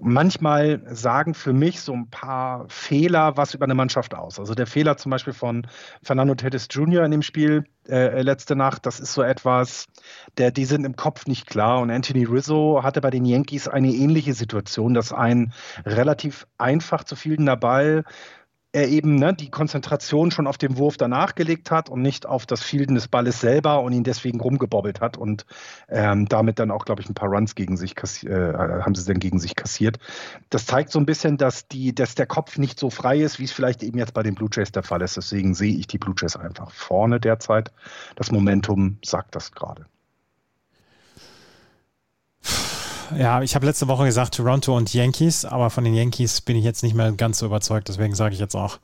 [0.00, 4.38] manchmal sagen für mich so ein paar Fehler was über eine Mannschaft aus.
[4.38, 5.66] Also der Fehler zum Beispiel von
[6.02, 7.04] Fernando Tatis Jr.
[7.04, 9.86] in dem Spiel äh, letzte Nacht, das ist so etwas,
[10.38, 11.80] der, die sind im Kopf nicht klar.
[11.80, 15.52] Und Anthony Rizzo hatte bei den Yankees eine ähnliche Situation, dass ein
[15.84, 18.04] relativ einfach zu fielender Ball
[18.72, 22.46] er eben ne, die Konzentration schon auf den Wurf danach gelegt hat und nicht auf
[22.46, 25.44] das Fielden des Balles selber und ihn deswegen rumgebobbelt hat und
[25.88, 29.18] ähm, damit dann auch, glaube ich, ein paar Runs gegen sich äh, haben sie dann
[29.18, 29.98] gegen sich kassiert.
[30.50, 33.44] Das zeigt so ein bisschen, dass, die, dass der Kopf nicht so frei ist, wie
[33.44, 35.16] es vielleicht eben jetzt bei den Blue Jays der Fall ist.
[35.16, 37.72] Deswegen sehe ich die Blue Jays einfach vorne derzeit.
[38.14, 39.86] Das Momentum sagt das gerade.
[43.18, 46.64] Ja, ich habe letzte Woche gesagt Toronto und Yankees, aber von den Yankees bin ich
[46.64, 47.88] jetzt nicht mehr ganz so überzeugt.
[47.88, 48.78] Deswegen sage ich jetzt auch,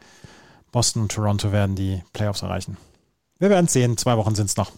[0.73, 2.77] Boston und Toronto werden die Playoffs erreichen.
[3.39, 3.97] Wir werden sehen.
[3.97, 4.73] Zwei Wochen sind es noch.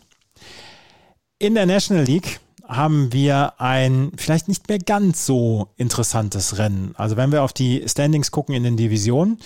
[1.39, 6.95] In der National League haben wir ein vielleicht nicht mehr ganz so interessantes Rennen.
[6.97, 9.39] Also wenn wir auf die Standings gucken in den Divisionen,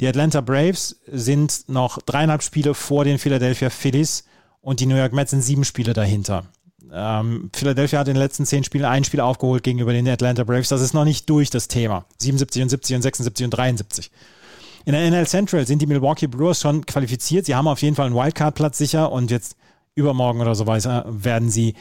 [0.00, 4.24] die Atlanta Braves sind noch dreieinhalb Spiele vor den Philadelphia Phillies
[4.62, 6.44] und die New York Mets sind sieben Spiele dahinter.
[6.92, 10.68] Ähm, Philadelphia hat in den letzten zehn Spielen ein Spiel aufgeholt gegenüber den Atlanta Braves.
[10.68, 12.04] Das ist noch nicht durch das Thema.
[12.18, 14.10] 77 und 70 und 76 und 73.
[14.86, 17.46] In der NL Central sind die Milwaukee Brewers schon qualifiziert.
[17.46, 19.56] Sie haben auf jeden Fall einen Wildcard-Platz sicher und jetzt
[19.94, 21.74] übermorgen oder so weiter werden sie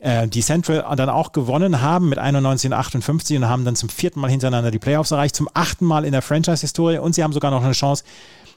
[0.00, 3.88] äh, die Central dann auch gewonnen haben mit 91 und 58 und haben dann zum
[3.88, 7.32] vierten Mal hintereinander die Playoffs erreicht, zum achten Mal in der Franchise-Historie und sie haben
[7.32, 8.04] sogar noch eine Chance,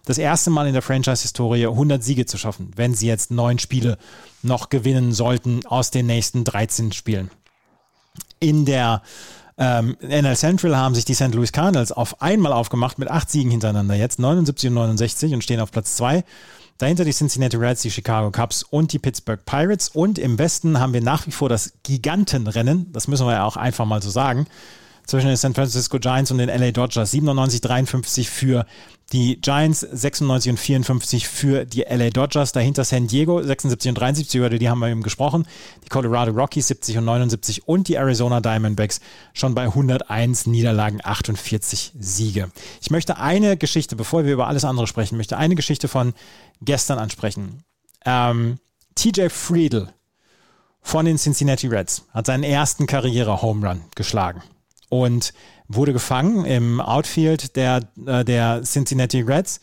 [0.07, 3.97] das erste Mal in der Franchise-Historie 100 Siege zu schaffen, wenn sie jetzt neun Spiele
[4.41, 7.29] noch gewinnen sollten aus den nächsten 13 Spielen.
[8.39, 9.01] In der
[9.57, 11.33] ähm, NL Central haben sich die St.
[11.33, 15.59] Louis Cardinals auf einmal aufgemacht mit acht Siegen hintereinander jetzt, 79 und 69 und stehen
[15.59, 16.23] auf Platz zwei.
[16.77, 19.89] Dahinter die Cincinnati Reds, die Chicago Cubs und die Pittsburgh Pirates.
[19.89, 23.57] Und im Westen haben wir nach wie vor das Gigantenrennen, das müssen wir ja auch
[23.57, 24.47] einfach mal so sagen,
[25.07, 27.11] zwischen den San Francisco Giants und den LA Dodgers.
[27.11, 28.65] 97, 53 für
[29.13, 32.51] die Giants 96 und 54 für die LA Dodgers.
[32.51, 35.47] Dahinter San Diego 76 und 73, über die haben wir eben gesprochen.
[35.85, 38.99] Die Colorado Rockies 70 und 79 und die Arizona Diamondbacks
[39.33, 42.51] schon bei 101 Niederlagen, 48 Siege.
[42.81, 46.13] Ich möchte eine Geschichte, bevor wir über alles andere sprechen, möchte eine Geschichte von
[46.61, 47.63] gestern ansprechen.
[48.05, 48.59] Ähm,
[48.95, 49.87] TJ Friedel
[50.81, 54.41] von den Cincinnati Reds hat seinen ersten Karriere-Home Run geschlagen
[54.89, 55.33] und
[55.67, 59.59] wurde gefangen im Outfield der, äh, der Cincinnati Reds.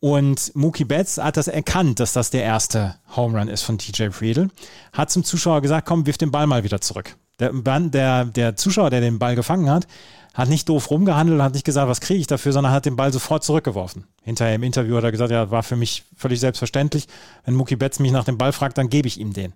[0.00, 4.10] Und Mookie Betts hat das erkannt, dass das der erste Home Run ist von TJ
[4.10, 4.50] Friedel.
[4.92, 7.16] Hat zum Zuschauer gesagt, komm, wirf den Ball mal wieder zurück.
[7.40, 9.86] Der, der, der Zuschauer, der den Ball gefangen hat,
[10.34, 13.12] hat nicht doof rumgehandelt, hat nicht gesagt, was kriege ich dafür, sondern hat den Ball
[13.12, 14.04] sofort zurückgeworfen.
[14.22, 17.08] Hinterher im Interview hat er gesagt, ja, war für mich völlig selbstverständlich.
[17.44, 19.52] Wenn Mookie Betts mich nach dem Ball fragt, dann gebe ich ihm den.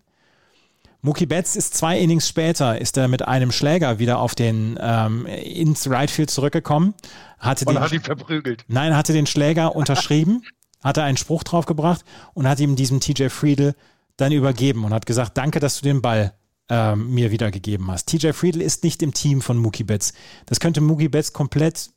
[1.04, 5.26] Mookie Betts ist zwei Innings später, ist er mit einem Schläger wieder auf den ähm,
[5.26, 6.94] ins Right Field zurückgekommen.
[7.40, 8.64] Hatte und den, hat ihn verprügelt.
[8.68, 10.44] Nein, hatte den Schläger unterschrieben,
[10.80, 13.74] hatte einen Spruch draufgebracht und hat ihm diesem TJ Friedel
[14.16, 16.34] dann übergeben und hat gesagt, danke, dass du den Ball
[16.68, 18.06] ähm, mir wiedergegeben hast.
[18.06, 20.12] TJ Friedel ist nicht im Team von Mookie Betts.
[20.46, 21.90] Das könnte Mookie Betts komplett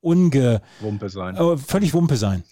[0.00, 0.60] unge...
[0.80, 1.34] Wumpe sein.
[1.34, 2.44] Äh, völlig Wumpe sein.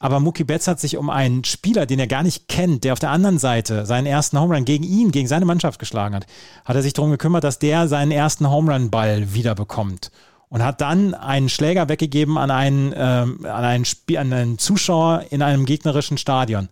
[0.00, 2.98] Aber Mookie Betts hat sich um einen Spieler, den er gar nicht kennt, der auf
[2.98, 6.26] der anderen Seite seinen ersten Home Run gegen ihn, gegen seine Mannschaft geschlagen hat,
[6.64, 10.10] hat er sich darum gekümmert, dass der seinen ersten Home Run Ball wiederbekommt
[10.48, 13.84] und hat dann einen Schläger weggegeben an einen, ähm, an, einen
[14.16, 16.68] an einen Zuschauer in einem gegnerischen Stadion.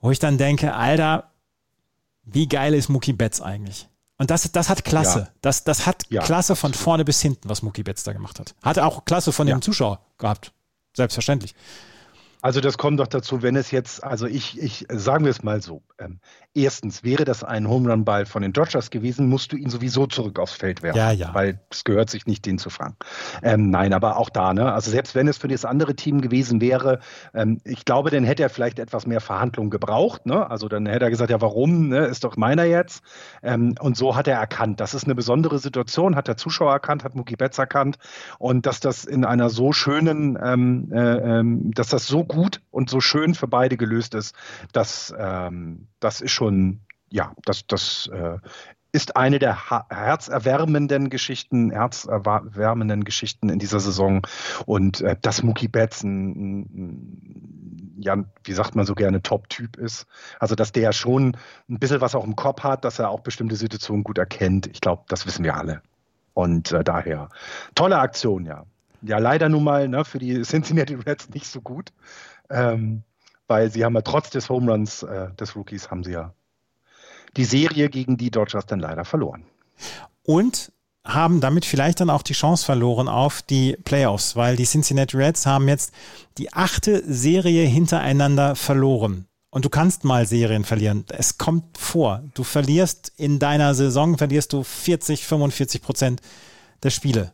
[0.00, 1.30] Wo ich dann denke, Alter,
[2.24, 3.88] wie geil ist Mookie Betts eigentlich?
[4.18, 5.18] Und das, das hat Klasse.
[5.20, 5.28] Ja.
[5.40, 8.54] Das, das hat ja, Klasse von vorne bis hinten, was Mookie Betts da gemacht hat.
[8.62, 9.56] Hat auch Klasse von ja.
[9.56, 10.52] dem Zuschauer gehabt.
[10.94, 11.54] Selbstverständlich.
[12.44, 15.62] Also das kommt doch dazu, wenn es jetzt, also ich, ich sagen wir es mal
[15.62, 15.80] so.
[15.98, 16.18] Ähm,
[16.52, 20.06] erstens, wäre das ein Home Run Ball von den Dodgers gewesen, musst du ihn sowieso
[20.06, 20.98] zurück aufs Feld werfen.
[20.98, 21.32] Ja, ja.
[21.32, 22.96] Weil es gehört sich nicht, den zu fangen.
[23.42, 24.70] Ähm, nein, aber auch da, ne?
[24.70, 26.98] Also selbst wenn es für das andere Team gewesen wäre,
[27.32, 30.50] ähm, ich glaube, dann hätte er vielleicht etwas mehr Verhandlung gebraucht, ne?
[30.50, 32.04] Also dann hätte er gesagt, ja, warum, ne?
[32.04, 33.02] Ist doch meiner jetzt.
[33.42, 34.80] Ähm, und so hat er erkannt.
[34.80, 37.96] Das ist eine besondere Situation, hat der Zuschauer erkannt, hat Mookie Betts erkannt.
[38.38, 42.33] Und dass das in einer so schönen, ähm, äh, ähm, dass das so gut
[42.70, 44.34] und so schön für beide gelöst ist,
[44.72, 46.80] das, ähm, das ist schon,
[47.10, 48.38] ja, das, das äh,
[48.94, 54.24] ist eine der herzerwärmenden Geschichten, herzerwärmenden Geschichten in dieser Saison.
[54.66, 60.06] Und äh, dass Mookie Betts ein, ein, ja, wie sagt man so gerne, Top-Typ ist.
[60.38, 61.36] Also, dass der schon
[61.68, 64.68] ein bisschen was auch im Kopf hat, dass er auch bestimmte Situationen gut erkennt.
[64.68, 65.82] Ich glaube, das wissen wir alle.
[66.32, 67.30] Und äh, daher,
[67.74, 68.64] tolle Aktion, ja.
[69.06, 71.92] Ja, leider nun mal ne, für die Cincinnati Reds nicht so gut.
[72.50, 73.02] Ähm,
[73.46, 76.32] weil sie haben ja trotz des Home Runs äh, des Rookies haben sie ja
[77.36, 79.44] die Serie gegen die Dodgers dann leider verloren.
[80.22, 80.72] Und
[81.04, 85.44] haben damit vielleicht dann auch die Chance verloren auf die Playoffs, weil die Cincinnati Reds
[85.44, 85.92] haben jetzt
[86.38, 89.26] die achte Serie hintereinander verloren.
[89.50, 91.04] Und du kannst mal Serien verlieren.
[91.10, 92.24] Es kommt vor.
[92.34, 96.20] Du verlierst in deiner Saison, verlierst du 40, 45 Prozent
[96.82, 97.32] der Spiele.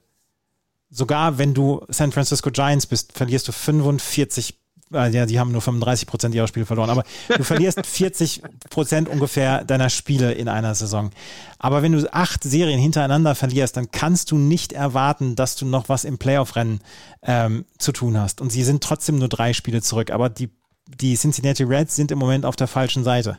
[0.90, 4.60] Sogar wenn du San Francisco Giants bist, verlierst du 45
[4.92, 7.04] äh, ja, die haben nur 35 Prozent ihrer Spiele verloren, aber
[7.36, 11.10] du verlierst 40 Prozent ungefähr deiner Spiele in einer Saison.
[11.58, 15.88] Aber wenn du acht Serien hintereinander verlierst, dann kannst du nicht erwarten, dass du noch
[15.88, 16.80] was im Playoff-Rennen
[17.22, 18.40] ähm, zu tun hast.
[18.40, 20.50] Und sie sind trotzdem nur drei Spiele zurück, aber die,
[20.86, 23.38] die Cincinnati Reds sind im Moment auf der falschen Seite.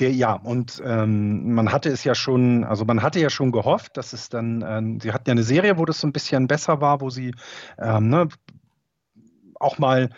[0.00, 3.96] Der, ja, und ähm, man hatte es ja schon, also man hatte ja schon gehofft,
[3.96, 6.80] dass es dann, ähm, sie hatten ja eine Serie, wo das so ein bisschen besser
[6.80, 7.34] war, wo sie
[7.78, 8.28] ähm, ne,
[9.58, 10.08] auch mal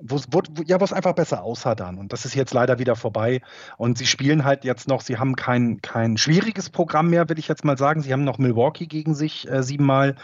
[0.00, 1.98] wo, wo, ja, was einfach besser aussah dann.
[1.98, 3.40] Und das ist jetzt leider wieder vorbei.
[3.78, 7.48] Und sie spielen halt jetzt noch, sie haben kein, kein schwieriges Programm mehr, will ich
[7.48, 8.02] jetzt mal sagen.
[8.02, 10.16] Sie haben noch Milwaukee gegen sich äh, siebenmal.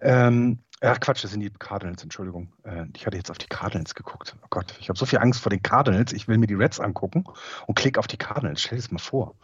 [0.00, 2.52] Ähm, Ach Quatsch, das sind die Cardinals, Entschuldigung.
[2.62, 4.36] Äh, ich hatte jetzt auf die Cardinals geguckt.
[4.42, 6.12] Oh Gott, ich habe so viel Angst vor den Cardinals.
[6.12, 7.24] Ich will mir die Reds angucken
[7.66, 8.60] und klicke auf die Cardinals.
[8.60, 9.34] Stell dir das mal vor.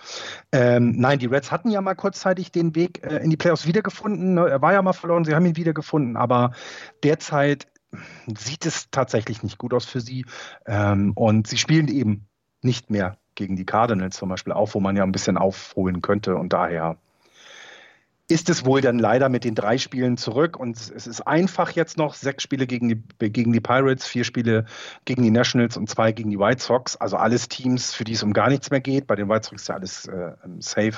[0.52, 4.34] Ähm, nein, die Reds hatten ja mal kurzzeitig den Weg äh, in die Playoffs wiedergefunden.
[4.34, 4.48] Ne?
[4.48, 6.52] Er war ja mal verloren, sie haben ihn wiedergefunden, aber
[7.02, 7.66] derzeit
[8.26, 10.24] sieht es tatsächlich nicht gut aus für sie.
[10.66, 12.28] Ähm, und sie spielen eben
[12.62, 16.36] nicht mehr gegen die Cardinals zum Beispiel auf, wo man ja ein bisschen aufholen könnte.
[16.36, 16.96] Und daher
[18.28, 20.58] ist es wohl dann leider mit den drei Spielen zurück.
[20.58, 24.64] Und es ist einfach jetzt noch sechs Spiele gegen die, gegen die Pirates, vier Spiele
[25.04, 26.96] gegen die Nationals und zwei gegen die White Sox.
[26.96, 29.06] Also alles Teams, für die es um gar nichts mehr geht.
[29.06, 30.94] Bei den White Sox ist ja alles äh, safe.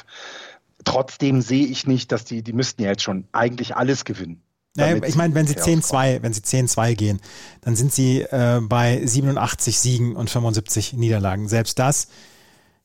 [0.85, 4.43] Trotzdem sehe ich nicht, dass die, die müssten ja jetzt schon eigentlich alles gewinnen.
[4.77, 7.20] Naja, ich meine, wenn sie 10-2, wenn sie 10-2 gehen,
[7.62, 11.49] dann sind sie äh, bei 87 Siegen und 75 Niederlagen.
[11.49, 12.09] Selbst das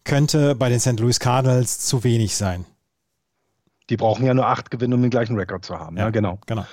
[0.04, 1.00] könnte bei den St.
[1.00, 2.66] Louis Cardinals zu wenig sein.
[3.92, 5.98] Die brauchen ja nur acht Gewinne, um den gleichen Rekord zu haben.
[5.98, 6.40] Ja, ja genau.
[6.48, 6.66] genau.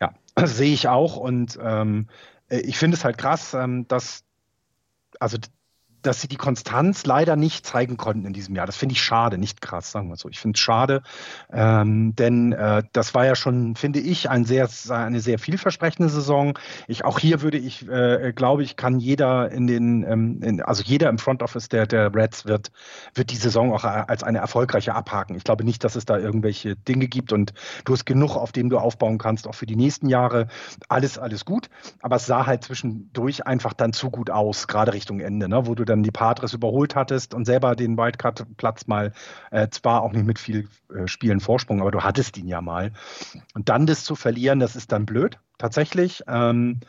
[0.00, 1.16] Ja, das sehe ich auch.
[1.16, 2.08] Und ähm,
[2.48, 4.24] äh, ich finde es halt krass, ähm, dass
[5.18, 5.38] also
[6.08, 8.64] dass sie die Konstanz leider nicht zeigen konnten in diesem Jahr.
[8.64, 10.30] Das finde ich schade, nicht krass, sagen wir so.
[10.30, 11.02] Ich finde es schade,
[11.52, 16.58] ähm, denn äh, das war ja schon, finde ich, ein sehr, eine sehr vielversprechende Saison.
[16.86, 20.82] Ich, auch hier würde ich, äh, glaube ich, kann jeder in den, ähm, in, also
[20.82, 22.72] jeder im Front Office der, der Reds wird,
[23.12, 25.36] wird die Saison auch als eine erfolgreiche abhaken.
[25.36, 27.52] Ich glaube nicht, dass es da irgendwelche Dinge gibt und
[27.84, 30.46] du hast genug, auf dem du aufbauen kannst, auch für die nächsten Jahre.
[30.88, 31.68] Alles, alles gut.
[32.00, 35.74] Aber es sah halt zwischendurch einfach dann zu gut aus, gerade Richtung Ende, ne, wo
[35.74, 39.12] du dann die Padres überholt hattest und selber den Wildcard-Platz mal,
[39.50, 42.92] äh, zwar auch nicht mit viel äh, Spielen Vorsprung, aber du hattest ihn ja mal.
[43.54, 46.22] Und dann das zu verlieren, das ist dann blöd, tatsächlich.
[46.26, 46.80] Ähm,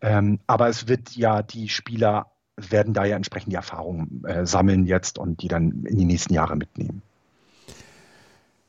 [0.00, 4.86] ähm, aber es wird ja die Spieler werden da ja entsprechend die Erfahrungen äh, sammeln
[4.86, 7.02] jetzt und die dann in die nächsten Jahre mitnehmen.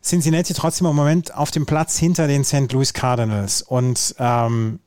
[0.02, 2.72] Cincinnati trotzdem im Moment auf dem Platz hinter den St.
[2.72, 3.62] Louis Cardinals.
[3.62, 4.80] Und ähm,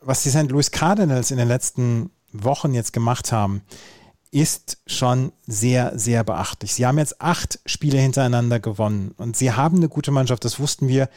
[0.00, 0.50] was die St.
[0.50, 3.62] Louis Cardinals in den letzten Wochen jetzt gemacht haben,
[4.30, 6.74] ist schon sehr, sehr beachtlich.
[6.74, 10.88] Sie haben jetzt acht Spiele hintereinander gewonnen und sie haben eine gute Mannschaft, das wussten
[10.88, 11.08] wir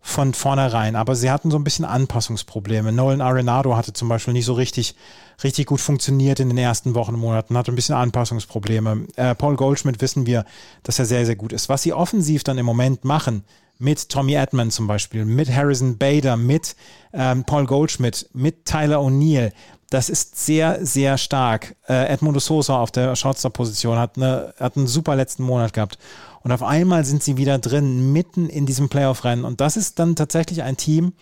[0.00, 2.92] von vornherein, aber sie hatten so ein bisschen Anpassungsprobleme.
[2.92, 4.96] Nolan Arenado hatte zum Beispiel nicht so richtig,
[5.42, 9.06] richtig gut funktioniert in den ersten Wochen und Monaten, hatte ein bisschen Anpassungsprobleme.
[9.16, 10.44] Äh, Paul Goldschmidt wissen wir,
[10.82, 11.70] dass er sehr, sehr gut ist.
[11.70, 13.44] Was sie offensiv dann im Moment machen,
[13.78, 16.76] mit Tommy Edmond zum Beispiel, mit Harrison Bader, mit
[17.12, 19.52] ähm, Paul Goldschmidt, mit Tyler O'Neill,
[19.94, 21.76] das ist sehr, sehr stark.
[21.88, 25.98] Äh, Edmundo Sosa auf der Shortstop-Position hat, eine, hat einen super letzten Monat gehabt.
[26.42, 29.44] Und auf einmal sind sie wieder drin, mitten in diesem Playoff-Rennen.
[29.44, 31.12] Und das ist dann tatsächlich ein Team,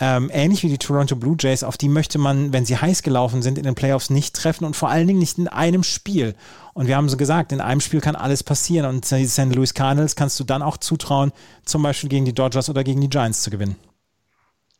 [0.00, 3.42] ähm, ähnlich wie die Toronto Blue Jays, auf die möchte man, wenn sie heiß gelaufen
[3.42, 6.34] sind, in den Playoffs nicht treffen und vor allen Dingen nicht in einem Spiel.
[6.72, 8.86] Und wir haben so gesagt, in einem Spiel kann alles passieren.
[8.86, 9.54] Und die St.
[9.54, 11.32] Louis Cardinals kannst du dann auch zutrauen,
[11.66, 13.76] zum Beispiel gegen die Dodgers oder gegen die Giants zu gewinnen.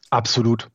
[0.09, 0.71] Absolut.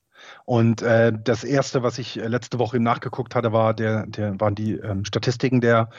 [0.45, 4.39] Und äh, das erste, was ich äh, letzte Woche eben nachgeguckt hatte, war der, der
[4.39, 5.89] waren die ähm, Statistiken der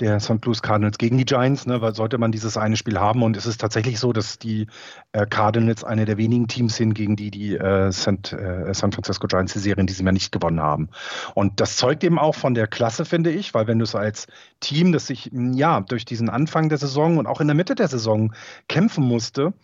[0.00, 0.44] der St.
[0.44, 3.46] Louis Cardinals gegen die Giants, ne, weil sollte man dieses eine Spiel haben und es
[3.46, 4.66] ist tatsächlich so, dass die
[5.12, 9.26] äh, Cardinals eine der wenigen Teams sind, gegen die die äh, St., äh, San Francisco
[9.26, 10.90] Giants die Serie in diesem Jahr nicht gewonnen haben.
[11.34, 14.26] Und das zeugt eben auch von der Klasse, finde ich, weil wenn du es als
[14.60, 17.88] Team, das sich ja durch diesen Anfang der Saison und auch in der Mitte der
[17.88, 18.34] Saison
[18.68, 19.54] kämpfen musste,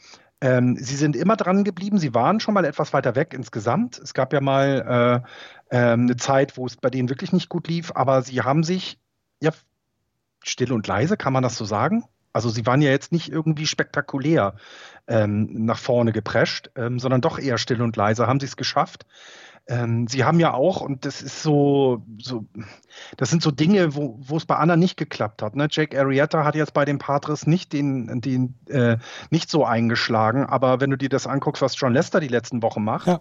[0.42, 1.98] ähm, sie sind immer dran geblieben.
[1.98, 3.98] Sie waren schon mal etwas weiter weg insgesamt.
[3.98, 5.24] Es gab ja mal
[5.70, 8.64] äh, äh, eine Zeit, wo es bei denen wirklich nicht gut lief, aber sie haben
[8.64, 8.98] sich
[9.40, 9.52] ja
[10.42, 12.04] still und leise, kann man das so sagen?
[12.32, 14.56] Also sie waren ja jetzt nicht irgendwie spektakulär
[15.06, 18.26] ähm, nach vorne geprescht, ähm, sondern doch eher still und leise.
[18.26, 19.06] Haben sie es geschafft?
[19.68, 22.44] Ähm, sie haben ja auch, und das ist so, so
[23.16, 25.54] das sind so Dinge, wo, wo es bei anderen nicht geklappt hat.
[25.54, 25.68] Ne?
[25.70, 28.96] Jake Arrieta hat jetzt bei den Patres nicht den, den äh,
[29.30, 32.82] nicht so eingeschlagen, aber wenn du dir das anguckst, was John Lester die letzten Wochen
[32.82, 33.20] macht, ja.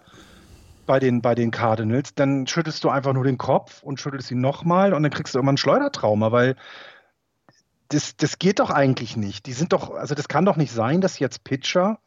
[0.84, 4.40] bei, den, bei den Cardinals, dann schüttelst du einfach nur den Kopf und schüttelst ihn
[4.40, 6.56] nochmal und dann kriegst du immer ein Schleudertrauma, weil
[7.88, 9.46] das, das geht doch eigentlich nicht.
[9.46, 11.98] Die sind doch, also das kann doch nicht sein, dass jetzt Pitcher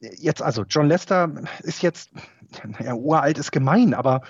[0.00, 1.30] jetzt, also John Lester
[1.62, 2.10] ist jetzt,
[2.64, 4.22] naja, uralt ist gemein, aber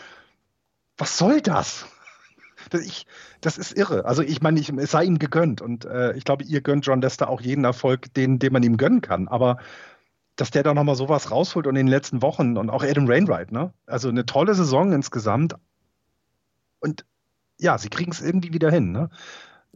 [0.96, 1.86] was soll das?
[2.70, 3.06] Das, ich,
[3.40, 4.04] das ist irre.
[4.04, 7.00] Also ich meine, ich, es sei ihm gegönnt und äh, ich glaube, ihr gönnt John
[7.00, 9.28] Lester auch jeden Erfolg, den, den man ihm gönnen kann.
[9.28, 9.58] Aber
[10.36, 13.50] dass der da nochmal sowas rausholt und in den letzten Wochen und auch Adam Rainwright,
[13.50, 13.72] ne?
[13.86, 15.54] Also eine tolle Saison insgesamt.
[16.78, 17.04] Und
[17.58, 19.10] ja, sie kriegen es irgendwie wieder hin, ne?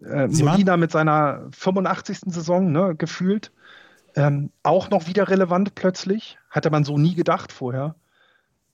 [0.05, 2.21] Äh, Molina mit seiner 85.
[2.27, 3.53] Saison, ne, gefühlt.
[4.15, 6.39] Ähm, auch noch wieder relevant plötzlich.
[6.51, 7.95] Hatte man so nie gedacht vorher.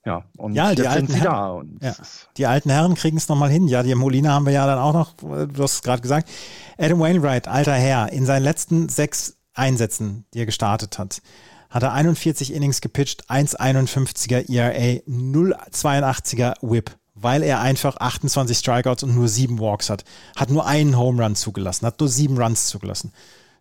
[0.05, 1.93] Ja, und ja, die alten Herren, ja,
[2.37, 3.69] die alten Herren kriegen es nochmal hin.
[3.69, 6.31] Ja, die Molina haben wir ja dann auch noch, du hast es gerade gesagt.
[6.79, 11.21] Adam Wainwright, alter Herr, in seinen letzten sechs Einsätzen, die er gestartet hat,
[11.69, 19.15] hat er 41 Innings gepitcht, 1,51er ERA, 0,82er Whip, weil er einfach 28 Strikeouts und
[19.15, 20.05] nur sieben Walks hat.
[20.37, 23.13] Hat nur einen Home Run zugelassen, hat nur sieben Runs zugelassen.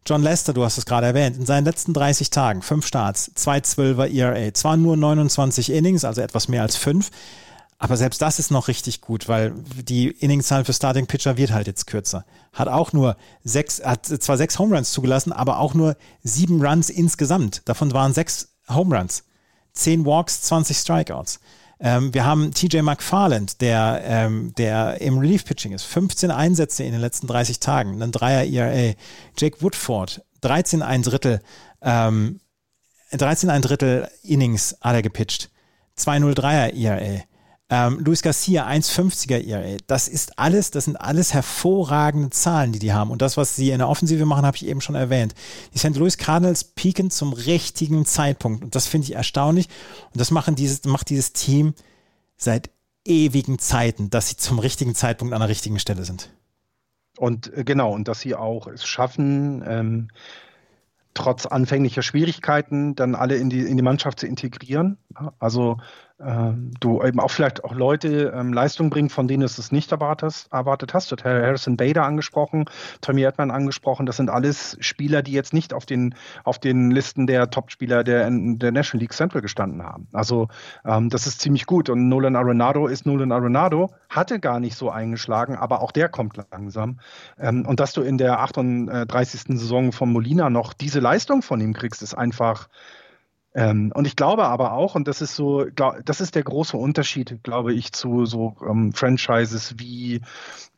[0.07, 4.07] John Lester, du hast es gerade erwähnt, in seinen letzten 30 Tagen, fünf Starts, 2,12er
[4.09, 7.11] ERA, zwar nur 29 Innings, also etwas mehr als fünf,
[7.77, 9.53] aber selbst das ist noch richtig gut, weil
[9.83, 12.25] die Inningzahl für Starting Pitcher wird halt jetzt kürzer.
[12.53, 16.89] Hat auch nur sechs, hat zwar sechs Home Runs zugelassen, aber auch nur sieben Runs
[16.89, 17.61] insgesamt.
[17.65, 19.25] Davon waren sechs Home Runs.
[19.73, 21.39] Zehn Walks, 20 Strikeouts.
[21.79, 25.83] Ähm, wir haben TJ McFarland, der, ähm, der im Relief-Pitching ist.
[25.83, 28.93] 15 Einsätze in den letzten 30 Tagen, ein Dreier ERA.
[29.37, 31.41] Jake Woodford, 13 ein Drittel,
[31.81, 32.39] ähm,
[33.11, 35.49] 13 ein Drittel Innings hat er gepitcht.
[35.97, 37.23] 203er ERA.
[37.69, 39.77] Ähm, Luis Garcia 1,50er ERA.
[39.87, 43.11] Das ist alles, das sind alles hervorragende Zahlen, die die haben.
[43.11, 45.35] Und das, was sie in der Offensive machen, habe ich eben schon erwähnt.
[45.73, 45.95] Die St.
[45.97, 48.63] Louis Cardinals pieken zum richtigen Zeitpunkt.
[48.63, 49.67] Und das finde ich erstaunlich.
[50.13, 51.73] Und das machen dieses, macht dieses Team
[52.37, 52.69] seit
[53.03, 56.29] ewigen Zeiten, dass sie zum richtigen Zeitpunkt an der richtigen Stelle sind.
[57.17, 60.07] Und äh, genau, und dass sie auch es schaffen, ähm,
[61.13, 64.97] trotz anfänglicher Schwierigkeiten dann alle in die, in die Mannschaft zu integrieren.
[65.39, 65.77] Also
[66.19, 69.91] ähm, du eben auch vielleicht auch Leute ähm, Leistung bringen, von denen du es nicht
[69.91, 71.11] erwartet, erwartet hast.
[71.11, 72.65] Du hast Harrison Bader angesprochen,
[73.01, 74.05] Tommy Edman angesprochen.
[74.05, 78.29] Das sind alles Spieler, die jetzt nicht auf den, auf den Listen der Top-Spieler der,
[78.31, 80.07] der National League Central gestanden haben.
[80.11, 80.47] Also
[80.85, 81.89] ähm, das ist ziemlich gut.
[81.89, 86.37] Und Nolan Arenado ist Nolan Arenado, hatte gar nicht so eingeschlagen, aber auch der kommt
[86.51, 86.99] langsam.
[87.39, 89.59] Ähm, und dass du in der 38.
[89.59, 92.69] Saison von Molina noch diese Leistung von ihm kriegst, ist einfach
[93.57, 96.77] ähm, und ich glaube aber auch, und das ist so, glaub, das ist der große
[96.77, 100.21] Unterschied, glaube ich, zu so ähm, Franchises wie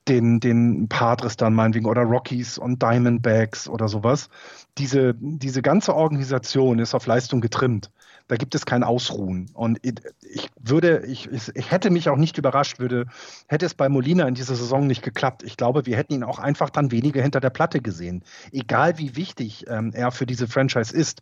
[0.08, 4.30] den, den Padres dann meinetwegen oder Rockies und Diamondbacks oder sowas.
[4.78, 7.92] Diese, diese ganze Organisation ist auf Leistung getrimmt.
[8.30, 9.50] Da gibt es kein Ausruhen.
[9.54, 13.08] Und ich würde, ich, ich hätte mich auch nicht überrascht, würde,
[13.48, 15.44] hätte es bei Molina in dieser Saison nicht geklappt.
[15.44, 18.24] Ich glaube, wir hätten ihn auch einfach dann weniger hinter der Platte gesehen.
[18.54, 21.22] Egal wie wichtig ähm, er für diese Franchise ist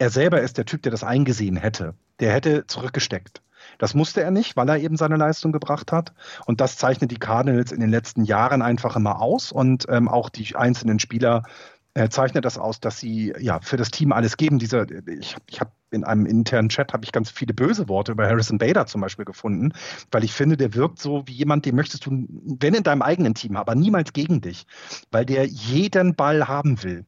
[0.00, 1.94] er selber ist der Typ, der das eingesehen hätte.
[2.20, 3.42] Der hätte zurückgesteckt.
[3.76, 6.14] Das musste er nicht, weil er eben seine Leistung gebracht hat.
[6.46, 9.52] Und das zeichnet die Cardinals in den letzten Jahren einfach immer aus.
[9.52, 11.42] Und ähm, auch die einzelnen Spieler
[11.92, 14.58] äh, zeichnet das aus, dass sie ja für das Team alles geben.
[14.58, 18.26] Dieser, ich, ich habe in einem internen Chat habe ich ganz viele böse Worte über
[18.26, 19.72] Harrison Bader zum Beispiel gefunden,
[20.10, 23.34] weil ich finde, der wirkt so wie jemand, den möchtest du, wenn in deinem eigenen
[23.34, 24.66] Team, aber niemals gegen dich,
[25.10, 27.04] weil der jeden Ball haben will.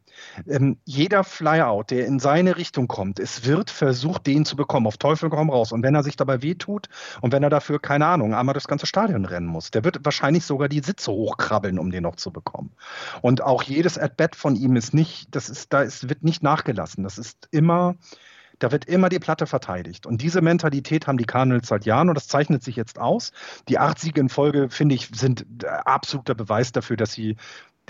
[0.47, 4.99] Ähm, jeder Flyout, der in seine Richtung kommt, es wird versucht, den zu bekommen, auf
[4.99, 5.73] Teufel komm raus.
[5.73, 6.89] Und wenn er sich dabei wehtut
[7.21, 10.45] und wenn er dafür, keine Ahnung, einmal das ganze Stadion rennen muss, der wird wahrscheinlich
[10.45, 12.73] sogar die Sitze hochkrabbeln, um den noch zu bekommen.
[13.21, 17.05] Und auch jedes At-Bat von ihm ist nicht, das ist, da ist, wird nicht nachgelassen.
[17.05, 17.97] Das ist immer,
[18.59, 20.07] da wird immer die Platte verteidigt.
[20.07, 23.33] Und diese Mentalität haben die Cardinals seit Jahren und das zeichnet sich jetzt aus.
[23.69, 27.37] Die acht Siege in Folge, finde ich, sind absoluter Beweis dafür, dass sie,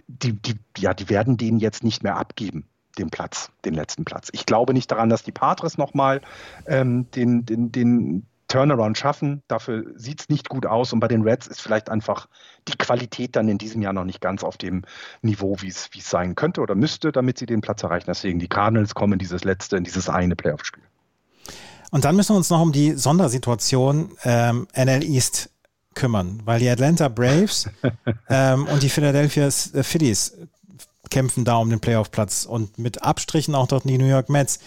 [0.08, 2.66] die, die, ja, die werden den jetzt nicht mehr abgeben
[2.98, 4.28] den Platz, den letzten Platz.
[4.32, 6.20] Ich glaube nicht daran, dass die Patres nochmal
[6.66, 9.42] ähm, den, den, den, Turnaround schaffen.
[9.48, 10.92] Dafür sieht es nicht gut aus.
[10.92, 12.28] Und bei den Reds ist vielleicht einfach
[12.68, 14.82] die Qualität dann in diesem Jahr noch nicht ganz auf dem
[15.22, 18.06] Niveau, wie es sein könnte oder müsste, damit sie den Platz erreichen.
[18.08, 20.82] Deswegen die Cardinals kommen in dieses letzte, in dieses eine Playoff-Spiel.
[21.90, 25.50] Und dann müssen wir uns noch um die Sondersituation ähm, NL East
[25.94, 27.68] kümmern, weil die Atlanta Braves
[28.28, 30.36] ähm, und die Philadelphia äh, Phillies
[31.10, 34.60] kämpfen da um den Playoff-Platz und mit Abstrichen auch dort die New York Mets.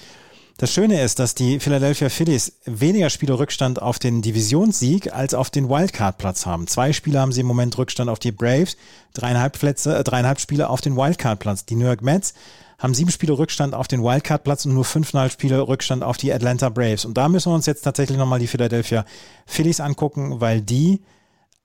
[0.58, 5.49] Das Schöne ist, dass die Philadelphia Phillies weniger Spiele Rückstand auf den Divisionssieg als auf
[5.49, 6.68] den Wildcard-Platz haben.
[6.68, 8.78] Zwei Spiele haben sie im Moment Rückstand auf die Braves,
[9.14, 11.66] dreieinhalb, Plätze, äh, dreieinhalb Spiele auf den Wildcard-Platz.
[11.66, 12.34] Die New York Mets
[12.80, 16.70] haben sieben Spiele Rückstand auf den Wildcard-Platz und nur fünfeinhalb Spiele Rückstand auf die Atlanta
[16.70, 17.03] Braves.
[17.03, 19.06] Und da müssen wir uns jetzt tatsächlich nochmal die Philadelphia
[19.45, 21.01] Phillies angucken, weil die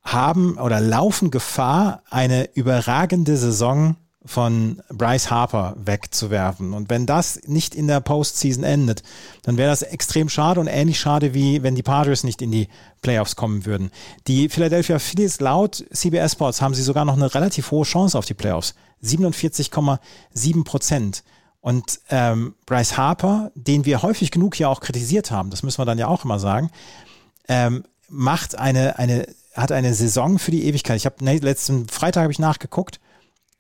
[0.03, 3.95] haben oder laufen Gefahr, eine überragende Saison
[4.25, 6.75] von Bryce Harper wegzuwerfen.
[6.75, 9.03] Und wenn das nicht in der Postseason endet,
[9.43, 12.69] dann wäre das extrem schade und ähnlich schade wie wenn die Padres nicht in die
[13.01, 13.91] Playoffs kommen würden.
[14.27, 18.27] Die Philadelphia Phillies laut CBS Sports haben sie sogar noch eine relativ hohe Chance auf
[18.27, 18.75] die Playoffs.
[19.03, 21.23] 47,7 Prozent.
[21.63, 25.87] Und ähm, Bryce Harper, den wir häufig genug hier auch kritisiert haben, das müssen wir
[25.87, 26.71] dann ja auch immer sagen,
[27.49, 30.97] ähm, macht eine, eine, hat eine Saison für die Ewigkeit.
[30.97, 33.01] Ich habe letzten Freitag habe ich nachgeguckt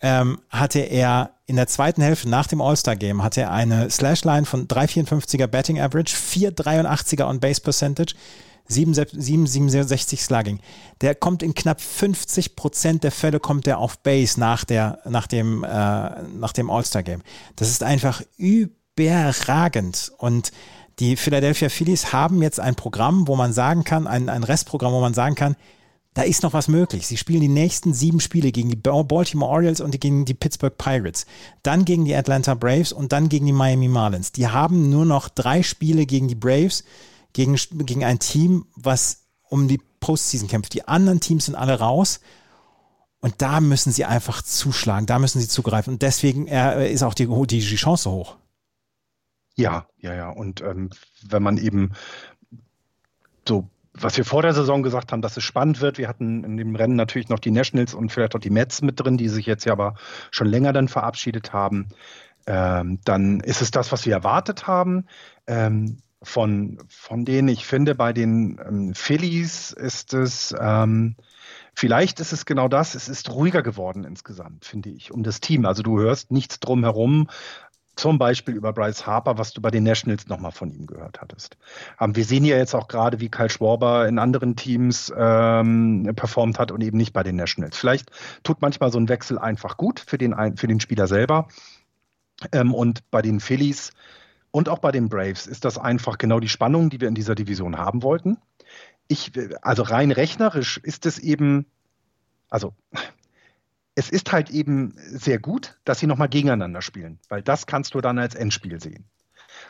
[0.02, 4.68] ähm, hatte er in der zweiten Hälfte nach dem All-Star-Game hatte er eine Slashline von
[4.68, 8.14] 3,54er Betting Average, 4,83er On-Base Percentage,
[8.70, 10.60] 7,67 Slugging.
[11.00, 15.26] Der kommt in knapp 50 Prozent der Fälle kommt er auf Base nach der, nach
[15.26, 17.22] dem, äh, nach dem All-Star-Game.
[17.56, 20.12] Das ist einfach überragend.
[20.18, 20.52] Und
[21.00, 25.00] die Philadelphia Phillies haben jetzt ein Programm, wo man sagen kann, ein, ein Restprogramm, wo
[25.00, 25.56] man sagen kann,
[26.14, 27.06] da ist noch was möglich.
[27.06, 31.24] Sie spielen die nächsten sieben Spiele gegen die Baltimore Orioles und gegen die Pittsburgh Pirates,
[31.62, 34.32] dann gegen die Atlanta Braves und dann gegen die Miami Marlins.
[34.32, 36.84] Die haben nur noch drei Spiele gegen die Braves,
[37.32, 37.56] gegen,
[37.86, 40.74] gegen ein Team, was um die Postseason kämpft.
[40.74, 42.20] Die anderen Teams sind alle raus.
[43.22, 45.92] Und da müssen sie einfach zuschlagen, da müssen sie zugreifen.
[45.92, 48.36] Und deswegen äh, ist auch die, die, Chance hoch.
[49.56, 50.30] Ja, ja, ja.
[50.30, 50.88] Und ähm,
[51.28, 51.92] wenn man eben
[53.46, 55.98] so was wir vor der Saison gesagt haben, dass es spannend wird.
[55.98, 59.00] Wir hatten in dem Rennen natürlich noch die Nationals und vielleicht auch die Mets mit
[59.00, 59.94] drin, die sich jetzt ja aber
[60.30, 61.88] schon länger dann verabschiedet haben.
[62.46, 65.06] Ähm, dann ist es das, was wir erwartet haben.
[65.46, 71.16] Ähm, von, von denen ich finde, bei den ähm, Phillies ist es, ähm,
[71.74, 75.64] vielleicht ist es genau das, es ist ruhiger geworden insgesamt, finde ich, um das Team.
[75.64, 77.28] Also du hörst nichts drumherum,
[78.00, 81.58] zum Beispiel über Bryce Harper, was du bei den Nationals nochmal von ihm gehört hattest.
[82.00, 86.58] Ähm, wir sehen ja jetzt auch gerade, wie Kyle Schwarber in anderen Teams ähm, performt
[86.58, 87.76] hat und eben nicht bei den Nationals.
[87.76, 88.10] Vielleicht
[88.42, 91.48] tut manchmal so ein Wechsel einfach gut für den, für den Spieler selber.
[92.52, 93.92] Ähm, und bei den Phillies
[94.50, 97.34] und auch bei den Braves ist das einfach genau die Spannung, die wir in dieser
[97.34, 98.38] Division haben wollten.
[99.08, 101.66] Ich, also rein rechnerisch ist es eben,
[102.48, 102.72] also
[104.00, 108.00] es ist halt eben sehr gut, dass sie nochmal gegeneinander spielen, weil das kannst du
[108.00, 109.04] dann als Endspiel sehen.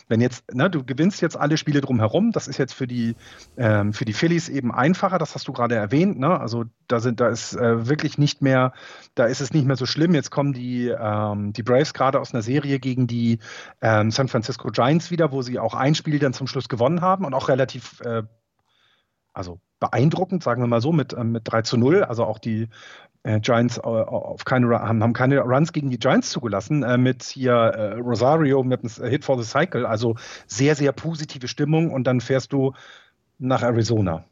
[0.06, 3.16] Wenn jetzt, ne, du gewinnst jetzt alle Spiele drumherum, das ist jetzt für die,
[3.56, 6.38] ähm, für die Phillies eben einfacher, das hast du gerade erwähnt, ne?
[6.38, 8.72] Also da sind, da ist äh, wirklich nicht mehr,
[9.16, 10.14] da ist es nicht mehr so schlimm.
[10.14, 13.40] Jetzt kommen die, ähm, die Braves gerade aus einer Serie gegen die
[13.80, 17.24] ähm, San Francisco Giants wieder, wo sie auch ein Spiel dann zum Schluss gewonnen haben
[17.24, 18.22] und auch relativ äh,
[19.32, 22.04] also beeindruckend, sagen wir mal so, mit, äh, mit 3 zu 0.
[22.04, 22.68] Also auch die
[23.22, 27.24] äh, Giants äh, auf keine, haben, haben keine Runs gegen die Giants zugelassen, äh, mit
[27.24, 29.86] hier äh, Rosario mit einem Hit for the Cycle.
[29.86, 30.16] Also
[30.46, 32.72] sehr, sehr positive Stimmung und dann fährst du
[33.38, 34.24] nach Arizona.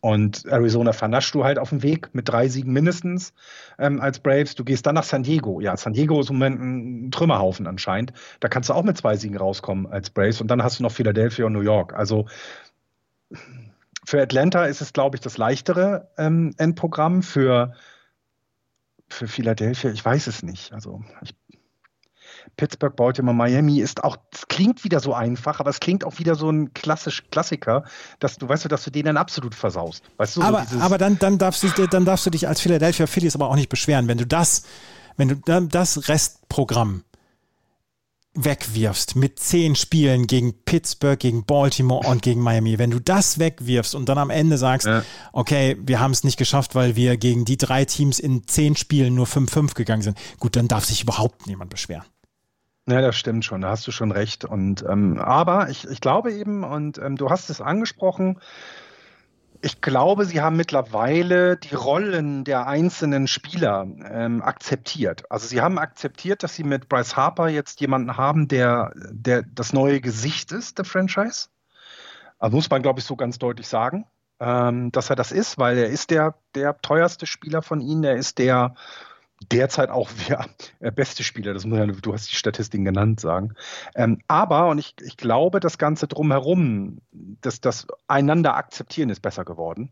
[0.00, 3.32] Und Arizona vernascht du halt auf dem Weg mit drei Siegen mindestens
[3.78, 4.54] ähm, als Braves.
[4.54, 5.60] Du gehst dann nach San Diego.
[5.60, 8.12] Ja, San Diego ist im Moment ein Trümmerhaufen anscheinend.
[8.38, 10.40] Da kannst du auch mit zwei Siegen rauskommen als Braves.
[10.40, 11.94] Und dann hast du noch Philadelphia und New York.
[11.94, 12.26] Also
[14.04, 17.24] für Atlanta ist es, glaube ich, das leichtere ähm, Endprogramm.
[17.24, 17.72] Für
[19.08, 20.72] für Philadelphia, ich weiß es nicht.
[20.72, 21.34] Also ich,
[22.56, 26.34] Pittsburgh, Baltimore, Miami ist auch, es klingt wieder so einfach, aber es klingt auch wieder
[26.34, 27.84] so ein klassisch Klassiker,
[28.18, 30.04] dass du weißt du, dass du den dann absolut versaust.
[30.16, 33.06] Weißt du, aber, so aber dann, dann, darfst du, dann darfst du dich als Philadelphia
[33.06, 34.64] Phillies aber auch nicht beschweren, wenn du das,
[35.16, 35.36] wenn du
[35.66, 37.04] das Restprogramm
[38.36, 43.94] wegwirfst mit zehn Spielen gegen Pittsburgh, gegen Baltimore und gegen Miami, wenn du das wegwirfst
[43.94, 45.02] und dann am Ende sagst, ja.
[45.32, 49.14] okay, wir haben es nicht geschafft, weil wir gegen die drei Teams in zehn Spielen
[49.14, 52.04] nur 5-5 gegangen sind, gut, dann darf sich überhaupt niemand beschweren.
[52.88, 54.44] Ja, das stimmt schon, da hast du schon recht.
[54.44, 58.38] Und ähm, aber ich, ich glaube eben, und ähm, du hast es angesprochen,
[59.62, 65.30] ich glaube, sie haben mittlerweile die Rollen der einzelnen Spieler ähm, akzeptiert.
[65.30, 69.72] Also sie haben akzeptiert, dass sie mit Bryce Harper jetzt jemanden haben, der, der das
[69.72, 71.48] neue Gesicht ist der Franchise.
[72.38, 74.06] Also muss man, glaube ich, so ganz deutlich sagen,
[74.40, 78.04] ähm, dass er das ist, weil er ist der, der teuerste Spieler von ihnen.
[78.04, 78.74] Er ist der
[79.52, 80.46] derzeit auch ja,
[80.90, 83.54] beste Spieler, das muss ja, du hast die Statistiken genannt, sagen.
[83.94, 89.44] Ähm, aber, und ich, ich glaube, das Ganze drumherum, das, das einander akzeptieren ist besser
[89.44, 89.90] geworden.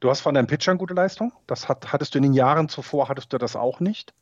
[0.00, 3.08] Du hast von deinen Pitchern gute Leistung, das hat, hattest du in den Jahren zuvor,
[3.08, 4.14] hattest du das auch nicht.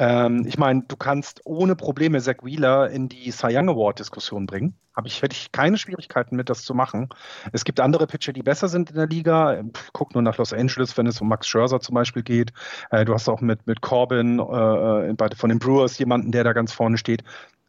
[0.00, 4.74] Ähm, ich meine, du kannst ohne Probleme Zach Wheeler in die Cy Young Award-Diskussion bringen.
[4.96, 7.10] Hab ich, hätte ich keine Schwierigkeiten mit, das zu machen.
[7.52, 9.62] Es gibt andere Pitcher, die besser sind in der Liga.
[9.92, 12.54] Guck nur nach Los Angeles, wenn es um Max Scherzer zum Beispiel geht.
[12.90, 16.54] Äh, du hast auch mit, mit Corbin äh, bei, von den Brewers jemanden, der da
[16.54, 17.22] ganz vorne steht.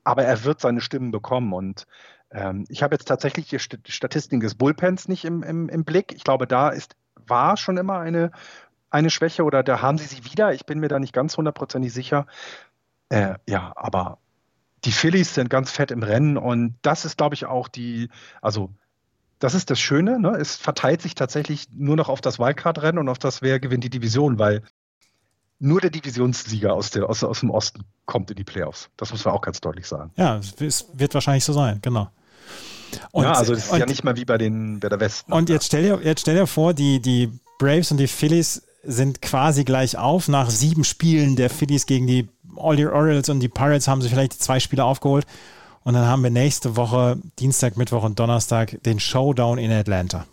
[0.05, 1.51] Aber er wird seine Stimmen bekommen.
[1.51, 1.85] Und
[2.31, 6.13] ähm, ich habe jetzt tatsächlich die Statistiken des Bullpens nicht im, im, im Blick.
[6.15, 6.95] Ich glaube, da ist
[7.27, 8.31] war schon immer eine
[8.91, 10.53] eine Schwäche oder da haben sie sie wieder.
[10.53, 12.27] Ich bin mir da nicht ganz hundertprozentig sicher.
[13.09, 14.19] Äh, ja, aber
[14.83, 18.09] die Phillies sind ganz fett im Rennen und das ist, glaube ich, auch die,
[18.41, 18.69] also
[19.39, 20.31] das ist das Schöne, ne?
[20.39, 23.89] es verteilt sich tatsächlich nur noch auf das Wildcard-Rennen und auf das, wer gewinnt die
[23.89, 24.61] Division, weil
[25.59, 28.89] nur der Divisionssieger aus, der, aus, aus dem Osten kommt in die Playoffs.
[28.97, 30.11] Das muss man auch ganz deutlich sagen.
[30.15, 32.09] Ja, es wird wahrscheinlich so sein, genau.
[33.11, 35.31] Und, ja, also es ist und, ja nicht mal wie bei, den, bei der Westen.
[35.31, 39.21] Und jetzt stell dir, jetzt stell dir vor, die, die Braves und die Phillies sind
[39.21, 40.27] quasi gleich auf.
[40.27, 44.59] Nach sieben Spielen der Phillies gegen die Orioles und die Pirates haben sie vielleicht zwei
[44.59, 45.25] Spiele aufgeholt.
[45.83, 50.25] Und dann haben wir nächste Woche, Dienstag, Mittwoch und Donnerstag, den Showdown in Atlanta.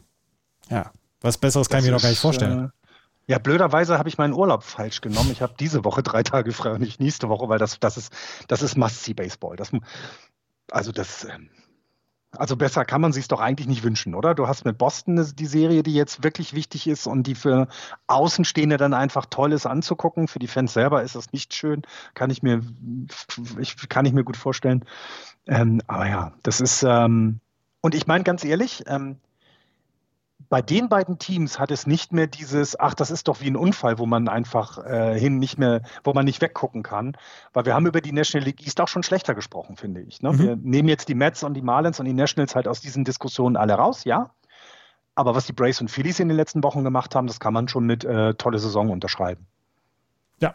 [0.68, 2.66] Ja, was Besseres kann das ich mir noch gar nicht vorstellen.
[2.66, 5.30] Äh, ja, blöderweise habe ich meinen Urlaub falsch genommen.
[5.32, 8.12] Ich habe diese Woche drei Tage frei und nicht nächste Woche, weil das, das ist,
[8.48, 9.56] das ist Must-See-Baseball.
[9.56, 9.70] Das,
[10.70, 11.50] also das, ähm,
[12.36, 14.34] also besser kann man sich doch eigentlich nicht wünschen, oder?
[14.34, 17.68] Du hast mit Boston die Serie, die jetzt wirklich wichtig ist und die für
[18.06, 20.28] Außenstehende dann einfach toll ist anzugucken.
[20.28, 21.82] Für die Fans selber ist das nicht schön,
[22.14, 22.60] kann ich mir,
[23.59, 24.84] ich, kann ich mir gut vorstellen.
[25.46, 27.40] Ähm, aber ja, das ist, ähm,
[27.80, 29.16] und ich meine ganz ehrlich, ähm,
[30.48, 33.56] bei den beiden Teams hat es nicht mehr dieses, ach, das ist doch wie ein
[33.56, 37.16] Unfall, wo man einfach äh, hin nicht mehr, wo man nicht weggucken kann.
[37.52, 40.22] Weil wir haben über die National League East auch schon schlechter gesprochen, finde ich.
[40.22, 40.32] Ne?
[40.32, 40.38] Mhm.
[40.38, 43.56] Wir nehmen jetzt die Mets und die Marlins und die Nationals halt aus diesen Diskussionen
[43.56, 44.30] alle raus, ja.
[45.14, 47.68] Aber was die Braves und Phillies in den letzten Wochen gemacht haben, das kann man
[47.68, 49.46] schon mit äh, tolle Saison unterschreiben.
[50.38, 50.54] Ja.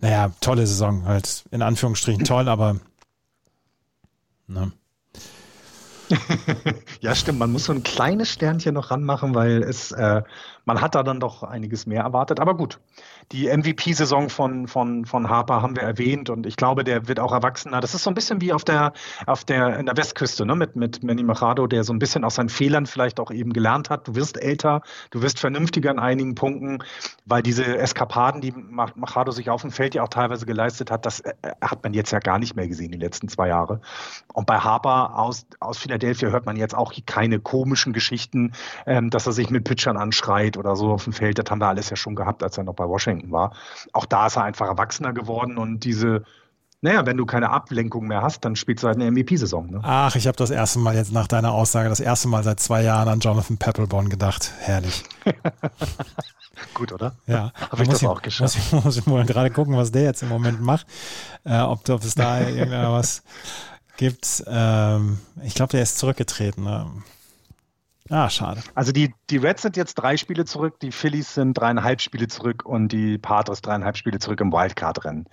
[0.00, 2.76] Naja, tolle Saison, halt in Anführungsstrichen toll, aber
[4.48, 4.72] ne.
[7.00, 7.38] Ja, stimmt.
[7.38, 10.22] Man muss so ein kleines Sternchen noch ranmachen, weil es, äh,
[10.64, 12.40] man hat da dann doch einiges mehr erwartet.
[12.40, 12.78] Aber gut,
[13.32, 17.32] die MVP-Saison von, von, von Harper haben wir erwähnt und ich glaube, der wird auch
[17.32, 17.80] erwachsener.
[17.80, 18.92] Das ist so ein bisschen wie auf der,
[19.26, 22.34] auf der, in der Westküste, ne, mit, mit Manny Machado, der so ein bisschen aus
[22.34, 24.06] seinen Fehlern vielleicht auch eben gelernt hat.
[24.06, 26.84] Du wirst älter, du wirst vernünftiger in einigen Punkten,
[27.24, 31.20] weil diese Eskapaden, die Machado sich auf dem Feld ja auch teilweise geleistet hat, das
[31.20, 31.32] äh,
[31.62, 33.80] hat man jetzt ja gar nicht mehr gesehen, die letzten zwei Jahre.
[34.34, 38.52] Und bei Harper aus, aus Philadelphia hört man jetzt auch keine komischen Geschichten,
[38.86, 41.38] ähm, dass er sich mit Pitchern anschreit oder so auf dem Feld.
[41.38, 43.52] Das haben wir alles ja schon gehabt, als er noch bei Washington Washington war.
[43.92, 46.24] Auch da ist er einfach erwachsener geworden und diese,
[46.80, 49.70] naja, wenn du keine Ablenkung mehr hast, dann spielst du halt eine MVP-Saison.
[49.70, 49.80] Ne?
[49.82, 52.82] Ach, ich habe das erste Mal jetzt nach deiner Aussage, das erste Mal seit zwei
[52.82, 54.52] Jahren an Jonathan Peppelborn gedacht.
[54.60, 55.04] Herrlich.
[56.74, 57.14] Gut, oder?
[57.26, 57.52] Ja.
[57.70, 58.56] Habe ich das ich, auch geschafft.
[58.56, 60.86] Muss ich, muss ich mal gerade gucken, was der jetzt im Moment macht.
[61.44, 63.22] Äh, ob, ob es da irgendwas
[63.96, 64.44] gibt.
[64.46, 66.64] Ähm, ich glaube, der ist zurückgetreten.
[66.64, 66.86] Ne?
[68.10, 68.62] Ah, schade.
[68.74, 72.64] Also die, die Reds sind jetzt drei Spiele zurück, die Phillies sind dreieinhalb Spiele zurück
[72.64, 75.28] und die Padres dreieinhalb Spiele zurück im Wildcard-Rennen.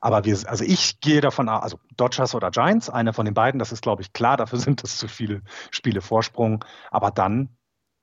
[0.00, 3.58] Aber wir, also ich gehe davon aus, also Dodgers oder Giants, einer von den beiden,
[3.58, 6.64] das ist, glaube ich, klar, dafür sind es zu viele Spiele Vorsprung.
[6.90, 7.48] Aber dann,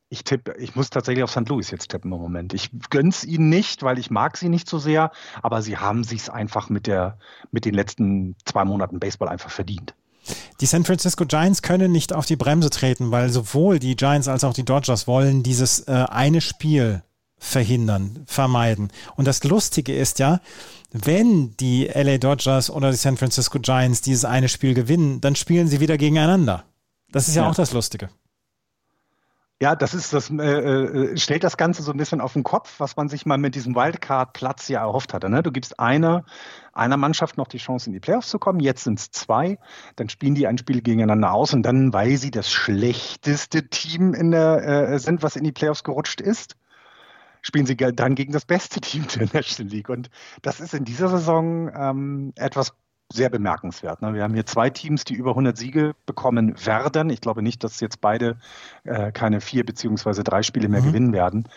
[0.10, 1.48] ich tippe, ich muss tatsächlich auf St.
[1.50, 2.54] Louis jetzt tippen im Moment.
[2.54, 5.12] Ich gönn's ihnen nicht, weil ich mag sie nicht so sehr,
[5.44, 7.20] aber sie haben sich's einfach mit der,
[7.52, 9.96] mit den letzten zwei Monaten Baseball einfach verdient.
[10.62, 14.44] Die San Francisco Giants können nicht auf die Bremse treten, weil sowohl die Giants als
[14.44, 17.04] auch die Dodgers wollen dieses äh, eine Spiel
[17.38, 18.92] verhindern, vermeiden.
[19.16, 20.42] Und das Lustige ist ja,
[20.92, 25.68] wenn die LA Dodgers oder die San Francisco Giants dieses eine Spiel gewinnen, dann spielen
[25.68, 26.64] sie wieder gegeneinander.
[27.12, 27.50] Das ist ja, ja.
[27.50, 28.10] auch das Lustige.
[29.60, 32.80] Ja, das ist das äh, äh, stellt das Ganze so ein bisschen auf den Kopf,
[32.80, 35.30] was man sich mal mit diesem Wildcard-Platz ja erhofft hatte.
[35.32, 35.42] Ne?
[35.42, 36.26] Du gibst einer,
[36.74, 38.60] einer Mannschaft noch die Chance, in die Playoffs zu kommen.
[38.60, 39.58] Jetzt sind es zwei.
[39.96, 44.30] Dann spielen die ein Spiel gegeneinander aus und dann, weil sie das schlechteste Team in
[44.30, 46.56] der äh, sind, was in die Playoffs gerutscht ist,
[47.42, 49.90] spielen sie dann gegen das beste Team der National League.
[49.90, 50.12] Und
[50.44, 52.76] das ist in dieser Saison ähm, etwas
[53.12, 54.02] sehr bemerkenswert.
[54.02, 54.14] Ne?
[54.14, 57.10] Wir haben hier zwei Teams, die über 100 Siege bekommen werden.
[57.10, 58.38] Ich glaube nicht, dass jetzt beide
[58.84, 60.86] äh, keine vier beziehungsweise drei Spiele mehr mhm.
[60.86, 61.48] gewinnen werden.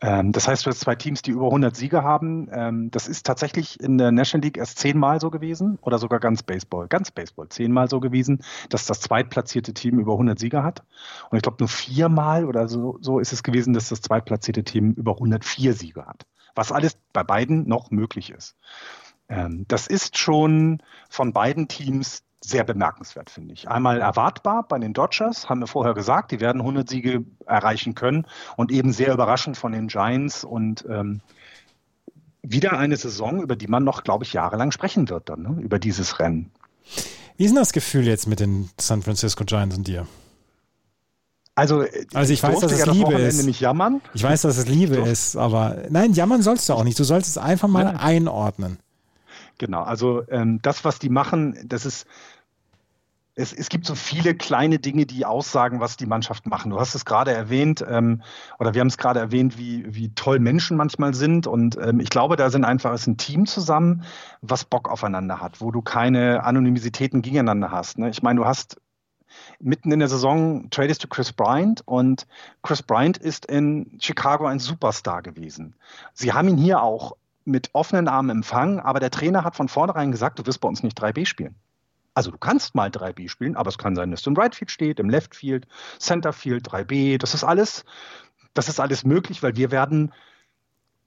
[0.00, 2.48] Ähm, das heißt, du hast zwei Teams, die über 100 Siege haben.
[2.52, 6.42] Ähm, das ist tatsächlich in der National League erst zehnmal so gewesen oder sogar ganz
[6.42, 10.84] Baseball, ganz Baseball, zehnmal so gewesen, dass das zweitplatzierte Team über 100 Siege hat.
[11.30, 14.92] Und ich glaube, nur viermal oder so, so ist es gewesen, dass das zweitplatzierte Team
[14.92, 16.26] über 104 Siege hat.
[16.54, 18.56] Was alles bei beiden noch möglich ist.
[19.28, 23.68] Ähm, das ist schon von beiden Teams sehr bemerkenswert, finde ich.
[23.68, 28.26] Einmal erwartbar bei den Dodgers, haben wir vorher gesagt, die werden 100 Siege erreichen können
[28.56, 31.20] und eben sehr überraschend von den Giants und ähm,
[32.42, 35.56] wieder eine Saison, über die man noch, glaube ich, jahrelang sprechen wird dann, ne?
[35.60, 36.50] über dieses Rennen.
[37.36, 40.06] Wie ist denn das Gefühl jetzt mit den San Francisco Giants und dir?
[41.54, 41.84] Also,
[42.14, 43.44] also ich weiß, dass es ja Liebe ist.
[43.44, 44.00] Nicht jammern.
[44.14, 46.98] Ich weiß, dass es Liebe ist, aber nein, jammern sollst du auch nicht.
[46.98, 47.90] Du sollst es einfach mal ja.
[47.98, 48.78] einordnen.
[49.58, 52.06] Genau, also ähm, das, was die machen, das ist,
[53.34, 56.70] es, es gibt so viele kleine Dinge, die aussagen, was die Mannschaft machen.
[56.70, 58.22] Du hast es gerade erwähnt, ähm,
[58.58, 61.46] oder wir haben es gerade erwähnt, wie, wie toll Menschen manchmal sind.
[61.46, 64.02] Und ähm, ich glaube, da sind einfach ist ein Team zusammen,
[64.42, 67.98] was Bock aufeinander hat, wo du keine Anonymitäten gegeneinander hast.
[67.98, 68.10] Ne?
[68.10, 68.80] Ich meine, du hast
[69.60, 72.26] mitten in der Saison tradest du Chris Bryant und
[72.62, 75.76] Chris Bryant ist in Chicago ein Superstar gewesen.
[76.12, 77.16] Sie haben ihn hier auch
[77.48, 80.82] mit offenen Armen empfangen, aber der Trainer hat von vornherein gesagt, du wirst bei uns
[80.82, 81.54] nicht 3B spielen.
[82.14, 84.70] Also du kannst mal 3B spielen, aber es kann sein, dass du im Right Field
[84.70, 85.66] steht, im Left Field,
[85.98, 87.18] Center Field, 3B.
[87.18, 87.84] Das ist alles,
[88.54, 90.12] das ist alles möglich, weil wir werden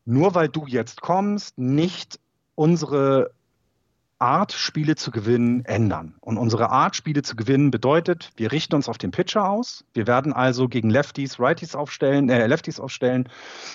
[0.06, 2.20] nur weil du jetzt kommst, nicht
[2.56, 3.32] unsere
[4.22, 6.16] Art, Spiele zu gewinnen, ändern.
[6.22, 9.84] Und unsere Art, Spiele zu gewinnen, bedeutet, wir richten uns auf den Pitcher aus.
[9.94, 13.28] Wir werden also gegen Lefties, Righties aufstellen, äh, Lefties aufstellen.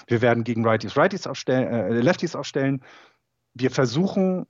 [0.07, 2.83] Wir werden gegen Righties, Righties aufstellen, äh, Lefties aufstellen.
[3.55, 4.47] Wir versuchen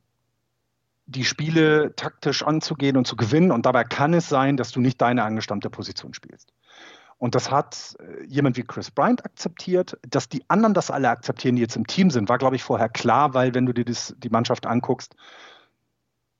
[1.06, 3.50] die Spiele taktisch anzugehen und zu gewinnen.
[3.50, 6.52] Und dabei kann es sein, dass du nicht deine angestammte Position spielst.
[7.18, 9.98] Und das hat äh, jemand wie Chris Bryant akzeptiert.
[10.06, 12.88] Dass die anderen das alle akzeptieren, die jetzt im Team sind, war, glaube ich, vorher
[12.88, 15.16] klar, weil wenn du dir das, die Mannschaft anguckst,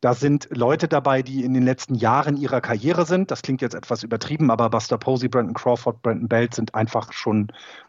[0.06, 3.32] da sind Leute dabei, die in den letzten Jahren ihrer Karriere sind.
[3.32, 7.48] Das klingt jetzt etwas übertrieben, aber Buster Posey, Brandon Crawford, Brandon Belt sind einfach schon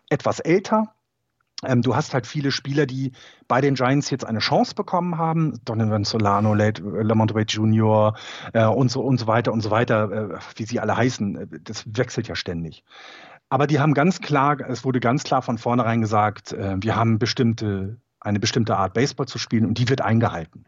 [0.10, 0.96] etwas älter.
[1.64, 3.12] Ähm, du hast halt viele Spieler, die
[3.48, 5.60] bei den Giants jetzt eine Chance bekommen haben.
[5.64, 8.16] Donovan Solano, Lamont Wade Jr.
[8.52, 11.36] Äh, und, so, und so weiter und so weiter, äh, wie sie alle heißen.
[11.36, 12.84] Äh, das wechselt ja ständig.
[13.50, 17.20] Aber die haben ganz klar, es wurde ganz klar von vornherein gesagt, äh, wir haben
[17.20, 20.66] bestimmte, eine bestimmte Art Baseball zu spielen und die wird eingehalten.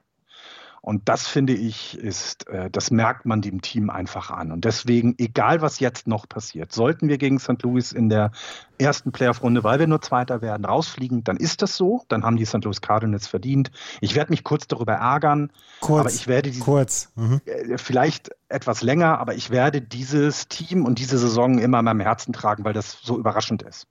[0.81, 4.51] Und das finde ich ist, äh, das merkt man dem Team einfach an.
[4.51, 7.61] Und deswegen, egal was jetzt noch passiert, sollten wir gegen St.
[7.63, 8.31] Louis in der
[8.77, 12.03] ersten Playoff-Runde, weil wir nur Zweiter werden, rausfliegen, dann ist das so.
[12.07, 12.63] Dann haben die St.
[12.63, 13.71] Louis Cardinals verdient.
[13.99, 15.51] Ich werde mich kurz darüber ärgern,
[15.81, 17.11] kurz, aber ich werde die, kurz.
[17.15, 17.41] Mhm.
[17.45, 21.99] Äh, vielleicht etwas länger, aber ich werde dieses Team und diese Saison immer in meinem
[21.99, 23.87] Herzen tragen, weil das so überraschend ist.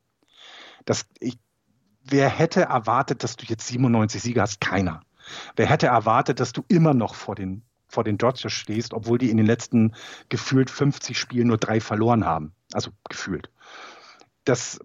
[0.84, 1.38] Das, ich,
[2.02, 4.60] wer hätte erwartet, dass du jetzt 97 Siege hast?
[4.60, 5.02] Keiner.
[5.56, 9.30] Wer hätte erwartet, dass du immer noch vor den, vor den Dodgers stehst, obwohl die
[9.30, 9.94] in den letzten
[10.28, 12.52] gefühlt 50 Spielen nur drei verloren haben?
[12.72, 13.50] Also gefühlt.
[14.44, 14.80] Das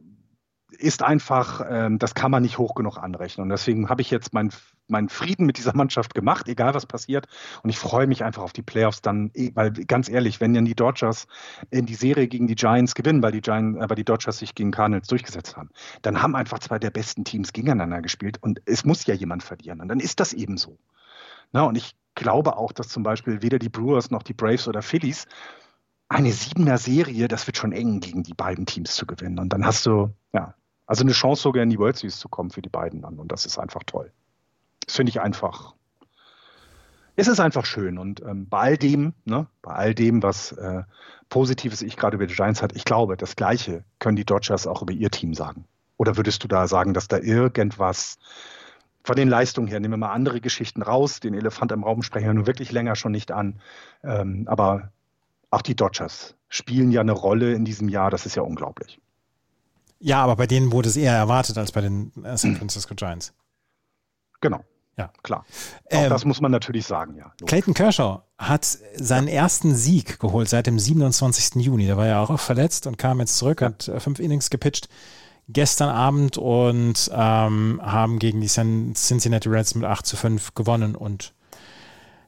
[0.84, 3.44] ist einfach, ähm, das kann man nicht hoch genug anrechnen.
[3.44, 4.52] Und deswegen habe ich jetzt meinen
[4.90, 7.28] mein Frieden mit dieser Mannschaft gemacht, egal was passiert.
[7.64, 10.66] Und ich freue mich einfach auf die Playoffs dann, eh, weil ganz ehrlich, wenn dann
[10.66, 11.26] die Dodgers
[11.72, 14.56] in die Serie gegen die Giants gewinnen, weil die, Giants, äh, weil die Dodgers sich
[14.56, 15.70] gegen Cardinals durchgesetzt haben,
[16.02, 19.80] dann haben einfach zwei der besten Teams gegeneinander gespielt und es muss ja jemand verlieren.
[19.80, 20.78] Und dann ist das eben so.
[21.54, 24.82] Na, und ich glaube auch, dass zum Beispiel weder die Brewers noch die Braves oder
[24.82, 25.28] Phillies
[26.10, 29.40] eine siebener Serie, das wird schon eng gegen die beiden Teams zu gewinnen.
[29.40, 30.54] Und dann hast du, ja,
[30.86, 33.20] also eine Chance sogar in die World Series zu kommen für die beiden dann.
[33.20, 34.12] Und das ist einfach toll.
[34.86, 35.74] Das finde ich einfach.
[37.16, 37.98] Es ist einfach schön.
[37.98, 40.84] Und ähm, bei all dem, ne, bei all dem, was äh,
[41.30, 44.82] Positives ich gerade über die Giants hat, ich glaube, das Gleiche können die Dodgers auch
[44.82, 45.66] über ihr Team sagen.
[45.98, 48.18] Oder würdest du da sagen, dass da irgendwas
[49.04, 52.28] von den Leistungen her, nehmen wir mal andere Geschichten raus, den Elefant im Raum sprechen
[52.28, 53.60] wir nun wirklich länger schon nicht an.
[54.04, 54.92] Ähm, aber
[55.50, 59.00] auch die Dodgers spielen ja eine Rolle in diesem Jahr, das ist ja unglaublich.
[60.06, 63.34] Ja, aber bei denen wurde es eher erwartet als bei den äh, San Francisco Giants.
[64.42, 64.60] Genau.
[64.98, 65.46] Ja, klar.
[65.86, 67.28] Auch ähm, das muss man natürlich sagen, ja.
[67.40, 67.48] Logisch.
[67.48, 68.66] Clayton Kershaw hat
[68.96, 71.56] seinen ersten Sieg geholt seit dem 27.
[71.64, 71.86] Juni.
[71.86, 74.90] Der war ja auch verletzt und kam jetzt zurück, hat äh, fünf Innings gepitcht
[75.48, 80.96] gestern Abend und ähm, haben gegen die Cincinnati Reds mit 8 zu 5 gewonnen.
[80.96, 81.34] Und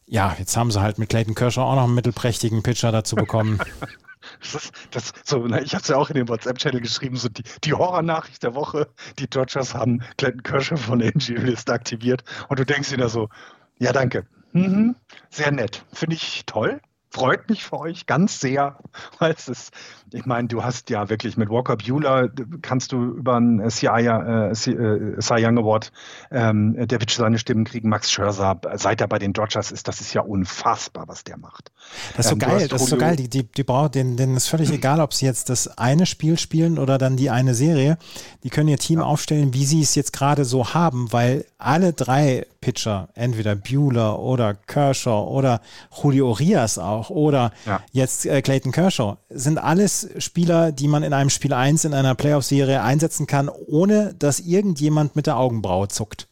[0.05, 3.59] ja, jetzt haben sie halt mit Clayton Kershaw auch noch einen mittelprächtigen Pitcher dazu bekommen.
[4.53, 7.43] Das, das, so, na, ich habe es ja auch in dem WhatsApp-Channel geschrieben, so die,
[7.63, 8.87] die Horror-Nachricht der Woche,
[9.19, 12.23] die Dodgers haben Clinton Kershaw von der Injury-List aktiviert.
[12.49, 13.29] Und du denkst dir da so,
[13.77, 14.95] ja danke, mhm,
[15.29, 18.77] sehr nett, finde ich toll, freut mich für euch ganz sehr,
[19.19, 19.73] weil es ist,
[20.15, 22.29] ich meine, du hast ja wirklich mit Walker Bueller,
[22.61, 25.91] kannst du über einen äh, Cy äh, Young Award,
[26.31, 27.89] ähm, der wird seine Stimmen kriegen.
[27.89, 31.71] Max Scherzer, seit er bei den Dodgers ist, das ist ja unfassbar, was der macht.
[32.15, 33.15] Das ist so ähm, geil, das ist so geil.
[33.15, 36.39] Die, die, die brauchen, denen, denen ist völlig egal, ob sie jetzt das eine Spiel
[36.39, 37.97] spielen oder dann die eine Serie.
[38.43, 39.05] Die können ihr Team ja.
[39.05, 44.55] aufstellen, wie sie es jetzt gerade so haben, weil alle drei Pitcher, entweder Bueller oder
[44.55, 45.61] Kershaw oder
[46.01, 47.81] Julio Urias auch oder ja.
[47.91, 52.15] jetzt äh, Clayton Kershaw, sind alles Spieler, die man in einem Spiel 1 in einer
[52.15, 56.27] Playoff-Serie einsetzen kann, ohne dass irgendjemand mit der Augenbraue zuckt.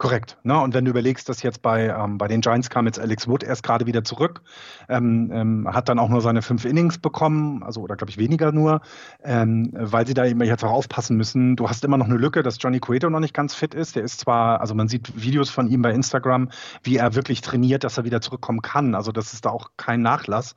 [0.00, 0.38] Korrekt.
[0.44, 0.58] Ne?
[0.58, 3.42] Und wenn du überlegst, dass jetzt bei, ähm, bei den Giants kam jetzt Alex Wood
[3.42, 4.40] erst gerade wieder zurück,
[4.88, 8.50] ähm, ähm, hat dann auch nur seine fünf Innings bekommen, also oder glaube ich weniger
[8.50, 8.80] nur,
[9.22, 11.54] ähm, weil sie da eben jetzt auch aufpassen müssen.
[11.54, 13.94] Du hast immer noch eine Lücke, dass Johnny Cueto noch nicht ganz fit ist.
[13.94, 16.48] Der ist zwar, also man sieht Videos von ihm bei Instagram,
[16.82, 18.94] wie er wirklich trainiert, dass er wieder zurückkommen kann.
[18.94, 20.54] Also das ist da auch kein Nachlass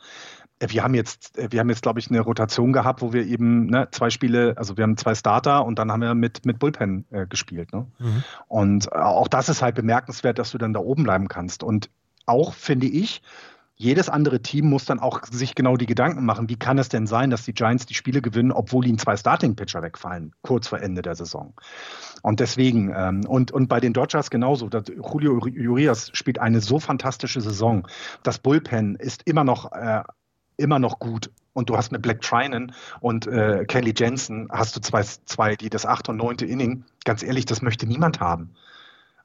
[0.69, 3.88] wir haben jetzt, wir haben jetzt, glaube ich, eine Rotation gehabt, wo wir eben ne,
[3.91, 7.27] zwei Spiele, also wir haben zwei Starter und dann haben wir mit, mit Bullpen äh,
[7.27, 7.73] gespielt.
[7.73, 7.88] Ne?
[7.99, 8.23] Mhm.
[8.48, 11.64] Und äh, auch das ist halt bemerkenswert, dass du dann da oben bleiben kannst.
[11.64, 11.90] Und
[12.26, 13.22] auch finde ich,
[13.76, 17.07] jedes andere Team muss dann auch sich genau die Gedanken machen, wie kann es denn
[17.07, 21.02] sein, dass die Giants die Spiele gewinnen, obwohl ihnen zwei Starting-Pitcher wegfallen, kurz vor Ende
[21.02, 21.53] der Saison.
[22.22, 27.41] Und deswegen, ähm, und, und bei den Dodgers genauso, Julio Urias spielt eine so fantastische
[27.41, 27.88] Saison.
[28.22, 30.03] Das Bullpen ist immer noch äh,
[30.58, 31.32] immer noch gut.
[31.54, 35.70] Und du hast mit Black Trinan und äh, Kelly Jensen hast du zwei, zwei, die
[35.70, 38.56] das achte und neunte Inning, ganz ehrlich, das möchte niemand haben.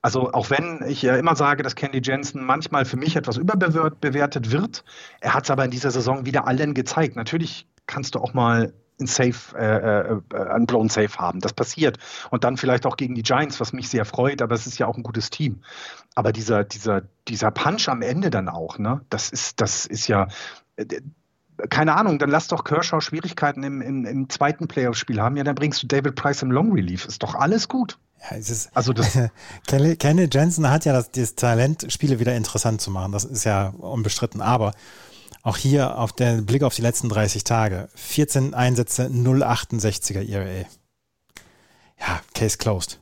[0.03, 4.53] Also auch wenn ich ja immer sage, dass Kelly Jensen manchmal für mich etwas überbewertet
[4.53, 4.85] wird,
[5.21, 7.17] er hat es aber in dieser Saison wieder allen gezeigt.
[7.17, 11.41] Natürlich kannst du auch mal ein Safe, äh, äh, ein blown Safe haben.
[11.41, 11.99] Das passiert.
[12.31, 14.87] Und dann vielleicht auch gegen die Giants, was mich sehr freut, aber es ist ja
[14.87, 15.63] auch ein gutes Team.
[16.15, 20.29] Aber dieser, dieser, dieser Punch am Ende dann auch, ne, das ist, das ist ja,
[20.77, 20.85] äh,
[21.70, 25.55] keine Ahnung, dann lass doch Kershaw Schwierigkeiten im, im, im zweiten Playoff-Spiel haben, ja, dann
[25.55, 27.06] bringst du David Price im Long Relief.
[27.06, 27.98] Ist doch alles gut.
[28.30, 29.18] Ja, ist, also das
[29.66, 33.12] Kenny, Kenny Jensen hat ja das, das Talent, Spiele wieder interessant zu machen.
[33.12, 34.40] Das ist ja unbestritten.
[34.40, 34.72] Aber
[35.43, 37.89] auch hier auf den Blick auf die letzten 30 Tage.
[37.94, 40.66] 14 Einsätze, 0,68er ERA.
[41.98, 43.01] Ja, Case closed.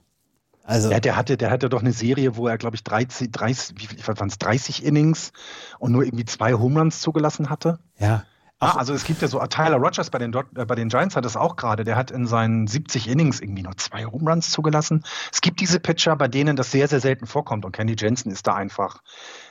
[0.62, 3.76] Also, ja, der hatte, der hatte doch eine Serie, wo er, glaube ich, 30, 30,
[3.78, 5.32] wie waren es, 30 Innings
[5.78, 7.78] und nur irgendwie zwei Home Runs zugelassen hatte.
[7.98, 8.24] Ja.
[8.58, 11.26] Ah, also es gibt ja so, Tyler Rogers bei den, äh, bei den Giants hat
[11.26, 15.04] das auch gerade, der hat in seinen 70 Innings irgendwie nur zwei Home Runs zugelassen.
[15.30, 18.46] Es gibt diese Pitcher, bei denen das sehr, sehr selten vorkommt und Kenny Jensen ist
[18.46, 19.02] da einfach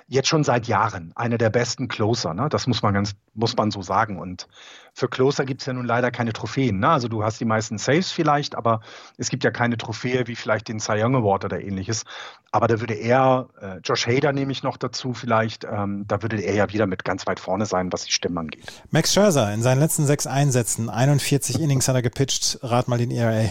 [0.07, 2.34] jetzt schon seit Jahren einer der besten Closer.
[2.34, 2.48] Ne?
[2.49, 4.19] Das muss man ganz, muss man so sagen.
[4.19, 4.48] Und
[4.94, 6.80] für Closer gibt es ja nun leider keine Trophäen.
[6.80, 6.90] Ne?
[6.90, 8.82] Also du hast die meisten Saves vielleicht, aber
[9.18, 12.03] es gibt ja keine Trophäe wie vielleicht den Cy Young Award oder ähnliches.
[12.52, 16.40] Aber da würde er, äh, Josh Hader nehme ich noch dazu vielleicht, ähm, da würde
[16.40, 18.84] er ja wieder mit ganz weit vorne sein, was die Stimmen angeht.
[18.91, 23.11] Max Scherzer in seinen letzten sechs Einsätzen, 41 Innings hat er gepitcht, rat mal den
[23.11, 23.49] ERA.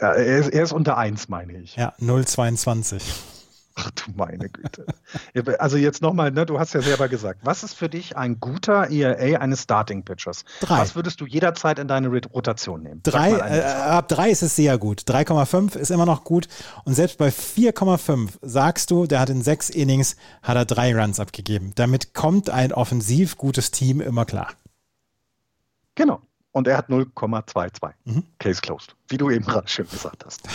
[0.00, 1.76] Ja, er, ist, er ist unter 1, meine ich.
[1.76, 3.02] Ja, 0,22.
[3.80, 4.86] Ach du meine Güte.
[5.58, 8.90] Also jetzt nochmal, ne, du hast ja selber gesagt, was ist für dich ein guter
[8.90, 10.44] ERA eines Starting Pitchers?
[10.60, 10.78] Drei.
[10.78, 13.00] Was würdest du jederzeit in deine Rotation nehmen?
[13.04, 15.02] Drei, äh, ab drei ist es sehr gut.
[15.02, 16.48] 3,5 ist immer noch gut.
[16.84, 21.20] Und selbst bei 4,5 sagst du, der hat in sechs Innings, hat er drei Runs
[21.20, 21.72] abgegeben.
[21.76, 24.48] Damit kommt ein offensiv gutes Team immer klar.
[25.94, 26.20] Genau.
[26.50, 27.92] Und er hat 0,22.
[28.04, 28.24] Mhm.
[28.40, 28.96] Case closed.
[29.08, 30.48] Wie du eben gerade schön gesagt hast.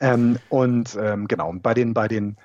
[0.00, 2.36] ähm, und ähm, genau, bei den, bei den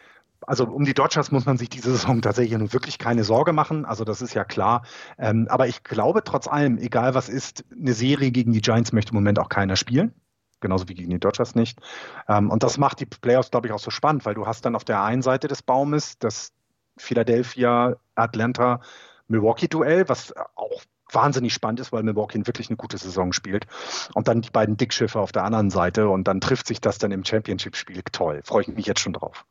[0.49, 3.85] also um die Dodgers muss man sich diese Saison tatsächlich nun wirklich keine Sorge machen.
[3.85, 4.81] Also das ist ja klar.
[5.19, 9.11] Ähm, aber ich glaube trotz allem, egal was ist, eine Serie gegen die Giants möchte
[9.11, 10.11] im Moment auch keiner spielen.
[10.59, 11.79] Genauso wie gegen die Dodgers nicht.
[12.27, 14.75] Ähm, und das macht die Playoffs, glaube ich, auch so spannend, weil du hast dann
[14.75, 16.51] auf der einen Seite des Baumes das
[16.97, 18.81] Philadelphia, Atlanta,
[19.27, 20.81] Milwaukee-Duell, was auch
[21.11, 23.67] wahnsinnig spannend ist, weil Milwaukee wirklich eine gute Saison spielt.
[24.15, 27.11] Und dann die beiden Dickschiffe auf der anderen Seite und dann trifft sich das dann
[27.11, 28.01] im Championship-Spiel.
[28.11, 29.45] Toll, freue ich mich jetzt schon drauf.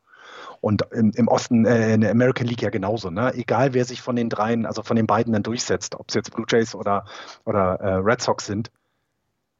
[0.61, 3.09] Und im, im Osten, äh, in der American League ja genauso.
[3.09, 3.33] Ne?
[3.35, 6.33] Egal, wer sich von den dreien, also von den beiden dann durchsetzt, ob es jetzt
[6.33, 7.05] Blue Jays oder,
[7.45, 8.71] oder äh, Red Sox sind,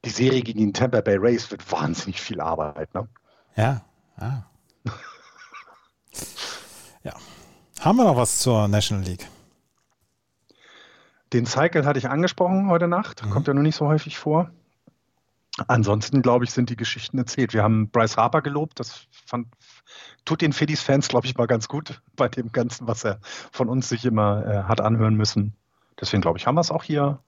[0.06, 2.94] die Serie gegen die Tampa Bay Rays wird wahnsinnig viel Arbeit.
[2.94, 3.08] Ne?
[3.56, 3.82] Ja,
[4.20, 4.46] ja.
[7.04, 7.14] ja.
[7.82, 9.28] Haben wir noch was zur National League?
[11.34, 13.30] Den Cycle hatte ich angesprochen heute Nacht, mhm.
[13.30, 14.52] kommt ja nur nicht so häufig vor.
[15.68, 17.54] Ansonsten, glaube ich, sind die Geschichten erzählt.
[17.54, 19.48] Wir haben Bryce Harper gelobt, das fand,
[20.26, 23.20] tut den Phillies-Fans, glaube ich, mal ganz gut bei dem Ganzen, was er
[23.52, 25.54] von uns sich immer äh, hat anhören müssen.
[26.00, 27.20] Deswegen, glaube ich, haben wir es auch hier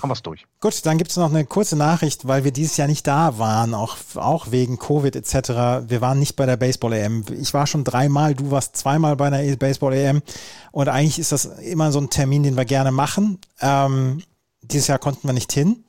[0.00, 0.46] haben wir es durch.
[0.60, 3.74] Gut, dann gibt es noch eine kurze Nachricht, weil wir dieses Jahr nicht da waren,
[3.74, 5.88] auch, auch wegen Covid etc.
[5.88, 7.24] Wir waren nicht bei der Baseball-EM.
[7.38, 10.22] Ich war schon dreimal, du warst zweimal bei einer Baseball-EM.
[10.70, 13.38] Und eigentlich ist das immer so ein Termin, den wir gerne machen.
[13.60, 14.22] Ähm,
[14.62, 15.84] dieses Jahr konnten wir nicht hin.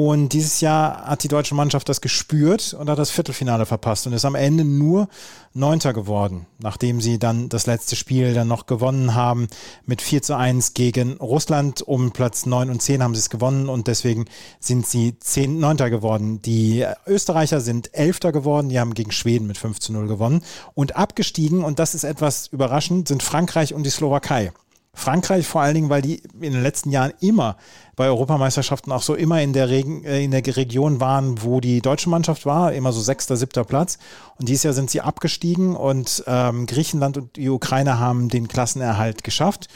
[0.00, 4.12] Und dieses Jahr hat die deutsche Mannschaft das gespürt und hat das Viertelfinale verpasst und
[4.12, 5.08] ist am Ende nur
[5.54, 9.48] Neunter geworden, nachdem sie dann das letzte Spiel dann noch gewonnen haben
[9.86, 11.82] mit 4 zu 1 gegen Russland.
[11.82, 14.26] Um Platz 9 und 10 haben sie es gewonnen und deswegen
[14.60, 16.40] sind sie 10, Neunter geworden.
[16.42, 20.44] Die Österreicher sind Elfter geworden, die haben gegen Schweden mit 5 zu 0 gewonnen.
[20.74, 24.52] Und abgestiegen, und das ist etwas überraschend, sind Frankreich und die Slowakei.
[24.98, 27.56] Frankreich vor allen Dingen, weil die in den letzten Jahren immer
[27.94, 31.80] bei Europameisterschaften auch so immer in der, Regen, äh, in der Region waren, wo die
[31.80, 33.98] deutsche Mannschaft war, immer so sechster, siebter Platz.
[34.38, 39.22] Und dieses Jahr sind sie abgestiegen und ähm, Griechenland und die Ukraine haben den Klassenerhalt
[39.22, 39.68] geschafft.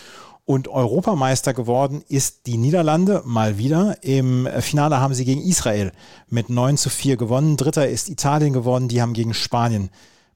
[0.44, 4.02] Und Europameister geworden ist die Niederlande mal wieder.
[4.02, 5.92] Im Finale haben sie gegen Israel
[6.28, 7.56] mit 9 zu 4 gewonnen.
[7.56, 8.88] Dritter ist Italien geworden.
[8.88, 9.90] Die haben gegen Spanien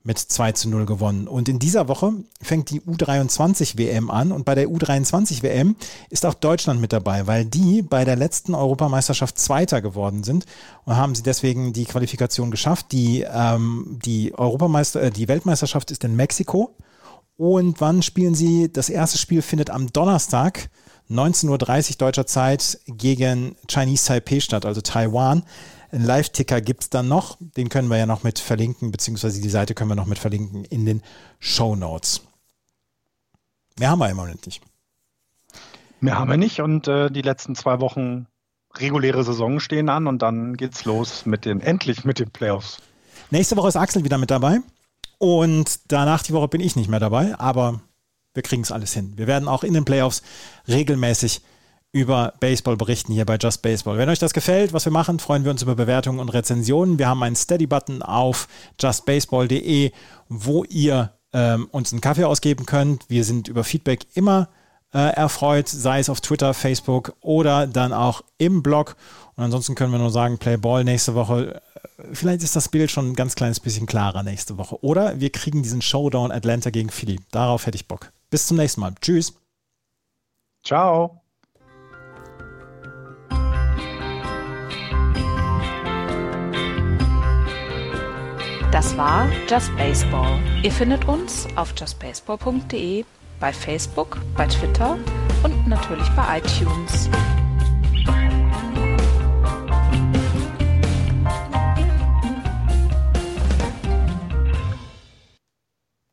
[0.07, 1.27] mit 2 zu 0 gewonnen.
[1.27, 5.77] Und in dieser Woche fängt die U23 WM an und bei der U23 WM
[6.11, 10.47] ist auch Deutschland mit dabei, weil die bei der letzten Europameisterschaft Zweiter geworden sind
[10.85, 12.93] und haben sie deswegen die Qualifikation geschafft.
[12.93, 16.77] Die, ähm, die Europameister, äh, die Weltmeisterschaft ist in Mexiko.
[17.37, 18.73] Und wann spielen sie?
[18.73, 20.71] Das erste Spiel findet am Donnerstag
[21.11, 25.43] 19.30 Uhr deutscher Zeit gegen Chinese Taipei statt, also Taiwan.
[25.97, 27.39] Einen Live-Ticker gibt es dann noch.
[27.41, 30.67] Den können wir ja noch mit verlinken, beziehungsweise die Seite können wir noch mit verlinken
[30.67, 31.03] in den
[31.39, 32.21] Show Notes.
[33.79, 34.61] Mehr haben wir im Moment nicht.
[36.01, 38.27] Mehr haben wir nicht und äh, die letzten zwei Wochen
[38.75, 42.77] reguläre Saison stehen an und dann geht's los mit den, endlich mit den Playoffs.
[43.31, 44.59] Nächste Woche ist Axel wieder mit dabei
[45.17, 47.81] und danach die Woche bin ich nicht mehr dabei, aber
[48.35, 49.15] wir kriegen es alles hin.
[49.17, 50.21] Wir werden auch in den Playoffs
[50.69, 51.41] regelmäßig
[51.93, 53.97] über Baseball berichten hier bei Just Baseball.
[53.97, 56.99] Wenn euch das gefällt, was wir machen, freuen wir uns über Bewertungen und Rezensionen.
[56.99, 58.49] Wir haben einen Steady-Button auf
[58.81, 59.93] justbaseball.de,
[60.29, 63.09] wo ihr ähm, uns einen Kaffee ausgeben könnt.
[63.09, 64.49] Wir sind über Feedback immer
[64.93, 68.97] äh, erfreut, sei es auf Twitter, Facebook oder dann auch im Blog.
[69.37, 71.61] Und ansonsten können wir nur sagen, Play Ball nächste Woche.
[71.99, 74.83] Äh, vielleicht ist das Bild schon ein ganz kleines bisschen klarer nächste Woche.
[74.83, 77.21] Oder wir kriegen diesen Showdown Atlanta gegen Philly.
[77.31, 78.13] Darauf hätte ich Bock.
[78.31, 78.95] Bis zum nächsten Mal.
[79.01, 79.35] Tschüss.
[80.65, 81.23] Ciao.
[88.77, 90.39] Das war Just Baseball.
[90.63, 93.07] Ihr findet uns auf justbaseball.de,
[93.41, 94.99] bei Facebook, bei Twitter
[95.43, 97.09] und natürlich bei iTunes.